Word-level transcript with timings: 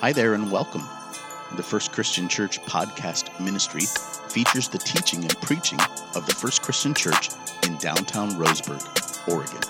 Hi 0.00 0.12
there, 0.12 0.34
and 0.34 0.52
welcome. 0.52 0.82
The 1.56 1.62
First 1.62 1.90
Christian 1.90 2.28
Church 2.28 2.60
podcast 2.64 3.40
ministry 3.40 3.80
features 4.28 4.68
the 4.68 4.76
teaching 4.76 5.20
and 5.20 5.34
preaching 5.40 5.80
of 6.14 6.26
the 6.26 6.34
First 6.34 6.60
Christian 6.60 6.92
Church 6.92 7.30
in 7.66 7.78
downtown 7.78 8.32
Roseburg, 8.32 8.84
Oregon. 9.26 9.62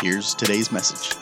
Here's 0.00 0.32
today's 0.32 0.70
message. 0.70 1.16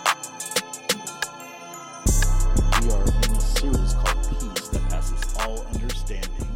We 2.83 2.93
are 2.93 3.03
in 3.03 3.37
a 3.37 3.41
series 3.41 3.95
called 3.95 4.29
Peace 4.29 4.69
that 4.69 4.87
passes 4.91 5.35
all 5.39 5.65
understanding. 5.73 6.47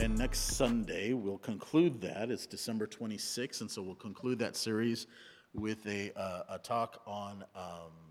And 0.00 0.16
next 0.16 0.56
Sunday, 0.56 1.12
we'll 1.12 1.36
conclude 1.36 2.00
that. 2.00 2.30
It's 2.30 2.46
December 2.46 2.86
26th, 2.86 3.60
and 3.60 3.70
so 3.70 3.82
we'll 3.82 3.94
conclude 3.94 4.38
that 4.38 4.56
series 4.56 5.08
with 5.52 5.86
a, 5.86 6.10
uh, 6.18 6.54
a 6.54 6.58
talk 6.58 7.02
on 7.06 7.44
um, 7.54 8.05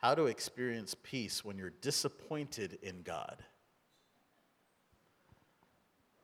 how 0.00 0.14
to 0.14 0.26
experience 0.26 0.96
peace 1.02 1.44
when 1.44 1.58
you're 1.58 1.74
disappointed 1.82 2.78
in 2.82 3.02
God. 3.02 3.36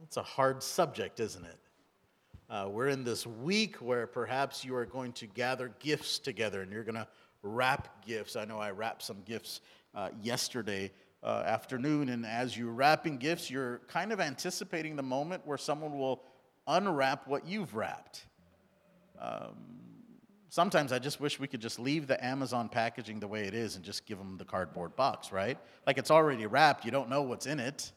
It's 0.03 0.17
a 0.17 0.23
hard 0.23 0.63
subject, 0.63 1.21
isn't 1.21 1.45
it? 1.45 1.59
Uh, 2.49 2.69
we're 2.71 2.89
in 2.89 3.05
this 3.05 3.27
week 3.27 3.77
where 3.77 4.07
perhaps 4.07 4.65
you 4.65 4.75
are 4.77 4.87
going 4.87 5.13
to 5.13 5.27
gather 5.27 5.75
gifts 5.81 6.19
together 6.19 6.63
and 6.63 6.73
you're 6.73 6.85
going 6.85 6.95
to 6.95 7.09
wrap 7.43 8.07
gifts. 8.07 8.37
I 8.37 8.45
know 8.45 8.59
I 8.59 8.71
wrapped 8.71 9.03
some 9.03 9.23
gifts 9.27 9.61
uh, 9.95 10.09
yesterday 10.23 10.91
uh, 11.23 11.43
afternoon, 11.47 12.09
and 12.11 12.25
as 12.25 12.57
you're 12.57 12.73
wrapping 12.73 13.17
gifts, 13.17 13.51
you're 13.51 13.81
kind 13.89 14.13
of 14.13 14.21
anticipating 14.21 14.97
the 14.97 15.03
moment 15.03 15.47
where 15.47 15.59
someone 15.59 15.99
will 15.99 16.23
unwrap 16.67 17.27
what 17.27 17.47
you've 17.47 17.75
wrapped. 17.75 18.27
Um, 19.21 19.86
Sometimes 20.49 20.93
I 20.93 20.99
just 20.99 21.21
wish 21.21 21.41
we 21.41 21.49
could 21.49 21.61
just 21.61 21.79
leave 21.79 22.07
the 22.07 22.25
Amazon 22.25 22.69
packaging 22.69 23.21
the 23.21 23.27
way 23.27 23.45
it 23.45 23.55
is 23.55 23.77
and 23.77 23.85
just 23.85 24.07
give 24.07 24.19
them 24.19 24.37
the 24.37 24.45
cardboard 24.45 24.95
box, 24.97 25.33
right? 25.33 25.59
Like 25.87 25.99
it's 25.99 26.11
already 26.11 26.47
wrapped, 26.47 26.85
you 26.85 26.91
don't 26.91 27.09
know 27.09 27.23
what's 27.23 27.47
in 27.47 27.59
it. 27.59 27.93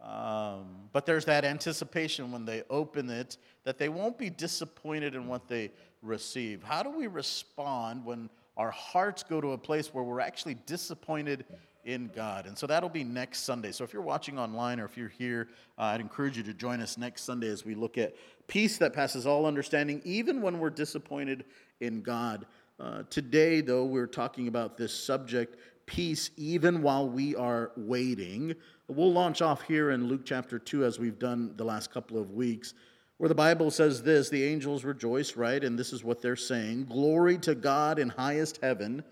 Um, 0.00 0.88
but 0.92 1.06
there's 1.06 1.24
that 1.24 1.44
anticipation 1.44 2.30
when 2.30 2.44
they 2.44 2.62
open 2.70 3.10
it 3.10 3.36
that 3.64 3.78
they 3.78 3.88
won't 3.88 4.16
be 4.16 4.30
disappointed 4.30 5.14
in 5.14 5.26
what 5.26 5.48
they 5.48 5.72
receive. 6.02 6.62
How 6.62 6.82
do 6.82 6.90
we 6.90 7.08
respond 7.08 8.04
when 8.04 8.30
our 8.56 8.70
hearts 8.70 9.22
go 9.22 9.40
to 9.40 9.52
a 9.52 9.58
place 9.58 9.94
where 9.94 10.04
we're 10.04 10.20
actually 10.20 10.56
disappointed 10.66 11.44
in 11.88 12.10
God. 12.14 12.46
And 12.46 12.56
so 12.56 12.66
that'll 12.66 12.90
be 12.90 13.02
next 13.02 13.40
Sunday. 13.40 13.72
So 13.72 13.82
if 13.82 13.94
you're 13.94 14.02
watching 14.02 14.38
online 14.38 14.78
or 14.78 14.84
if 14.84 14.96
you're 14.98 15.08
here, 15.08 15.48
uh, 15.78 15.84
I'd 15.84 16.02
encourage 16.02 16.36
you 16.36 16.42
to 16.42 16.52
join 16.52 16.82
us 16.82 16.98
next 16.98 17.22
Sunday 17.22 17.48
as 17.48 17.64
we 17.64 17.74
look 17.74 17.96
at 17.96 18.14
peace 18.46 18.76
that 18.76 18.92
passes 18.92 19.26
all 19.26 19.46
understanding, 19.46 20.02
even 20.04 20.42
when 20.42 20.58
we're 20.58 20.68
disappointed 20.68 21.46
in 21.80 22.02
God. 22.02 22.44
Uh, 22.78 23.04
today, 23.08 23.62
though, 23.62 23.86
we're 23.86 24.06
talking 24.06 24.48
about 24.48 24.76
this 24.76 24.92
subject, 24.92 25.56
peace, 25.86 26.30
even 26.36 26.82
while 26.82 27.08
we 27.08 27.34
are 27.34 27.72
waiting. 27.74 28.54
We'll 28.88 29.12
launch 29.12 29.40
off 29.40 29.62
here 29.62 29.90
in 29.90 30.08
Luke 30.08 30.26
chapter 30.26 30.58
2, 30.58 30.84
as 30.84 30.98
we've 30.98 31.18
done 31.18 31.54
the 31.56 31.64
last 31.64 31.90
couple 31.90 32.20
of 32.20 32.32
weeks, 32.32 32.74
where 33.16 33.28
the 33.28 33.34
Bible 33.34 33.70
says 33.70 34.02
this 34.02 34.28
the 34.28 34.44
angels 34.44 34.84
rejoice, 34.84 35.36
right? 35.36 35.64
And 35.64 35.78
this 35.78 35.94
is 35.94 36.04
what 36.04 36.20
they're 36.20 36.36
saying 36.36 36.84
Glory 36.84 37.38
to 37.38 37.54
God 37.54 37.98
in 37.98 38.10
highest 38.10 38.58
heaven, 38.62 39.02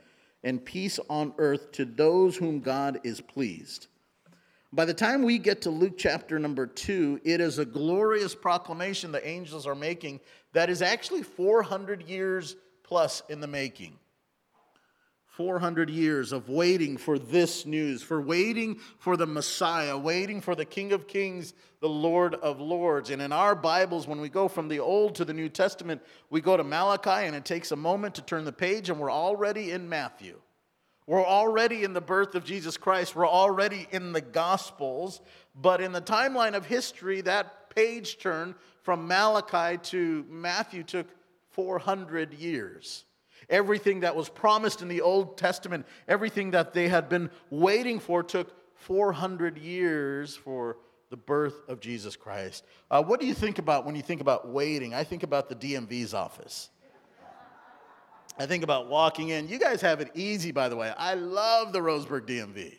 and 0.42 0.65
peace 0.65 0.98
on 1.09 1.33
earth 1.39 1.73
to 1.73 1.84
those 1.84 2.37
whom 2.37 2.61
God 2.61 3.01
is 3.05 3.20
pleased. 3.20 3.89
By 4.73 4.84
the 4.84 4.95
time 4.95 5.23
we 5.23 5.39
get 5.39 5.62
to 5.62 5.70
Luke 5.70 5.97
chapter 5.97 6.39
number 6.39 6.67
two, 6.67 7.20
it 7.25 7.41
is 7.41 7.59
a 7.59 7.65
glorious 7.65 8.34
proclamation 8.34 9.12
the 9.12 9.27
angels 9.27 9.67
are 9.67 9.75
making 9.75 10.20
that 10.53 10.69
is 10.69 10.83
actually 10.83 11.23
400 11.23 12.03
years 12.03 12.56
plus 12.83 13.23
in 13.28 13.41
the 13.41 13.47
making. 13.47 13.98
400 15.37 15.91
years 15.91 16.33
of 16.33 16.48
waiting 16.48 16.97
for 16.97 17.19
this 17.19 17.67
news, 17.67 18.03
for 18.03 18.23
waiting 18.23 18.79
for 18.98 19.19
the 19.19 19.27
Messiah, 19.27 19.98
waiting 19.98 20.41
for 20.41 20.55
the 20.55 20.65
King 20.65 20.93
of 20.93 21.06
Kings, 21.06 21.53
the 21.81 21.89
Lord 21.91 22.34
of 22.37 22.59
Lords. 22.59 23.11
And 23.11 23.21
in 23.21 23.33
our 23.33 23.55
Bibles, 23.55 24.09
when 24.09 24.22
we 24.22 24.31
go 24.31 24.49
from 24.49 24.69
the 24.69 24.81
Old 24.81 25.16
to 25.16 25.27
the 25.27 25.34
New 25.34 25.50
Testament, 25.50 26.00
we 26.31 26.41
go 26.41 26.56
to 26.56 26.65
Malachi, 26.65 27.27
and 27.27 27.37
it 27.37 27.44
takes 27.44 27.71
a 27.71 27.77
moment 27.77 28.15
to 28.15 28.22
turn 28.22 28.47
the 28.47 28.53
page, 28.53 28.88
and 28.88 28.99
we're 28.99 29.12
already 29.12 29.72
in 29.72 29.91
Matthew. 29.91 30.41
We're 31.06 31.22
already 31.22 31.84
in 31.84 31.93
the 31.93 32.00
birth 32.00 32.34
of 32.34 32.43
Jesus 32.43 32.78
Christ. 32.78 33.15
We're 33.15 33.28
already 33.28 33.87
in 33.91 34.12
the 34.12 34.22
Gospels. 34.22 35.21
But 35.55 35.82
in 35.82 35.93
the 35.93 36.00
timeline 36.00 36.55
of 36.55 36.65
history, 36.65 37.21
that 37.21 37.75
page 37.75 38.16
turn 38.19 38.55
from 38.84 39.06
Malachi 39.06 39.77
to 39.91 40.25
Matthew 40.31 40.82
took 40.82 41.09
400 41.50 42.32
years. 42.32 43.05
Everything 43.49 44.01
that 44.01 44.17
was 44.17 44.29
promised 44.29 44.83
in 44.83 44.89
the 44.89 45.01
Old 45.01 45.39
Testament, 45.39 45.87
everything 46.09 46.51
that 46.51 46.73
they 46.73 46.89
had 46.89 47.09
been 47.09 47.31
waiting 47.51 48.01
for, 48.01 48.23
took 48.23 48.53
400 48.77 49.59
years 49.59 50.37
for 50.37 50.79
the 51.11 51.17
birth 51.17 51.55
of 51.69 51.81
Jesus 51.81 52.17
Christ. 52.17 52.65
Uh, 52.91 53.03
what 53.03 53.21
do 53.21 53.27
you 53.27 53.35
think 53.35 53.59
about 53.59 53.87
when 53.87 53.95
you 53.95 54.03
think 54.03 54.21
about 54.21 54.49
waiting? 54.49 54.95
I 54.95 55.05
think 55.05 55.23
about 55.23 55.49
the 55.49 55.55
DMV's 55.55 56.15
office. 56.15 56.71
I 58.39 58.45
think 58.47 58.65
about 58.65 58.89
walking 58.89 59.31
in. 59.31 59.49
You 59.49 59.59
guys 59.59 59.81
have 59.81 60.01
it 60.01 60.11
easy, 60.15 60.53
by 60.53 60.69
the 60.69 60.77
way. 60.77 60.93
I 60.97 61.15
love 61.15 61.73
the 61.73 61.81
Roseburg 61.81 62.27
DMV. 62.27 62.75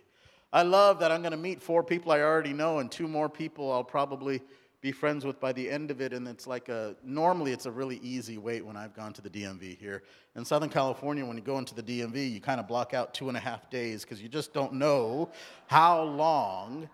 I 0.54 0.62
love 0.62 1.00
that 1.00 1.12
I'm 1.12 1.22
going 1.22 1.32
to 1.32 1.38
meet 1.38 1.62
four 1.62 1.84
people 1.84 2.12
I 2.12 2.22
already 2.22 2.54
know 2.54 2.80
and 2.80 2.92
two 2.92 3.08
more 3.08 3.28
people 3.28 3.72
I'll 3.72 3.84
probably 3.84 4.42
be 4.82 4.92
friends 4.92 5.26
with 5.26 5.40
by 5.40 5.52
the 5.54 5.70
end 5.70 5.92
of 5.92 6.02
it. 6.02 6.14
And 6.14 6.28
it's 6.28 6.48
like 6.48 6.70
a, 6.70 6.96
normally 7.04 7.52
it's 7.52 7.66
a 7.66 7.72
really 7.72 7.98
easy 8.04 8.38
wait 8.38 8.66
when 8.66 8.78
I've 8.78 8.96
gone 8.96 9.14
to 9.14 9.22
the 9.22 9.30
DMV 9.30 9.78
here. 9.78 10.04
In 10.36 10.46
Southern 10.46 10.70
California, 10.70 11.26
when 11.26 11.38
you 11.38 11.44
go 11.44 11.58
into 11.58 11.74
the 11.74 11.84
DMV, 11.84 12.32
you 12.32 12.40
kind 12.40 12.60
of 12.60 12.68
block 12.68 12.94
out 12.94 13.14
two 13.14 13.28
and 13.28 13.38
a 13.38 13.42
half 13.42 13.70
days 13.70 14.04
because 14.04 14.22
you 14.22 14.30
just 14.30 14.54
don't 14.54 14.74
know 14.74 15.30
how 15.68 16.04
long 16.04 16.90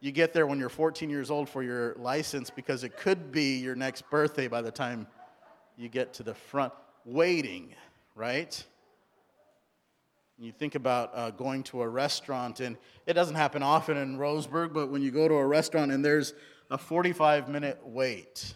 you 0.00 0.10
get 0.10 0.32
there 0.32 0.46
when 0.46 0.58
you're 0.58 0.68
14 0.68 1.08
years 1.08 1.30
old 1.30 1.48
for 1.48 1.62
your 1.62 1.94
license 1.94 2.50
because 2.50 2.82
it 2.82 2.96
could 2.96 3.30
be 3.30 3.58
your 3.58 3.76
next 3.76 4.08
birthday 4.10 4.48
by 4.48 4.60
the 4.60 4.70
time 4.70 5.06
you 5.76 5.88
get 5.88 6.12
to 6.14 6.22
the 6.22 6.34
front. 6.34 6.72
Waiting 7.04 7.74
right? 8.14 8.64
You 10.38 10.52
think 10.52 10.74
about 10.74 11.12
uh, 11.14 11.30
going 11.30 11.62
to 11.64 11.82
a 11.82 11.88
restaurant, 11.88 12.60
and 12.60 12.76
it 13.06 13.12
doesn't 13.12 13.36
happen 13.36 13.62
often 13.62 13.96
in 13.96 14.18
Roseburg, 14.18 14.72
but 14.72 14.90
when 14.90 15.02
you 15.02 15.10
go 15.10 15.28
to 15.28 15.34
a 15.34 15.46
restaurant 15.46 15.92
and 15.92 16.04
there's 16.04 16.34
a 16.72 16.78
45 16.78 17.50
minute 17.50 17.78
wait, 17.84 18.54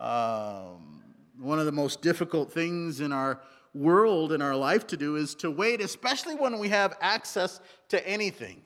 um, 0.00 1.00
one 1.38 1.60
of 1.60 1.64
the 1.64 1.72
most 1.72 2.02
difficult 2.02 2.52
things 2.52 3.00
in 3.00 3.12
our 3.12 3.40
world, 3.72 4.32
in 4.32 4.42
our 4.42 4.56
life 4.56 4.84
to 4.88 4.96
do, 4.96 5.14
is 5.14 5.36
to 5.36 5.48
wait, 5.48 5.80
especially 5.80 6.34
when 6.34 6.58
we 6.58 6.70
have 6.70 6.96
access 7.00 7.60
to 7.88 8.08
anything. 8.08 8.62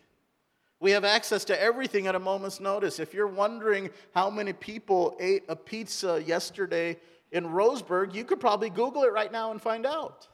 We 0.81 0.93
have 0.93 1.05
access 1.05 1.45
to 1.47 1.63
everything 1.63 2.07
at 2.07 2.15
a 2.15 2.19
moment's 2.19 2.59
notice. 2.59 2.99
If 2.99 3.13
you're 3.13 3.27
wondering 3.27 3.91
how 4.15 4.31
many 4.31 4.55
people 4.55 5.19
ate 5.21 5.43
a 5.51 5.57
pizza 5.57 6.23
yesterday 6.23 6.97
in 7.33 7.45
Roseburg, 7.45 8.15
you 8.15 8.25
could 8.25 8.41
probably 8.41 8.71
Google 8.71 9.03
it 9.03 9.13
right 9.13 9.31
now 9.31 9.51
and 9.51 9.61
find 9.61 9.85
out. 9.85 10.27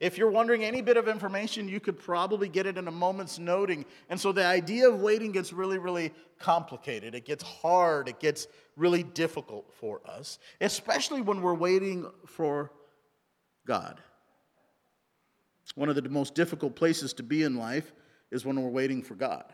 If 0.00 0.18
you're 0.18 0.30
wondering 0.30 0.64
any 0.64 0.82
bit 0.82 0.96
of 0.96 1.08
information, 1.08 1.68
you 1.68 1.80
could 1.80 1.98
probably 1.98 2.48
get 2.48 2.66
it 2.66 2.76
in 2.76 2.88
a 2.88 2.90
moment's 2.90 3.38
noting. 3.38 3.84
And 4.10 4.20
so 4.20 4.32
the 4.32 4.44
idea 4.44 4.88
of 4.88 5.00
waiting 5.00 5.32
gets 5.32 5.52
really, 5.52 5.78
really 5.78 6.12
complicated. 6.38 7.14
It 7.14 7.24
gets 7.24 7.44
hard. 7.44 8.08
It 8.08 8.18
gets 8.18 8.48
really 8.76 9.04
difficult 9.04 9.72
for 9.72 10.00
us, 10.06 10.38
especially 10.60 11.20
when 11.22 11.40
we're 11.40 11.54
waiting 11.54 12.10
for 12.26 12.72
God. 13.66 14.00
One 15.76 15.88
of 15.88 15.94
the 15.94 16.08
most 16.08 16.34
difficult 16.34 16.76
places 16.76 17.12
to 17.14 17.22
be 17.22 17.42
in 17.42 17.56
life 17.56 17.92
is 18.30 18.44
when 18.44 18.60
we're 18.60 18.68
waiting 18.68 19.02
for 19.02 19.14
God. 19.14 19.44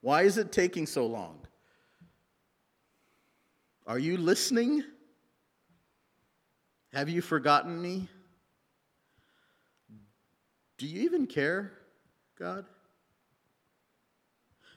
Why 0.00 0.22
is 0.22 0.38
it 0.38 0.50
taking 0.50 0.86
so 0.86 1.06
long? 1.06 1.38
Are 3.86 3.98
you 3.98 4.16
listening? 4.16 4.82
Have 6.92 7.08
you 7.08 7.22
forgotten 7.22 7.80
me? 7.80 8.08
Do 10.78 10.86
you 10.86 11.02
even 11.02 11.26
care, 11.26 11.72
God? 12.38 12.64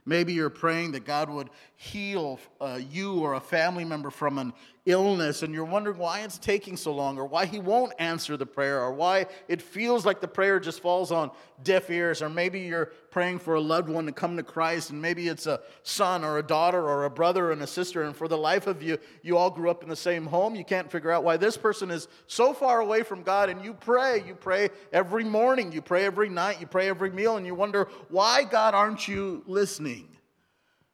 Maybe 0.06 0.33
you're 0.33 0.51
praying 0.51 0.92
that 0.92 1.03
God 1.03 1.30
would 1.30 1.50
heal 1.75 2.39
uh, 2.62 2.80
you 2.92 3.19
or 3.19 3.33
a 3.33 3.39
family 3.39 3.86
member 3.86 4.12
from 4.12 4.38
an 4.38 4.53
illness, 4.86 5.42
and 5.42 5.54
you're 5.54 5.66
wondering 5.66 5.98
why 5.98 6.22
it's 6.22 6.38
taking 6.38 6.78
so 6.78 6.94
long, 6.94 7.18
or 7.18 7.26
why 7.26 7.46
He 7.46 7.60
won't 7.60 7.94
answer 7.98 8.38
the 8.38 8.46
prayer, 8.46 8.82
or 8.82 8.94
why 8.94 9.26
it 9.48 9.62
feels 9.62 10.06
like 10.06 10.22
the 10.22 10.28
prayer 10.28 10.60
just 10.60 10.80
falls 10.80 11.12
on 11.12 11.32
deaf 11.64 11.90
ears, 11.90 12.22
or 12.22 12.30
maybe 12.30 12.60
you're 12.60 12.92
praying 13.10 13.40
for 13.40 13.56
a 13.56 13.62
loved 13.62 13.90
one 13.90 14.06
to 14.06 14.12
come 14.12 14.38
to 14.38 14.44
Christ, 14.44 14.92
and 14.92 15.02
maybe 15.02 15.28
it's 15.28 15.48
a 15.48 15.62
son 15.84 16.24
or 16.24 16.38
a 16.38 16.44
daughter 16.44 16.82
or 16.82 17.06
a 17.06 17.10
brother 17.10 17.52
and 17.52 17.62
a 17.62 17.68
sister, 17.68 18.04
and 18.04 18.16
for 18.16 18.28
the 18.28 18.38
life 18.38 18.68
of 18.68 18.84
you, 18.84 18.98
you 19.24 19.38
all 19.38 19.50
grew 19.50 19.70
up 19.70 19.82
in 19.82 19.90
the 19.90 19.96
same 19.96 20.26
home. 20.26 20.56
You 20.56 20.66
can't 20.66 20.92
figure 20.92 21.12
out 21.12 21.24
why 21.24 21.38
this 21.38 21.58
person 21.58 21.90
is 21.90 22.08
so 22.28 22.54
far 22.54 22.80
away 22.80 23.04
from 23.04 23.24
God, 23.24 23.50
and 23.50 23.64
you 23.64 23.74
pray. 23.74 24.24
You 24.26 24.36
pray 24.36 24.70
every 24.94 25.24
morning, 25.24 25.72
you 25.72 25.81
pray 25.81 26.06
every 26.06 26.30
night, 26.30 26.62
you 26.62 26.68
pray 26.68 26.90
every 26.90 27.10
meal, 27.10 27.38
and 27.38 27.46
you 27.46 27.56
wonder, 27.56 27.88
why, 28.10 28.44
God, 28.44 28.76
aren't 28.76 29.08
you 29.08 29.44
listening? 29.48 30.10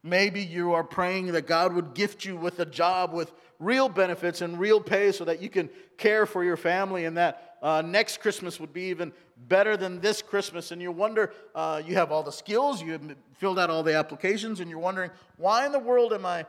Maybe 0.04 0.42
you 0.42 0.74
are 0.74 0.84
praying 0.84 1.28
that 1.34 1.46
God 1.46 1.74
would 1.74 1.94
gift 1.94 2.26
you 2.26 2.36
with 2.36 2.60
a 2.60 2.66
job 2.66 3.14
with 3.14 3.32
real 3.62 3.88
benefits 3.88 4.42
and 4.42 4.60
real 4.60 4.82
pay 4.82 5.12
so 5.12 5.24
that 5.24 5.42
you 5.42 5.48
can 5.48 5.70
care 5.98 6.26
for 6.26 6.44
your 6.44 6.58
family 6.58 7.06
and 7.06 7.16
that 7.16 7.58
uh, 7.62 7.82
next 7.82 8.20
Christmas 8.20 8.60
would 8.60 8.74
be 8.74 8.90
even 8.90 9.14
better 9.48 9.78
than 9.78 10.02
this 10.02 10.22
Christmas. 10.22 10.72
And 10.72 10.82
you 10.82 10.92
wonder, 10.92 11.32
uh, 11.54 11.82
you 11.86 11.94
have 11.94 12.12
all 12.12 12.24
the 12.24 12.32
skills, 12.32 12.82
you 12.82 12.92
have 12.92 13.16
filled 13.38 13.60
out 13.60 13.70
all 13.70 13.84
the 13.84 13.96
applications, 13.96 14.60
and 14.60 14.70
you're 14.70 14.80
wondering, 14.80 15.12
why 15.38 15.66
in 15.66 15.72
the 15.72 15.80
world 15.80 16.12
am 16.12 16.26
I 16.26 16.46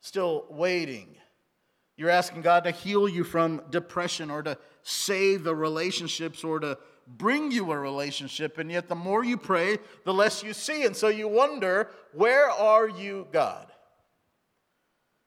still 0.00 0.44
waiting? 0.50 1.16
You're 1.96 2.10
asking 2.10 2.42
God 2.42 2.64
to 2.64 2.72
heal 2.72 3.08
you 3.08 3.24
from 3.24 3.62
depression 3.70 4.30
or 4.30 4.42
to 4.42 4.58
save 4.82 5.44
the 5.44 5.54
relationships 5.54 6.42
or 6.42 6.58
to 6.58 6.78
bring 7.06 7.52
you 7.52 7.70
a 7.70 7.78
relationship. 7.78 8.58
And 8.58 8.70
yet, 8.70 8.88
the 8.88 8.94
more 8.94 9.24
you 9.24 9.36
pray, 9.36 9.78
the 10.04 10.14
less 10.14 10.42
you 10.42 10.52
see. 10.52 10.84
And 10.84 10.96
so 10.96 11.08
you 11.08 11.28
wonder, 11.28 11.90
where 12.12 12.50
are 12.50 12.88
you, 12.88 13.28
God? 13.30 13.69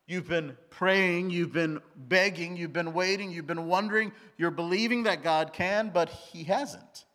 You've 0.06 0.28
been 0.28 0.58
praying, 0.70 1.30
you've 1.30 1.54
been 1.54 1.82
begging, 1.96 2.58
you've 2.58 2.74
been 2.74 2.94
waiting, 2.94 3.32
you've 3.32 3.48
been 3.48 3.68
wondering, 3.68 4.12
you're 4.38 4.52
believing 4.52 5.04
that 5.04 5.24
God 5.24 5.54
can, 5.54 5.92
but 5.94 6.10
He 6.10 6.44
hasn't. 6.44 7.06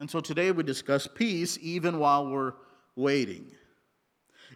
And 0.00 0.10
so 0.10 0.20
today 0.20 0.50
we 0.50 0.62
discuss 0.62 1.06
peace 1.06 1.58
even 1.62 1.98
while 1.98 2.26
we're 2.26 2.54
waiting. 2.96 3.52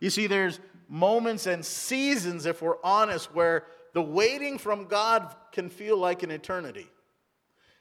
You 0.01 0.11
see, 0.11 0.27
there's 0.27 0.61
moments 0.89 1.47
and 1.47 1.65
seasons, 1.65 2.45
if 2.45 2.61
we're 2.61 2.83
honest, 2.83 3.35
where 3.35 3.67
the 3.95 4.03
waiting 4.03 4.59
from 4.59 4.87
God 4.87 5.35
can 5.53 5.71
feel 5.71 5.97
like 5.97 6.23
an 6.23 6.31
eternity. 6.31 6.89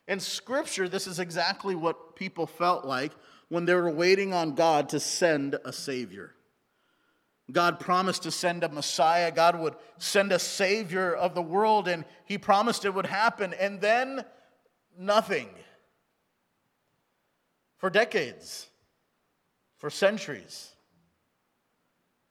In 0.07 0.19
Scripture, 0.19 0.87
this 0.87 1.07
is 1.07 1.19
exactly 1.19 1.75
what 1.75 2.15
people 2.15 2.47
felt 2.47 2.85
like 2.85 3.11
when 3.49 3.65
they 3.65 3.73
were 3.73 3.89
waiting 3.89 4.33
on 4.33 4.53
God 4.53 4.89
to 4.89 4.99
send 4.99 5.57
a 5.65 5.73
Savior. 5.73 6.35
God 7.51 7.79
promised 7.79 8.23
to 8.23 8.31
send 8.31 8.63
a 8.63 8.69
Messiah. 8.69 9.31
God 9.31 9.59
would 9.59 9.75
send 9.97 10.31
a 10.31 10.39
Savior 10.39 11.13
of 11.13 11.35
the 11.35 11.41
world, 11.41 11.87
and 11.87 12.05
He 12.25 12.37
promised 12.37 12.85
it 12.85 12.93
would 12.93 13.05
happen. 13.05 13.53
And 13.53 13.81
then 13.81 14.25
nothing. 14.97 15.49
For 17.77 17.89
decades, 17.89 18.69
for 19.77 19.89
centuries. 19.89 20.73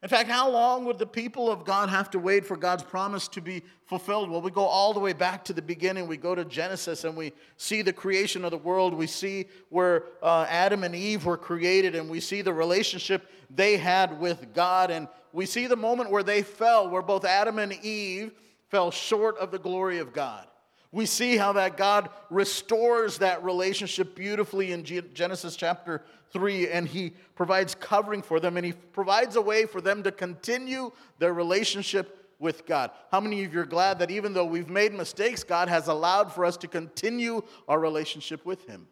In 0.01 0.07
fact, 0.07 0.29
how 0.29 0.49
long 0.49 0.85
would 0.85 0.97
the 0.97 1.05
people 1.05 1.51
of 1.51 1.65
God 1.65 1.89
have 1.89 2.09
to 2.11 2.19
wait 2.19 2.45
for 2.45 2.55
God's 2.55 2.83
promise 2.83 3.27
to 3.29 3.41
be 3.41 3.63
fulfilled? 3.85 4.29
Well, 4.29 4.41
we 4.41 4.49
go 4.49 4.63
all 4.63 4.93
the 4.93 4.99
way 5.01 5.11
back 5.11 5.43
to 5.45 5.53
the 5.53 5.61
beginning. 5.61 6.07
We 6.07 6.15
go 6.15 6.33
to 6.33 6.45
Genesis 6.45 7.03
and 7.03 7.17
we 7.17 7.33
see 7.57 7.81
the 7.81 7.91
creation 7.91 8.45
of 8.45 8.51
the 8.51 8.57
world. 8.57 8.93
We 8.93 9.07
see 9.07 9.47
where 9.67 10.05
uh, 10.23 10.45
Adam 10.47 10.85
and 10.85 10.95
Eve 10.95 11.25
were 11.25 11.35
created 11.35 11.95
and 11.95 12.09
we 12.09 12.21
see 12.21 12.41
the 12.41 12.53
relationship 12.53 13.29
they 13.53 13.75
had 13.75 14.21
with 14.21 14.53
God. 14.53 14.89
And 14.89 15.09
we 15.33 15.45
see 15.45 15.67
the 15.67 15.75
moment 15.75 16.11
where 16.11 16.23
they 16.23 16.43
fell, 16.43 16.89
where 16.89 17.01
both 17.01 17.25
Adam 17.25 17.59
and 17.59 17.73
Eve 17.83 18.31
fell 18.69 18.91
short 18.91 19.37
of 19.37 19.51
the 19.51 19.59
glory 19.59 19.99
of 19.99 20.13
God. 20.13 20.47
We 20.91 21.05
see 21.05 21.37
how 21.37 21.53
that 21.53 21.77
God 21.77 22.09
restores 22.31 23.19
that 23.19 23.43
relationship 23.43 24.15
beautifully 24.15 24.71
in 24.71 24.83
Genesis 24.83 25.55
chapter 25.55 26.03
3, 26.31 26.69
and 26.69 26.87
He 26.87 27.11
provides 27.35 27.75
covering 27.75 28.23
for 28.23 28.39
them, 28.39 28.57
and 28.57 28.65
He 28.65 28.73
provides 28.73 29.35
a 29.35 29.41
way 29.41 29.65
for 29.65 29.81
them 29.81 30.01
to 30.03 30.11
continue 30.11 30.91
their 31.19 31.33
relationship 31.33 32.33
with 32.39 32.65
God. 32.65 32.89
How 33.11 33.19
many 33.19 33.43
of 33.43 33.53
you 33.53 33.59
are 33.59 33.65
glad 33.65 33.99
that 33.99 34.09
even 34.09 34.33
though 34.33 34.45
we've 34.45 34.69
made 34.69 34.93
mistakes, 34.93 35.43
God 35.43 35.69
has 35.69 35.87
allowed 35.87 36.33
for 36.33 36.45
us 36.45 36.57
to 36.57 36.67
continue 36.67 37.43
our 37.67 37.79
relationship 37.79 38.45
with 38.45 38.65
Him? 38.67 38.87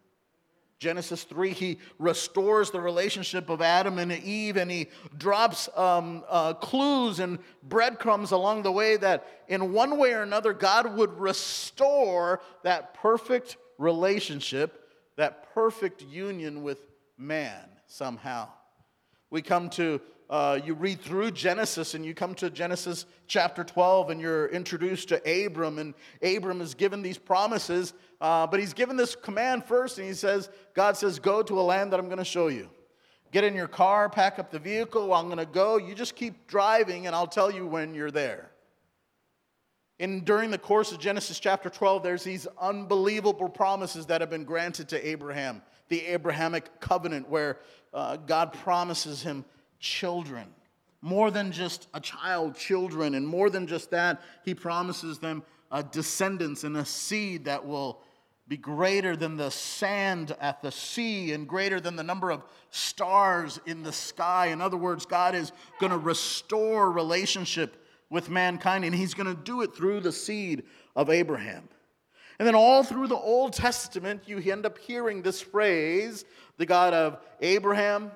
Genesis 0.80 1.24
3, 1.24 1.54
he 1.54 1.80
restores 1.98 2.70
the 2.70 2.80
relationship 2.80 3.50
of 3.50 3.62
Adam 3.62 3.98
and 3.98 4.12
Eve, 4.12 4.58
and 4.58 4.70
he 4.70 4.88
drops 5.18 5.70
um, 5.76 6.24
uh, 6.30 6.54
clues 6.54 7.20
and 7.20 7.40
breadcrumbs 7.64 8.32
along 8.32 8.62
the 8.62 8.72
way 8.72 8.96
that, 8.98 9.26
in 9.48 9.74
one 9.74 9.98
way 9.98 10.14
or 10.14 10.22
another, 10.22 10.54
God 10.54 10.96
would 10.96 11.20
restore 11.20 12.42
that 12.64 12.94
perfect 12.94 13.58
relationship, 13.80 14.88
that 15.16 15.52
perfect 15.54 16.04
union 16.04 16.62
with 16.62 16.80
man 17.18 17.68
somehow. 17.88 18.48
We 19.32 19.42
come 19.42 19.72
to, 19.72 20.00
uh, 20.30 20.60
you 20.64 20.74
read 20.74 21.00
through 21.00 21.32
Genesis 21.32 21.94
and 21.94 22.06
you 22.06 22.14
come 22.14 22.36
to 22.36 22.50
Genesis 22.50 23.06
chapter 23.28 23.64
12 23.64 24.10
and 24.10 24.20
you're 24.20 24.48
introduced 24.48 25.10
to 25.10 25.46
Abram, 25.46 25.80
and 25.80 25.94
Abram 26.22 26.62
is 26.62 26.74
given 26.74 27.02
these 27.02 27.18
promises, 27.18 27.94
uh, 28.20 28.46
but 28.48 28.60
he's 28.60 28.74
given 28.74 28.98
this 28.98 29.16
command 29.16 29.66
first, 29.66 29.98
and 29.98 30.08
he 30.08 30.14
says, 30.14 30.50
God 30.74 30.98
says, 30.98 31.20
Go 31.20 31.42
to 31.44 31.60
a 31.60 31.62
land 31.62 31.94
that 31.94 32.00
I'm 32.00 32.08
going 32.08 32.18
to 32.18 32.26
show 32.26 32.48
you. 32.48 32.70
Get 33.32 33.44
in 33.44 33.56
your 33.56 33.68
car, 33.68 34.10
pack 34.10 34.40
up 34.40 34.52
the 34.52 34.60
vehicle, 34.60 35.14
I'm 35.14 35.26
going 35.26 35.38
to 35.38 35.46
go. 35.46 35.78
You 35.78 35.96
just 35.96 36.16
keep 36.16 36.48
driving, 36.48 37.08
and 37.08 37.16
I'll 37.16 37.28
tell 37.28 37.52
you 37.52 37.66
when 37.66 37.94
you're 37.94 38.12
there. 38.12 38.52
And 40.00 40.24
during 40.24 40.52
the 40.52 40.58
course 40.58 40.92
of 40.92 41.00
Genesis 41.00 41.40
chapter 41.40 41.70
12, 41.70 42.04
there's 42.04 42.24
these 42.24 42.48
unbelievable 42.60 43.50
promises 43.50 44.06
that 44.08 44.22
have 44.22 44.30
been 44.30 44.44
granted 44.44 44.90
to 44.90 45.08
Abraham 45.08 45.62
the 45.90 46.06
Abrahamic 46.06 46.80
covenant 46.80 47.30
where 47.30 47.58
uh, 47.94 48.18
God 48.18 48.54
promises 48.54 49.22
him 49.22 49.46
children. 49.80 50.48
More 51.02 51.32
than 51.32 51.52
just 51.52 51.88
a 51.94 52.00
child, 52.00 52.56
children. 52.56 53.16
And 53.16 53.28
more 53.28 53.50
than 53.50 53.68
just 53.68 53.92
that, 53.92 54.22
he 54.44 54.54
promises 54.54 55.20
them 55.20 55.44
a 55.72 55.84
descendants 55.84 56.64
and 56.64 56.78
a 56.78 56.86
seed 56.86 57.46
that 57.46 57.66
will 57.66 58.02
be 58.48 58.58
greater 58.58 59.16
than 59.16 59.36
the 59.36 59.52
sand 59.52 60.36
at 60.40 60.62
the 60.62 60.72
sea 60.72 61.34
and 61.34 61.48
greater 61.48 61.82
than 61.82 61.98
the 61.98 62.04
number 62.04 62.32
of 62.32 62.44
stars 62.70 63.60
in 63.66 63.84
the 63.84 63.92
sky. 63.92 64.48
In 64.48 64.62
other 64.62 64.78
words, 64.78 65.06
God 65.06 65.36
is 65.36 65.52
going 65.80 65.92
to 65.92 65.98
restore 65.98 66.90
relationship 66.90 67.84
with 68.10 68.30
mankind, 68.30 68.86
and 68.86 68.96
He's 68.96 69.14
going 69.14 69.34
to 69.34 69.42
do 69.42 69.62
it 69.62 69.76
through 69.76 70.00
the 70.00 70.14
seed 70.14 70.64
of 70.96 71.10
Abraham. 71.10 71.68
And 72.40 72.48
then 72.48 72.56
all 72.56 72.84
through 72.84 73.08
the 73.08 73.16
Old 73.16 73.54
Testament, 73.54 74.24
you 74.28 74.40
end 74.40 74.66
up 74.66 74.78
hearing 74.78 75.22
this 75.22 75.42
phrase 75.42 76.24
the 76.58 76.66
God 76.66 76.94
of 76.94 77.20
Abraham, 77.42 78.12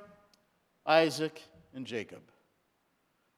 Isaac, 0.85 1.41
and 1.73 1.85
Jacob. 1.85 2.21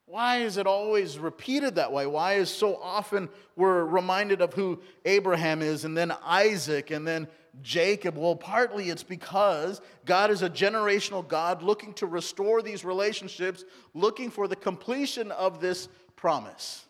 Why 0.05 0.37
is 0.39 0.57
it 0.57 0.67
always 0.67 1.17
repeated 1.17 1.75
that 1.75 1.91
way? 1.91 2.05
Why 2.05 2.33
is 2.33 2.49
so 2.49 2.75
often 2.75 3.29
we're 3.55 3.85
reminded 3.85 4.41
of 4.41 4.53
who 4.53 4.81
Abraham 5.05 5.61
is 5.61 5.85
and 5.85 5.95
then 5.97 6.13
Isaac 6.23 6.91
and 6.91 7.07
then 7.07 7.27
Jacob? 7.61 8.17
Well, 8.17 8.35
partly 8.35 8.89
it's 8.89 9.03
because 9.03 9.79
God 10.05 10.29
is 10.29 10.41
a 10.41 10.49
generational 10.49 11.25
God 11.25 11.63
looking 11.63 11.93
to 11.95 12.05
restore 12.05 12.61
these 12.61 12.83
relationships, 12.83 13.63
looking 13.93 14.29
for 14.29 14.47
the 14.47 14.57
completion 14.57 15.31
of 15.31 15.61
this 15.61 15.87
promise. 16.17 16.85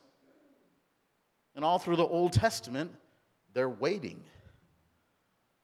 And 1.56 1.64
all 1.64 1.78
through 1.78 1.98
the 1.98 2.08
Old 2.08 2.34
Testament, 2.34 2.92
they're 3.54 3.70
waiting. 3.70 4.24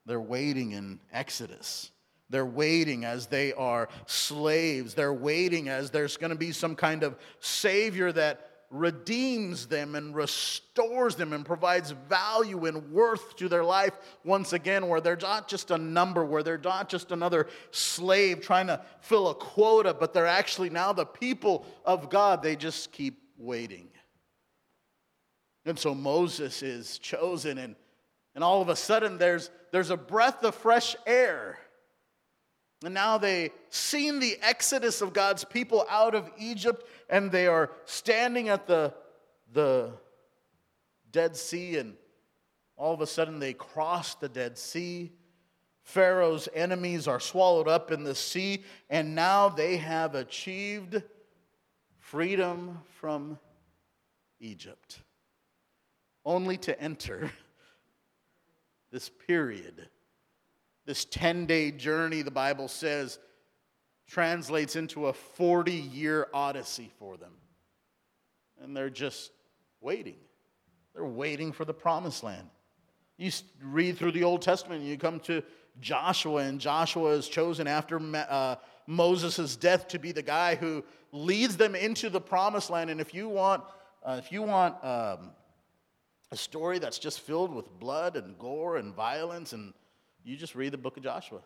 They're 0.06 0.22
waiting 0.22 0.74
in 0.74 1.00
Exodus. 1.12 1.90
They're 2.30 2.46
waiting 2.46 3.06
as 3.06 3.28
they 3.28 3.54
are 3.54 3.90
slaves. 4.06 4.94
They're 4.94 5.14
waiting 5.14 5.68
as 5.68 5.90
there's 5.90 6.18
going 6.18 6.30
to 6.30 6.36
be 6.38 6.52
some 6.52 6.76
kind 6.76 7.04
of 7.04 7.18
Savior 7.40 8.12
that 8.12 8.46
redeems 8.72 9.66
them 9.66 9.96
and 9.96 10.16
restores 10.16 11.16
them 11.16 11.34
and 11.34 11.44
provides 11.44 11.92
value 12.08 12.66
and 12.66 12.92
worth 12.92 13.36
to 13.38 13.50
their 13.50 13.64
life 13.64 13.94
once 14.24 14.54
again, 14.54 14.88
where 14.88 15.02
they're 15.02 15.18
not 15.18 15.48
just 15.48 15.72
a 15.72 15.78
number, 15.78 16.24
where 16.24 16.44
they're 16.44 16.60
not 16.60 16.88
just 16.88 17.12
another 17.12 17.48
slave 17.72 18.42
trying 18.42 18.68
to 18.68 18.80
fill 19.02 19.30
a 19.30 19.36
quota, 19.36 19.94
but 19.94 20.14
they're 20.14 20.28
actually 20.28 20.70
now 20.70 20.94
the 20.94 21.06
people 21.06 21.66
of 21.84 22.12
God. 22.12 22.44
They 22.44 22.56
just 22.56 22.92
keep 22.92 23.20
waiting. 23.38 23.88
And 25.66 25.78
so 25.78 25.96
Moses 25.96 26.62
is 26.62 27.00
chosen, 27.00 27.58
and, 27.58 27.76
and 28.36 28.44
all 28.44 28.62
of 28.62 28.70
a 28.70 28.76
sudden 28.76 29.18
there's, 29.18 29.50
there's 29.72 29.90
a 29.90 29.98
breath 29.98 30.44
of 30.44 30.54
fresh 30.54 30.96
air. 31.08 31.58
And 32.84 32.94
now 32.94 33.18
they've 33.18 33.52
seen 33.70 34.20
the 34.20 34.38
exodus 34.42 35.02
of 35.02 35.12
God's 35.14 35.44
people 35.44 35.86
out 35.90 36.16
of 36.16 36.32
Egypt, 36.38 36.88
and 37.10 37.32
they 37.32 37.48
are 37.48 37.72
standing 37.86 38.48
at 38.48 38.68
the, 38.68 38.94
the 39.52 39.92
Dead 41.12 41.36
Sea, 41.36 41.78
and 41.78 41.96
all 42.78 42.94
of 42.94 43.02
a 43.02 43.08
sudden 43.08 43.40
they 43.40 43.54
cross 43.54 44.16
the 44.16 44.30
Dead 44.30 44.58
Sea. 44.58 45.12
Pharaoh's 45.84 46.48
enemies 46.54 47.08
are 47.08 47.20
swallowed 47.20 47.68
up 47.68 47.92
in 47.92 48.04
the 48.04 48.16
sea, 48.16 48.64
and 48.90 49.16
now 49.16 49.50
they 49.50 49.78
have 49.78 50.16
achieved 50.16 51.02
freedom 51.98 52.80
from 53.00 53.38
Egypt 54.40 55.02
only 56.26 56.58
to 56.58 56.80
enter 56.80 57.32
this 58.92 59.10
period. 59.10 59.90
This 60.90 61.06
10 61.06 61.46
day 61.46 61.70
journey, 61.70 62.24
the 62.24 62.32
Bible 62.32 62.68
says, 62.68 63.20
translates 64.08 64.76
into 64.76 65.06
a 65.06 65.14
40 65.14 65.72
year 65.72 66.26
odyssey 66.34 66.90
for 66.98 67.16
them. 67.16 67.34
And 68.60 68.76
they're 68.76 68.90
just 68.90 69.30
waiting. 69.82 70.16
They're 70.96 71.06
waiting 71.06 71.52
for 71.52 71.64
the 71.64 71.76
promised 71.76 72.24
land. 72.24 72.50
You 73.18 73.30
read 73.62 74.00
through 74.00 74.14
the 74.14 74.24
Old 74.24 74.42
Testament, 74.42 74.82
and 74.82 74.90
you 74.90 74.98
come 74.98 75.20
to 75.20 75.44
Joshua, 75.80 76.42
and 76.42 76.60
Joshua 76.60 77.12
is 77.12 77.28
chosen 77.28 77.68
after 77.68 78.02
uh, 78.28 78.56
Moses' 78.88 79.56
death 79.56 79.90
to 79.90 80.00
be 80.00 80.12
the 80.12 80.24
guy 80.24 80.56
who 80.56 80.84
leads 81.12 81.56
them 81.56 81.76
into 81.76 82.10
the 82.10 82.20
promised 82.20 82.72
land. 82.72 82.90
And 82.90 83.00
if 83.00 83.14
you 83.14 83.30
want 83.30 83.64
Uh, 84.04 84.16
if 84.18 84.32
you 84.32 84.42
want 84.42 84.74
um, 84.84 85.34
a 86.32 86.36
story 86.36 86.80
that's 86.80 86.98
just 86.98 87.20
filled 87.20 87.54
with 87.54 87.68
blood 87.80 88.16
and 88.16 88.40
gore 88.40 88.78
and 88.78 88.96
violence, 88.96 89.54
and 89.54 89.72
you 90.30 90.38
just 90.38 90.56
read 90.56 90.72
the 90.72 90.78
book 90.78 90.96
of 90.96 91.04
Joshua. 91.04 91.40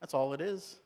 That's 0.00 0.14
all 0.14 0.32
it 0.34 0.40
is. 0.40 0.78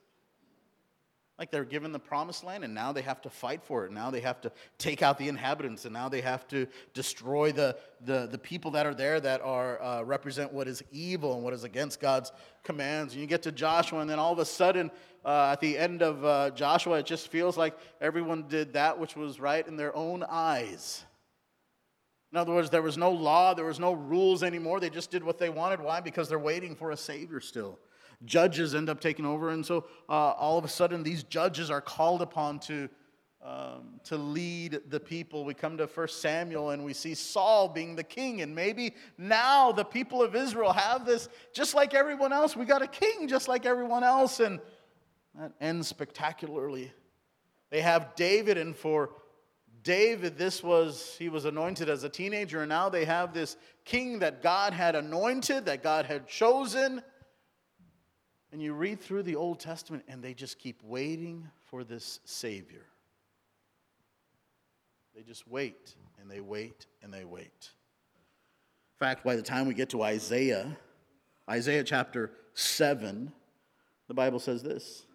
Like 1.37 1.51
they're 1.51 1.65
given 1.65 1.91
the 1.91 1.99
promised 1.99 2.45
land 2.45 2.63
and 2.63 2.73
now 2.73 2.93
they 2.93 3.01
have 3.01 3.21
to 3.23 3.29
fight 3.29 3.61
for 3.61 3.85
it. 3.85 3.91
Now 3.91 4.09
they 4.09 4.21
have 4.21 4.39
to 4.41 4.51
take 4.77 5.01
out 5.01 5.17
the 5.17 5.27
inhabitants 5.27 5.83
and 5.83 5.93
now 5.93 6.07
they 6.07 6.21
have 6.21 6.47
to 6.47 6.65
destroy 6.93 7.51
the, 7.51 7.75
the, 8.05 8.27
the 8.31 8.37
people 8.37 8.71
that 8.71 8.85
are 8.85 8.93
there 8.93 9.19
that 9.19 9.41
are 9.41 9.81
uh, 9.81 10.03
represent 10.03 10.53
what 10.53 10.69
is 10.69 10.81
evil 10.93 11.33
and 11.33 11.43
what 11.43 11.53
is 11.53 11.65
against 11.65 11.99
God's 11.99 12.31
commands. 12.63 13.13
And 13.13 13.21
you 13.21 13.27
get 13.27 13.43
to 13.43 13.51
Joshua 13.51 13.99
and 13.99 14.09
then 14.09 14.17
all 14.17 14.31
of 14.31 14.39
a 14.39 14.45
sudden 14.45 14.89
uh, 15.25 15.49
at 15.51 15.59
the 15.59 15.77
end 15.77 16.01
of 16.01 16.23
uh, 16.23 16.51
Joshua, 16.51 16.99
it 16.99 17.05
just 17.05 17.27
feels 17.27 17.57
like 17.57 17.77
everyone 17.99 18.47
did 18.47 18.71
that 18.73 18.97
which 18.97 19.17
was 19.17 19.39
right 19.39 19.67
in 19.67 19.75
their 19.75 19.93
own 19.93 20.23
eyes. 20.29 21.03
In 22.35 22.39
other 22.39 22.51
words, 22.51 22.69
there 22.69 22.81
was 22.81 22.97
no 22.97 23.11
law, 23.11 23.53
there 23.53 23.63
was 23.63 23.79
no 23.79 23.93
rules 23.93 24.43
anymore. 24.43 24.81
They 24.81 24.89
just 24.89 25.09
did 25.09 25.23
what 25.23 25.37
they 25.37 25.47
wanted. 25.47 25.79
Why? 25.79 26.01
Because 26.01 26.27
they're 26.27 26.37
waiting 26.37 26.75
for 26.75 26.91
a 26.91 26.97
Savior 26.97 27.39
still 27.39 27.79
judges 28.25 28.75
end 28.75 28.89
up 28.89 28.99
taking 28.99 29.25
over. 29.25 29.51
And 29.51 29.65
so 29.65 29.85
uh, 30.09 30.31
all 30.31 30.57
of 30.57 30.65
a 30.65 30.67
sudden, 30.67 31.01
these 31.01 31.23
judges 31.23 31.69
are 31.69 31.79
called 31.79 32.21
upon 32.21 32.59
to, 32.59 32.89
um, 33.41 34.01
to 34.03 34.17
lead 34.17 34.81
the 34.89 34.99
people. 34.99 35.45
We 35.45 35.53
come 35.53 35.77
to 35.77 35.85
1 35.85 36.07
Samuel 36.09 36.71
and 36.71 36.83
we 36.83 36.91
see 36.91 37.13
Saul 37.13 37.69
being 37.69 37.95
the 37.95 38.03
king. 38.03 38.41
And 38.41 38.53
maybe 38.53 38.95
now 39.17 39.71
the 39.71 39.85
people 39.85 40.21
of 40.21 40.35
Israel 40.35 40.73
have 40.73 41.05
this 41.05 41.29
just 41.53 41.73
like 41.73 41.93
everyone 41.93 42.33
else. 42.33 42.53
We 42.53 42.65
got 42.65 42.81
a 42.81 42.87
king 42.87 43.29
just 43.29 43.47
like 43.47 43.65
everyone 43.65 44.03
else. 44.03 44.41
And 44.41 44.59
that 45.39 45.53
ends 45.61 45.87
spectacularly. 45.87 46.91
They 47.69 47.79
have 47.79 48.13
David, 48.15 48.57
and 48.57 48.75
for 48.75 49.11
David, 49.85 50.35
this 50.35 50.63
was, 50.63 51.15
he 51.19 51.29
was 51.29 51.45
anointed 51.45 51.89
as 51.89 52.03
a 52.03 52.09
teenager, 52.09 52.61
and 52.61 52.69
now 52.69 52.89
they 52.89 53.05
have 53.05 53.35
this 53.35 53.55
king 53.85 54.17
that 54.19 54.41
God 54.41 54.73
had 54.73 54.95
anointed, 54.95 55.65
that 55.67 55.83
God 55.83 56.07
had 56.07 56.27
chosen. 56.27 57.03
And 58.51 58.59
you 58.59 58.73
read 58.73 58.99
through 58.99 59.21
the 59.23 59.35
Old 59.35 59.59
Testament, 59.59 60.03
and 60.07 60.23
they 60.23 60.33
just 60.33 60.57
keep 60.57 60.81
waiting 60.83 61.47
for 61.65 61.83
this 61.83 62.19
Savior. 62.25 62.87
They 65.15 65.21
just 65.21 65.47
wait, 65.47 65.93
and 66.19 66.31
they 66.31 66.41
wait, 66.41 66.87
and 67.03 67.13
they 67.13 67.23
wait. 67.23 67.45
In 67.45 68.97
fact, 68.97 69.23
by 69.23 69.35
the 69.35 69.43
time 69.43 69.67
we 69.67 69.75
get 69.75 69.89
to 69.91 70.01
Isaiah, 70.01 70.75
Isaiah 71.47 71.83
chapter 71.83 72.31
7, 72.55 73.31
the 74.07 74.13
Bible 74.15 74.39
says 74.39 74.63
this 74.63 75.05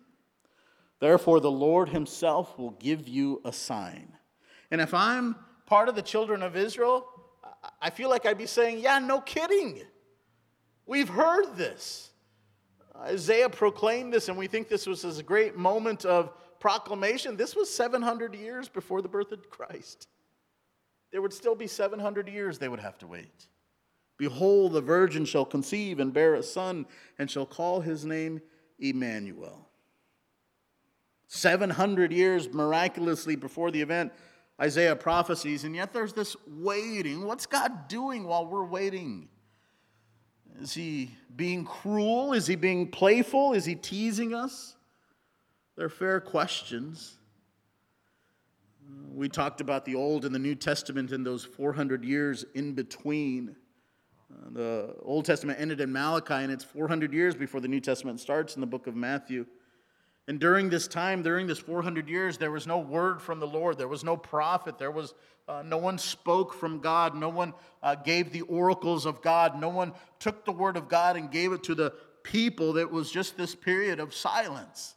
Therefore, 1.00 1.40
the 1.40 1.50
Lord 1.50 1.88
Himself 1.88 2.56
will 2.56 2.70
give 2.70 3.08
you 3.08 3.40
a 3.44 3.52
sign. 3.52 4.12
And 4.70 4.80
if 4.80 4.94
I'm 4.94 5.36
part 5.66 5.88
of 5.88 5.94
the 5.94 6.02
children 6.02 6.42
of 6.42 6.56
Israel, 6.56 7.06
I 7.80 7.90
feel 7.90 8.08
like 8.08 8.26
I'd 8.26 8.38
be 8.38 8.46
saying, 8.46 8.80
Yeah, 8.80 8.98
no 8.98 9.20
kidding. 9.20 9.82
We've 10.86 11.08
heard 11.08 11.56
this. 11.56 12.10
Isaiah 12.96 13.48
proclaimed 13.48 14.12
this, 14.12 14.28
and 14.28 14.36
we 14.36 14.46
think 14.46 14.68
this 14.68 14.86
was 14.86 15.04
a 15.04 15.22
great 15.22 15.56
moment 15.56 16.04
of 16.04 16.32
proclamation. 16.58 17.36
This 17.36 17.56
was 17.56 17.72
700 17.72 18.34
years 18.34 18.68
before 18.68 19.00
the 19.00 19.08
birth 19.08 19.32
of 19.32 19.48
Christ. 19.48 20.08
There 21.10 21.22
would 21.22 21.32
still 21.32 21.54
be 21.54 21.66
700 21.66 22.28
years 22.28 22.58
they 22.58 22.68
would 22.68 22.80
have 22.80 22.98
to 22.98 23.06
wait. 23.06 23.46
Behold, 24.18 24.72
the 24.72 24.82
virgin 24.82 25.24
shall 25.24 25.46
conceive 25.46 25.98
and 25.98 26.12
bear 26.12 26.34
a 26.34 26.42
son, 26.42 26.86
and 27.18 27.30
shall 27.30 27.46
call 27.46 27.80
his 27.80 28.04
name 28.04 28.42
Emmanuel. 28.78 29.66
700 31.26 32.12
years 32.12 32.52
miraculously 32.52 33.36
before 33.36 33.70
the 33.70 33.80
event, 33.80 34.12
Isaiah 34.60 34.96
prophesies, 34.96 35.64
and 35.64 35.74
yet 35.74 35.92
there's 35.92 36.12
this 36.12 36.36
waiting. 36.46 37.24
What's 37.24 37.46
God 37.46 37.88
doing 37.88 38.24
while 38.24 38.46
we're 38.46 38.64
waiting? 38.64 39.28
Is 40.60 40.74
he 40.74 41.12
being 41.34 41.64
cruel? 41.64 42.34
Is 42.34 42.46
he 42.46 42.56
being 42.56 42.88
playful? 42.88 43.54
Is 43.54 43.64
he 43.64 43.74
teasing 43.74 44.34
us? 44.34 44.76
They're 45.76 45.88
fair 45.88 46.20
questions. 46.20 47.16
We 49.14 49.28
talked 49.28 49.62
about 49.62 49.86
the 49.86 49.94
Old 49.94 50.26
and 50.26 50.34
the 50.34 50.38
New 50.38 50.54
Testament 50.54 51.12
in 51.12 51.24
those 51.24 51.44
400 51.44 52.04
years 52.04 52.44
in 52.54 52.74
between. 52.74 53.56
The 54.50 54.94
Old 55.02 55.24
Testament 55.24 55.58
ended 55.58 55.80
in 55.80 55.90
Malachi, 55.90 56.34
and 56.34 56.52
it's 56.52 56.64
400 56.64 57.12
years 57.12 57.34
before 57.34 57.60
the 57.60 57.68
New 57.68 57.80
Testament 57.80 58.20
starts 58.20 58.54
in 58.56 58.60
the 58.60 58.66
book 58.66 58.86
of 58.86 58.94
Matthew. 58.94 59.46
And 60.30 60.38
during 60.38 60.70
this 60.70 60.86
time, 60.86 61.24
during 61.24 61.48
this 61.48 61.58
400 61.58 62.08
years, 62.08 62.38
there 62.38 62.52
was 62.52 62.64
no 62.64 62.78
word 62.78 63.20
from 63.20 63.40
the 63.40 63.48
Lord. 63.48 63.76
There 63.78 63.88
was 63.88 64.04
no 64.04 64.16
prophet. 64.16 64.78
There 64.78 64.92
was 64.92 65.12
uh, 65.48 65.64
no 65.66 65.76
one 65.76 65.98
spoke 65.98 66.54
from 66.54 66.78
God. 66.78 67.16
No 67.16 67.28
one 67.28 67.52
uh, 67.82 67.96
gave 67.96 68.30
the 68.30 68.42
oracles 68.42 69.06
of 69.06 69.22
God. 69.22 69.60
No 69.60 69.70
one 69.70 69.92
took 70.20 70.44
the 70.44 70.52
word 70.52 70.76
of 70.76 70.88
God 70.88 71.16
and 71.16 71.32
gave 71.32 71.50
it 71.50 71.64
to 71.64 71.74
the 71.74 71.94
people. 72.22 72.74
That 72.74 72.92
was 72.92 73.10
just 73.10 73.36
this 73.36 73.56
period 73.56 73.98
of 73.98 74.14
silence. 74.14 74.94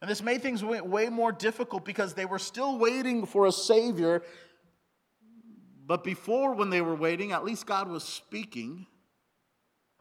And 0.00 0.10
this 0.10 0.22
made 0.22 0.40
things 0.40 0.64
way, 0.64 0.80
way 0.80 1.10
more 1.10 1.30
difficult 1.30 1.84
because 1.84 2.14
they 2.14 2.24
were 2.24 2.38
still 2.38 2.78
waiting 2.78 3.26
for 3.26 3.44
a 3.44 3.52
Savior. 3.52 4.22
But 5.84 6.02
before, 6.02 6.54
when 6.54 6.70
they 6.70 6.80
were 6.80 6.96
waiting, 6.96 7.32
at 7.32 7.44
least 7.44 7.66
God 7.66 7.90
was 7.90 8.02
speaking. 8.02 8.86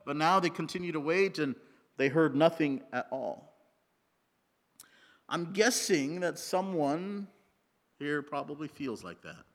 But 0.06 0.16
now 0.16 0.40
they 0.40 0.50
continue 0.50 0.94
to 0.94 1.02
wait 1.02 1.38
and 1.38 1.54
they 1.98 2.08
heard 2.08 2.34
nothing 2.34 2.82
at 2.94 3.08
all. 3.12 3.53
I'm 5.30 5.54
guessing 5.54 6.20
that 6.22 6.38
someone 6.38 7.28
here 8.00 8.22
probably 8.22 8.68
feels 8.68 9.04
like 9.04 9.22
that. 9.22 9.46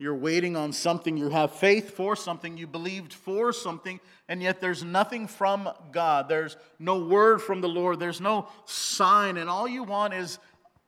You're 0.00 0.14
waiting 0.14 0.56
on 0.56 0.72
something, 0.72 1.16
you 1.16 1.28
have 1.30 1.52
faith 1.52 1.90
for 1.90 2.14
something, 2.14 2.56
you 2.56 2.68
believed 2.68 3.12
for 3.12 3.52
something, 3.52 3.98
and 4.28 4.40
yet 4.40 4.60
there's 4.60 4.84
nothing 4.84 5.26
from 5.26 5.68
God. 5.90 6.28
There's 6.28 6.56
no 6.78 7.04
word 7.04 7.42
from 7.42 7.60
the 7.60 7.68
Lord, 7.68 7.98
there's 7.98 8.20
no 8.20 8.48
sign, 8.64 9.36
and 9.38 9.50
all 9.50 9.66
you 9.66 9.82
want 9.82 10.14
is 10.14 10.38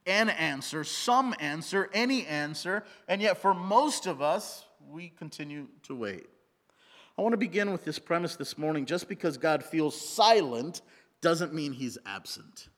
an 0.07 0.29
answer, 0.29 0.85
some 0.85 1.35
answer, 1.41 1.91
any 1.93 2.25
answer, 2.25 2.85
and 3.09 3.21
yet 3.21 3.39
for 3.39 3.53
most 3.53 4.07
of 4.07 4.23
us, 4.23 4.65
we 4.89 5.09
continue 5.09 5.67
to 5.83 5.95
wait. 5.97 6.27
I 7.19 7.23
want 7.23 7.33
to 7.33 7.39
begin 7.39 7.73
with 7.73 7.85
this 7.85 7.99
premise 7.99 8.37
this 8.37 8.57
morning 8.57 8.87
just 8.87 9.09
because 9.09 9.37
God 9.37 9.65
feels 9.65 10.01
silent 10.01 10.83
doesn't 11.21 11.53
mean 11.53 11.73
he's 11.73 11.99
absent. 12.07 12.69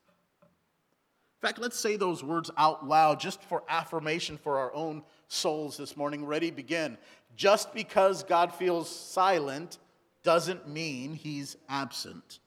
In 1.43 1.49
fact, 1.49 1.59
let's 1.59 1.79
say 1.79 1.97
those 1.97 2.23
words 2.23 2.53
out 2.57 2.87
loud 2.87 3.19
just 3.19 3.43
for 3.43 3.65
affirmation 3.69 4.39
for 4.39 4.59
our 4.59 4.73
own 4.75 5.03
souls 5.27 5.77
this 5.77 5.97
morning. 5.97 6.25
Ready, 6.25 6.53
begin. 6.53 6.97
Just 7.35 7.75
because 7.75 8.23
God 8.23 8.55
feels 8.55 8.89
silent 8.89 9.79
doesn't 10.23 10.69
mean 10.69 11.15
he's 11.15 11.57
absent. 11.69 12.39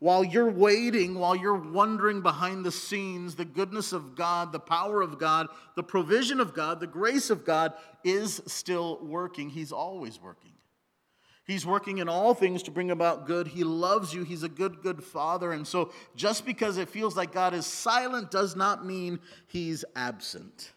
While 0.00 0.22
you're 0.22 0.50
waiting, 0.50 1.18
while 1.18 1.34
you're 1.34 1.54
wondering 1.54 2.20
behind 2.20 2.62
the 2.62 2.72
scenes, 2.72 3.36
the 3.36 3.46
goodness 3.46 3.94
of 3.94 4.14
God, 4.16 4.52
the 4.52 4.60
power 4.60 5.00
of 5.00 5.18
God, 5.18 5.46
the 5.74 5.82
provision 5.82 6.40
of 6.40 6.52
God, 6.52 6.78
the 6.78 6.86
grace 6.86 7.30
of 7.30 7.46
God 7.46 7.72
is 8.04 8.42
still 8.46 8.98
working. 9.02 9.48
He's 9.48 9.72
always 9.72 10.20
working. 10.20 10.52
He's 11.50 11.66
working 11.66 11.98
in 11.98 12.08
all 12.08 12.32
things 12.32 12.62
to 12.64 12.70
bring 12.70 12.92
about 12.92 13.26
good. 13.26 13.48
He 13.48 13.64
loves 13.64 14.14
you. 14.14 14.22
He's 14.22 14.44
a 14.44 14.48
good, 14.48 14.82
good 14.82 15.02
father. 15.02 15.50
And 15.50 15.66
so, 15.66 15.92
just 16.14 16.46
because 16.46 16.76
it 16.76 16.88
feels 16.88 17.16
like 17.16 17.32
God 17.32 17.54
is 17.54 17.66
silent 17.66 18.30
does 18.30 18.54
not 18.54 18.86
mean 18.86 19.18
he's 19.48 19.84
absent. 19.96 20.72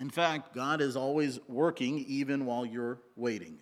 In 0.00 0.08
fact, 0.08 0.54
God 0.54 0.80
is 0.80 0.96
always 0.96 1.38
working 1.46 1.98
even 2.08 2.46
while 2.46 2.64
you're 2.64 3.00
waiting. 3.16 3.58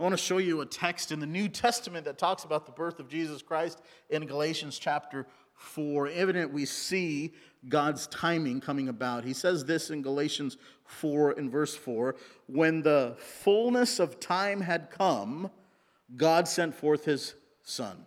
I 0.00 0.02
want 0.02 0.14
to 0.14 0.18
show 0.18 0.38
you 0.38 0.62
a 0.62 0.66
text 0.66 1.12
in 1.12 1.20
the 1.20 1.26
New 1.26 1.48
Testament 1.48 2.06
that 2.06 2.16
talks 2.16 2.44
about 2.44 2.64
the 2.64 2.72
birth 2.72 3.00
of 3.00 3.08
Jesus 3.08 3.42
Christ 3.42 3.82
in 4.08 4.26
Galatians 4.26 4.78
chapter 4.78 5.26
4. 5.56 6.08
Evident 6.08 6.52
we 6.52 6.64
see 6.64 7.32
God's 7.68 8.06
timing 8.06 8.60
coming 8.60 8.88
about. 8.88 9.24
He 9.24 9.32
says 9.32 9.64
this 9.64 9.90
in 9.90 10.02
Galatians 10.02 10.56
4 10.86 11.32
in 11.32 11.50
verse 11.50 11.74
4 11.74 12.16
When 12.46 12.82
the 12.82 13.16
fullness 13.18 13.98
of 13.98 14.20
time 14.20 14.60
had 14.60 14.90
come, 14.90 15.50
God 16.16 16.46
sent 16.48 16.74
forth 16.74 17.04
his 17.04 17.34
son, 17.62 18.06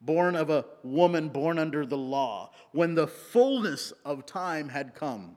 born 0.00 0.34
of 0.34 0.50
a 0.50 0.64
woman 0.82 1.28
born 1.28 1.58
under 1.58 1.84
the 1.84 1.98
law. 1.98 2.50
When 2.72 2.94
the 2.94 3.06
fullness 3.06 3.92
of 4.04 4.26
time 4.26 4.68
had 4.68 4.94
come, 4.94 5.36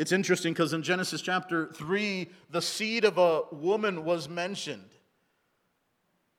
it's 0.00 0.12
interesting 0.12 0.54
because 0.54 0.72
in 0.72 0.82
Genesis 0.82 1.20
chapter 1.20 1.66
3, 1.74 2.26
the 2.48 2.62
seed 2.62 3.04
of 3.04 3.18
a 3.18 3.42
woman 3.52 4.04
was 4.04 4.30
mentioned. 4.30 4.88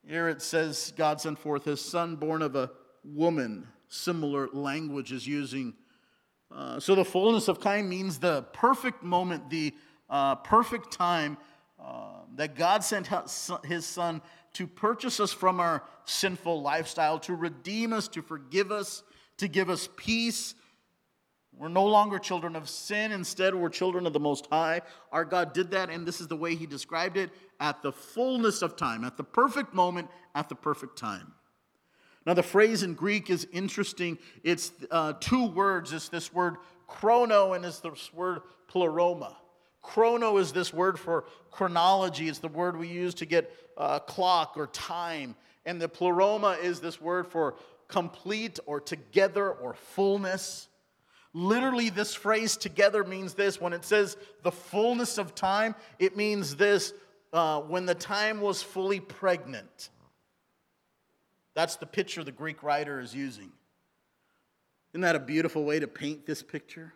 Here 0.04 0.30
it 0.30 0.42
says, 0.42 0.92
God 0.98 1.22
sent 1.22 1.38
forth 1.38 1.66
his 1.66 1.80
son, 1.80 2.16
born 2.16 2.42
of 2.42 2.56
a 2.56 2.72
woman. 3.04 3.68
Similar 3.88 4.48
language 4.52 5.12
is 5.12 5.28
using. 5.28 5.76
Uh, 6.54 6.80
so 6.80 6.96
the 6.96 7.06
fullness 7.06 7.48
of 7.48 7.60
time 7.60 7.88
means 7.88 8.20
the 8.20 8.44
perfect 8.54 9.04
moment, 9.04 9.50
the 9.50 9.74
uh, 10.10 10.36
perfect 10.36 10.92
time 10.92 11.38
uh, 11.84 12.20
that 12.36 12.56
God 12.56 12.84
sent 12.84 13.08
his 13.66 13.86
son 13.86 14.22
to 14.54 14.68
purchase 14.68 15.20
us 15.20 15.32
from 15.32 15.60
our 15.60 15.84
sinful 16.06 16.62
lifestyle, 16.62 17.20
to 17.20 17.36
redeem 17.36 17.94
us, 17.94 18.08
to 18.10 18.22
forgive 18.22 18.72
us, 18.72 19.04
to 19.38 19.48
give 19.48 19.70
us 19.70 19.88
peace, 19.96 20.56
We're 21.58 21.68
no 21.68 21.86
longer 21.86 22.18
children 22.18 22.56
of 22.56 22.70
sin. 22.70 23.12
Instead, 23.12 23.54
we're 23.54 23.70
children 23.70 24.08
of 24.08 24.14
the 24.14 24.20
Most 24.20 24.48
High. 24.52 24.82
Our 25.12 25.26
God 25.26 25.54
did 25.54 25.72
that, 25.72 25.90
and 25.90 26.08
this 26.08 26.22
is 26.22 26.28
the 26.28 26.36
way 26.36 26.56
He 26.56 26.66
described 26.66 27.18
it 27.18 27.30
at 27.60 27.82
the 27.82 27.92
fullness 27.92 28.62
of 28.62 28.76
time, 28.76 29.04
at 29.04 29.18
the 29.18 29.24
perfect 29.24 29.74
moment, 29.74 30.10
at 30.34 30.50
the 30.50 30.56
perfect 30.56 30.98
time. 30.98 31.34
Now, 32.26 32.34
the 32.34 32.44
phrase 32.44 32.84
in 32.84 32.94
Greek 32.94 33.30
is 33.30 33.48
interesting. 33.52 34.20
It's 34.44 34.72
uh, 34.92 35.14
two 35.20 35.48
words. 35.48 35.92
It's 35.92 36.10
this 36.10 36.32
word 36.34 36.58
chrono 36.88 37.54
and 37.54 37.66
it's 37.66 37.80
this 37.80 38.14
word 38.14 38.42
pleroma. 38.68 39.38
Chrono 39.82 40.38
is 40.38 40.52
this 40.52 40.72
word 40.74 41.00
for 41.00 41.26
chronology. 41.50 42.28
It's 42.28 42.40
the 42.40 42.48
word 42.48 42.78
we 42.78 42.88
use 42.88 43.16
to 43.16 43.26
get 43.26 43.52
uh, 43.78 44.00
clock 44.00 44.54
or 44.56 44.68
time. 44.68 45.36
And 45.66 45.82
the 45.82 45.90
pleroma 45.90 46.58
is 46.62 46.80
this 46.80 47.02
word 47.02 47.28
for 47.28 47.56
complete 47.88 48.60
or 48.66 48.80
together 48.80 49.52
or 49.52 49.74
fullness. 49.74 50.68
Literally, 51.34 51.90
this 51.90 52.14
phrase 52.14 52.58
together 52.58 53.04
means 53.04 53.34
this. 53.34 53.60
When 53.60 53.74
it 53.74 53.86
says 53.86 54.18
the 54.44 54.52
fullness 54.52 55.18
of 55.18 55.34
time, 55.34 55.76
it 55.98 56.16
means 56.16 56.56
this 56.56 56.94
uh, 57.34 57.62
when 57.62 57.86
the 57.86 57.96
time 57.96 58.42
was 58.42 58.62
fully 58.62 59.00
pregnant. 59.00 59.90
That's 61.54 61.76
the 61.76 61.86
picture 61.86 62.24
the 62.24 62.32
Greek 62.32 62.64
writer 62.64 63.00
is 63.00 63.14
using. 63.14 63.52
Isn't 64.94 65.02
that 65.02 65.16
a 65.16 65.20
beautiful 65.20 65.64
way 65.64 65.80
to 65.80 65.88
paint 65.88 66.26
this 66.26 66.44
picture? 66.44 66.94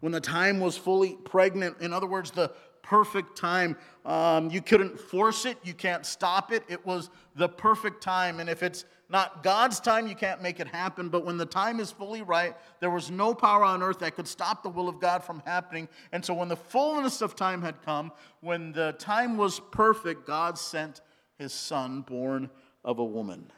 When 0.00 0.12
the 0.12 0.20
time 0.20 0.60
was 0.60 0.76
fully 0.76 1.16
pregnant, 1.24 1.80
in 1.80 1.92
other 1.92 2.06
words, 2.06 2.30
the 2.30 2.52
perfect 2.82 3.36
time. 3.36 3.76
Um, 4.04 4.50
you 4.50 4.60
couldn't 4.60 4.98
force 4.98 5.46
it, 5.46 5.56
you 5.62 5.72
can't 5.72 6.04
stop 6.04 6.52
it. 6.52 6.64
It 6.68 6.84
was 6.84 7.10
the 7.36 7.48
perfect 7.48 8.02
time. 8.02 8.40
And 8.40 8.50
if 8.50 8.62
it's 8.62 8.84
not 9.08 9.42
God's 9.42 9.78
time, 9.78 10.06
you 10.06 10.14
can't 10.14 10.42
make 10.42 10.58
it 10.60 10.66
happen. 10.66 11.08
But 11.08 11.24
when 11.24 11.36
the 11.36 11.46
time 11.46 11.80
is 11.80 11.90
fully 11.90 12.22
right, 12.22 12.56
there 12.80 12.90
was 12.90 13.10
no 13.10 13.34
power 13.34 13.64
on 13.64 13.82
earth 13.82 14.00
that 14.00 14.16
could 14.16 14.28
stop 14.28 14.62
the 14.62 14.68
will 14.68 14.88
of 14.88 15.00
God 15.00 15.22
from 15.22 15.42
happening. 15.46 15.88
And 16.12 16.24
so 16.24 16.34
when 16.34 16.48
the 16.48 16.56
fullness 16.56 17.22
of 17.22 17.36
time 17.36 17.62
had 17.62 17.82
come, 17.82 18.12
when 18.40 18.72
the 18.72 18.92
time 18.98 19.36
was 19.36 19.60
perfect, 19.70 20.26
God 20.26 20.58
sent 20.58 21.00
his 21.38 21.52
son, 21.52 22.02
born 22.02 22.50
of 22.84 22.98
a 22.98 23.04
woman. 23.04 23.50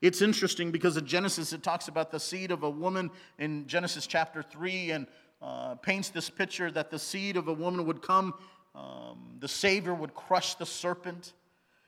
It's 0.00 0.20
interesting 0.20 0.72
because 0.72 0.96
in 0.96 1.06
Genesis 1.06 1.52
it 1.52 1.62
talks 1.62 1.86
about 1.86 2.10
the 2.10 2.18
seed 2.18 2.50
of 2.50 2.64
a 2.64 2.70
woman 2.70 3.10
in 3.38 3.66
Genesis 3.68 4.06
chapter 4.06 4.42
3 4.42 4.90
and 4.90 5.06
uh, 5.40 5.76
paints 5.76 6.08
this 6.08 6.28
picture 6.28 6.70
that 6.72 6.90
the 6.90 6.98
seed 6.98 7.36
of 7.36 7.48
a 7.48 7.52
woman 7.52 7.86
would 7.86 8.02
come, 8.02 8.34
um, 8.74 9.36
the 9.38 9.48
Savior 9.48 9.94
would 9.94 10.14
crush 10.14 10.54
the 10.54 10.66
serpent. 10.66 11.34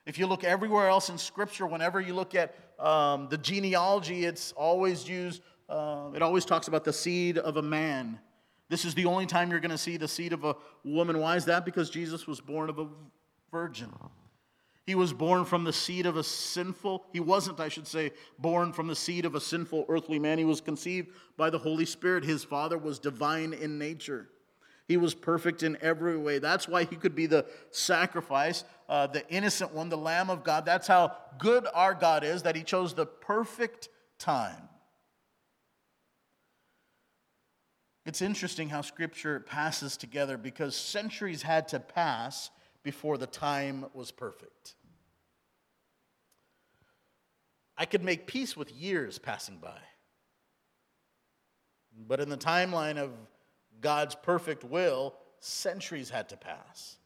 If 0.05 0.17
you 0.17 0.27
look 0.27 0.43
everywhere 0.43 0.87
else 0.87 1.09
in 1.09 1.17
Scripture, 1.17 1.65
whenever 1.67 1.99
you 1.99 2.13
look 2.13 2.35
at 2.35 2.55
um, 2.79 3.27
the 3.29 3.37
genealogy, 3.37 4.25
it's 4.25 4.51
always 4.53 5.07
used, 5.09 5.41
uh, 5.67 6.09
it 6.15 6.21
always 6.21 6.45
talks 6.45 6.67
about 6.67 6.83
the 6.83 6.93
seed 6.93 7.37
of 7.37 7.57
a 7.57 7.61
man. 7.61 8.19
This 8.69 8.85
is 8.85 8.95
the 8.95 9.05
only 9.05 9.25
time 9.25 9.51
you're 9.51 9.59
going 9.59 9.71
to 9.71 9.77
see 9.77 9.97
the 9.97 10.07
seed 10.07 10.33
of 10.33 10.43
a 10.43 10.55
woman. 10.83 11.19
Why 11.19 11.35
is 11.35 11.45
that? 11.45 11.65
Because 11.65 11.89
Jesus 11.89 12.27
was 12.27 12.39
born 12.39 12.69
of 12.69 12.79
a 12.79 12.87
virgin. 13.51 13.91
He 14.85 14.93
was 14.93 15.13
born 15.13 15.45
from 15.45 15.63
the 15.63 15.73
seed 15.73 16.05
of 16.05 16.15
a 16.15 16.23
sinful, 16.23 17.05
he 17.11 17.19
wasn't, 17.19 17.59
I 17.59 17.69
should 17.69 17.87
say, 17.87 18.11
born 18.37 18.71
from 18.71 18.87
the 18.87 18.95
seed 18.95 19.25
of 19.25 19.33
a 19.33 19.41
sinful 19.41 19.85
earthly 19.89 20.19
man. 20.19 20.37
He 20.37 20.45
was 20.45 20.61
conceived 20.61 21.09
by 21.37 21.49
the 21.49 21.57
Holy 21.57 21.85
Spirit. 21.85 22.23
His 22.23 22.43
father 22.43 22.77
was 22.77 22.99
divine 22.99 23.53
in 23.53 23.79
nature. 23.79 24.29
He 24.87 24.97
was 24.97 25.15
perfect 25.15 25.63
in 25.63 25.79
every 25.81 26.15
way. 26.15 26.37
That's 26.37 26.67
why 26.67 26.83
he 26.83 26.95
could 26.95 27.15
be 27.15 27.25
the 27.25 27.47
sacrifice, 27.71 28.63
uh, 28.87 29.07
the 29.07 29.27
innocent 29.29 29.73
one, 29.73 29.89
the 29.89 29.97
Lamb 29.97 30.29
of 30.29 30.43
God. 30.43 30.65
That's 30.65 30.87
how 30.87 31.15
good 31.39 31.65
our 31.73 31.95
God 31.95 32.23
is, 32.23 32.43
that 32.43 32.55
he 32.55 32.61
chose 32.61 32.93
the 32.93 33.07
perfect 33.07 33.89
time. 34.19 34.69
It's 38.05 38.21
interesting 38.21 38.69
how 38.69 38.81
scripture 38.81 39.39
passes 39.39 39.97
together 39.97 40.37
because 40.37 40.75
centuries 40.75 41.41
had 41.41 41.67
to 41.69 41.79
pass 41.79 42.51
before 42.85 43.17
the 43.17 43.27
time 43.27 43.87
was 43.93 44.11
perfect. 44.11 44.75
I 47.77 47.85
could 47.85 48.03
make 48.03 48.27
peace 48.27 48.55
with 48.55 48.71
years 48.71 49.17
passing 49.19 49.57
by. 49.57 49.79
But 52.07 52.19
in 52.19 52.29
the 52.29 52.37
timeline 52.37 52.97
of 52.97 53.11
God's 53.81 54.15
perfect 54.15 54.63
will, 54.63 55.15
centuries 55.39 56.11
had 56.11 56.29
to 56.29 56.37
pass. 56.37 56.97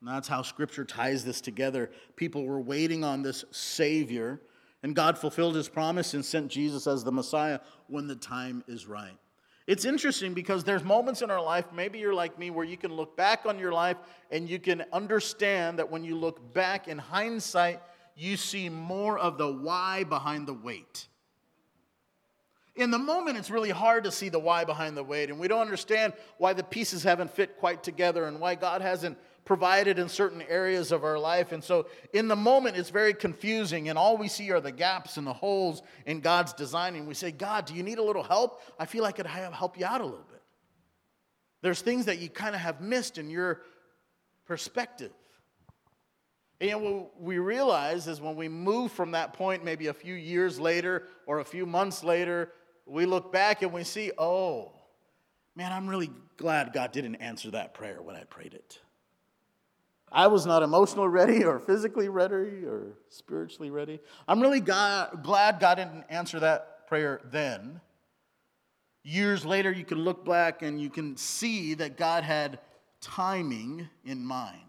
And 0.00 0.10
that's 0.10 0.28
how 0.28 0.42
Scripture 0.42 0.84
ties 0.84 1.24
this 1.24 1.40
together. 1.40 1.90
People 2.14 2.44
were 2.44 2.60
waiting 2.60 3.02
on 3.02 3.22
this 3.22 3.44
Savior, 3.50 4.42
and 4.82 4.94
God 4.94 5.16
fulfilled 5.16 5.56
His 5.56 5.68
promise 5.68 6.12
and 6.12 6.24
sent 6.24 6.48
Jesus 6.48 6.86
as 6.86 7.02
the 7.02 7.10
Messiah 7.10 7.60
when 7.88 8.06
the 8.06 8.16
time 8.16 8.62
is 8.68 8.86
right. 8.86 9.16
It's 9.66 9.84
interesting 9.84 10.32
because 10.32 10.62
there's 10.62 10.84
moments 10.84 11.22
in 11.22 11.30
our 11.30 11.42
life, 11.42 11.64
maybe 11.74 11.98
you're 11.98 12.14
like 12.14 12.38
me, 12.38 12.50
where 12.50 12.64
you 12.64 12.76
can 12.76 12.92
look 12.92 13.16
back 13.16 13.46
on 13.46 13.58
your 13.58 13.72
life 13.72 13.96
and 14.30 14.48
you 14.48 14.60
can 14.60 14.84
understand 14.92 15.80
that 15.80 15.90
when 15.90 16.04
you 16.04 16.16
look 16.16 16.54
back 16.54 16.86
in 16.86 16.98
hindsight, 16.98 17.80
you 18.14 18.36
see 18.36 18.68
more 18.68 19.18
of 19.18 19.38
the 19.38 19.50
why 19.50 20.04
behind 20.04 20.46
the 20.46 20.54
wait. 20.54 21.08
In 22.76 22.90
the 22.90 22.98
moment, 22.98 23.38
it's 23.38 23.50
really 23.50 23.70
hard 23.70 24.04
to 24.04 24.12
see 24.12 24.28
the 24.28 24.38
why 24.38 24.64
behind 24.64 24.96
the 24.96 25.02
wait, 25.02 25.30
and 25.30 25.38
we 25.38 25.48
don't 25.48 25.62
understand 25.62 26.12
why 26.38 26.52
the 26.52 26.62
pieces 26.62 27.02
haven't 27.02 27.30
fit 27.30 27.58
quite 27.58 27.82
together 27.82 28.26
and 28.26 28.38
why 28.38 28.54
God 28.54 28.82
hasn't 28.82 29.18
provided 29.46 29.98
in 29.98 30.08
certain 30.08 30.42
areas 30.42 30.92
of 30.92 31.04
our 31.04 31.18
life. 31.18 31.52
And 31.52 31.64
so 31.64 31.86
in 32.12 32.28
the 32.28 32.36
moment, 32.36 32.76
it's 32.76 32.90
very 32.90 33.14
confusing, 33.14 33.88
and 33.88 33.96
all 33.96 34.18
we 34.18 34.28
see 34.28 34.50
are 34.50 34.60
the 34.60 34.72
gaps 34.72 35.16
and 35.16 35.26
the 35.26 35.32
holes 35.32 35.82
in 36.04 36.20
God's 36.20 36.52
design. 36.52 36.96
And 36.96 37.06
We 37.06 37.14
say, 37.14 37.30
God, 37.30 37.64
do 37.64 37.74
you 37.74 37.82
need 37.82 37.98
a 37.98 38.02
little 38.02 38.24
help? 38.24 38.60
I 38.78 38.84
feel 38.84 39.02
like 39.02 39.14
I 39.20 39.22
could 39.22 39.54
help 39.54 39.78
you 39.78 39.86
out 39.86 40.02
a 40.02 40.04
little 40.04 40.26
bit. 40.28 40.42
There's 41.62 41.80
things 41.80 42.04
that 42.06 42.18
you 42.18 42.28
kind 42.28 42.54
of 42.54 42.60
have 42.60 42.80
missed 42.80 43.16
in 43.16 43.30
your 43.30 43.62
perspective. 44.46 45.12
And 46.60 46.82
what 46.82 47.20
we 47.20 47.38
realize 47.38 48.08
is 48.08 48.20
when 48.20 48.34
we 48.34 48.48
move 48.48 48.90
from 48.90 49.12
that 49.12 49.32
point, 49.32 49.64
maybe 49.64 49.86
a 49.86 49.94
few 49.94 50.14
years 50.14 50.58
later 50.58 51.04
or 51.26 51.38
a 51.38 51.44
few 51.44 51.66
months 51.66 52.02
later, 52.02 52.52
we 52.84 53.06
look 53.06 53.32
back 53.32 53.62
and 53.62 53.72
we 53.72 53.84
see, 53.84 54.10
oh, 54.18 54.72
man, 55.54 55.70
I'm 55.72 55.86
really 55.86 56.10
glad 56.36 56.72
God 56.72 56.92
didn't 56.92 57.16
answer 57.16 57.52
that 57.52 57.74
prayer 57.74 58.02
when 58.02 58.16
I 58.16 58.24
prayed 58.24 58.54
it. 58.54 58.80
I 60.16 60.28
was 60.28 60.46
not 60.46 60.62
emotionally 60.62 61.08
ready 61.08 61.44
or 61.44 61.60
physically 61.60 62.08
ready 62.08 62.64
or 62.64 62.94
spiritually 63.10 63.70
ready. 63.70 64.00
I'm 64.26 64.40
really 64.40 64.60
God, 64.60 65.22
glad 65.22 65.60
God 65.60 65.74
didn't 65.74 66.04
answer 66.08 66.40
that 66.40 66.88
prayer 66.88 67.20
then. 67.26 67.82
Years 69.04 69.44
later, 69.44 69.70
you 69.70 69.84
can 69.84 69.98
look 69.98 70.24
back 70.24 70.62
and 70.62 70.80
you 70.80 70.88
can 70.88 71.16
see 71.18 71.74
that 71.74 71.98
God 71.98 72.24
had 72.24 72.58
timing 73.02 73.88
in 74.04 74.24
mind. 74.24 74.62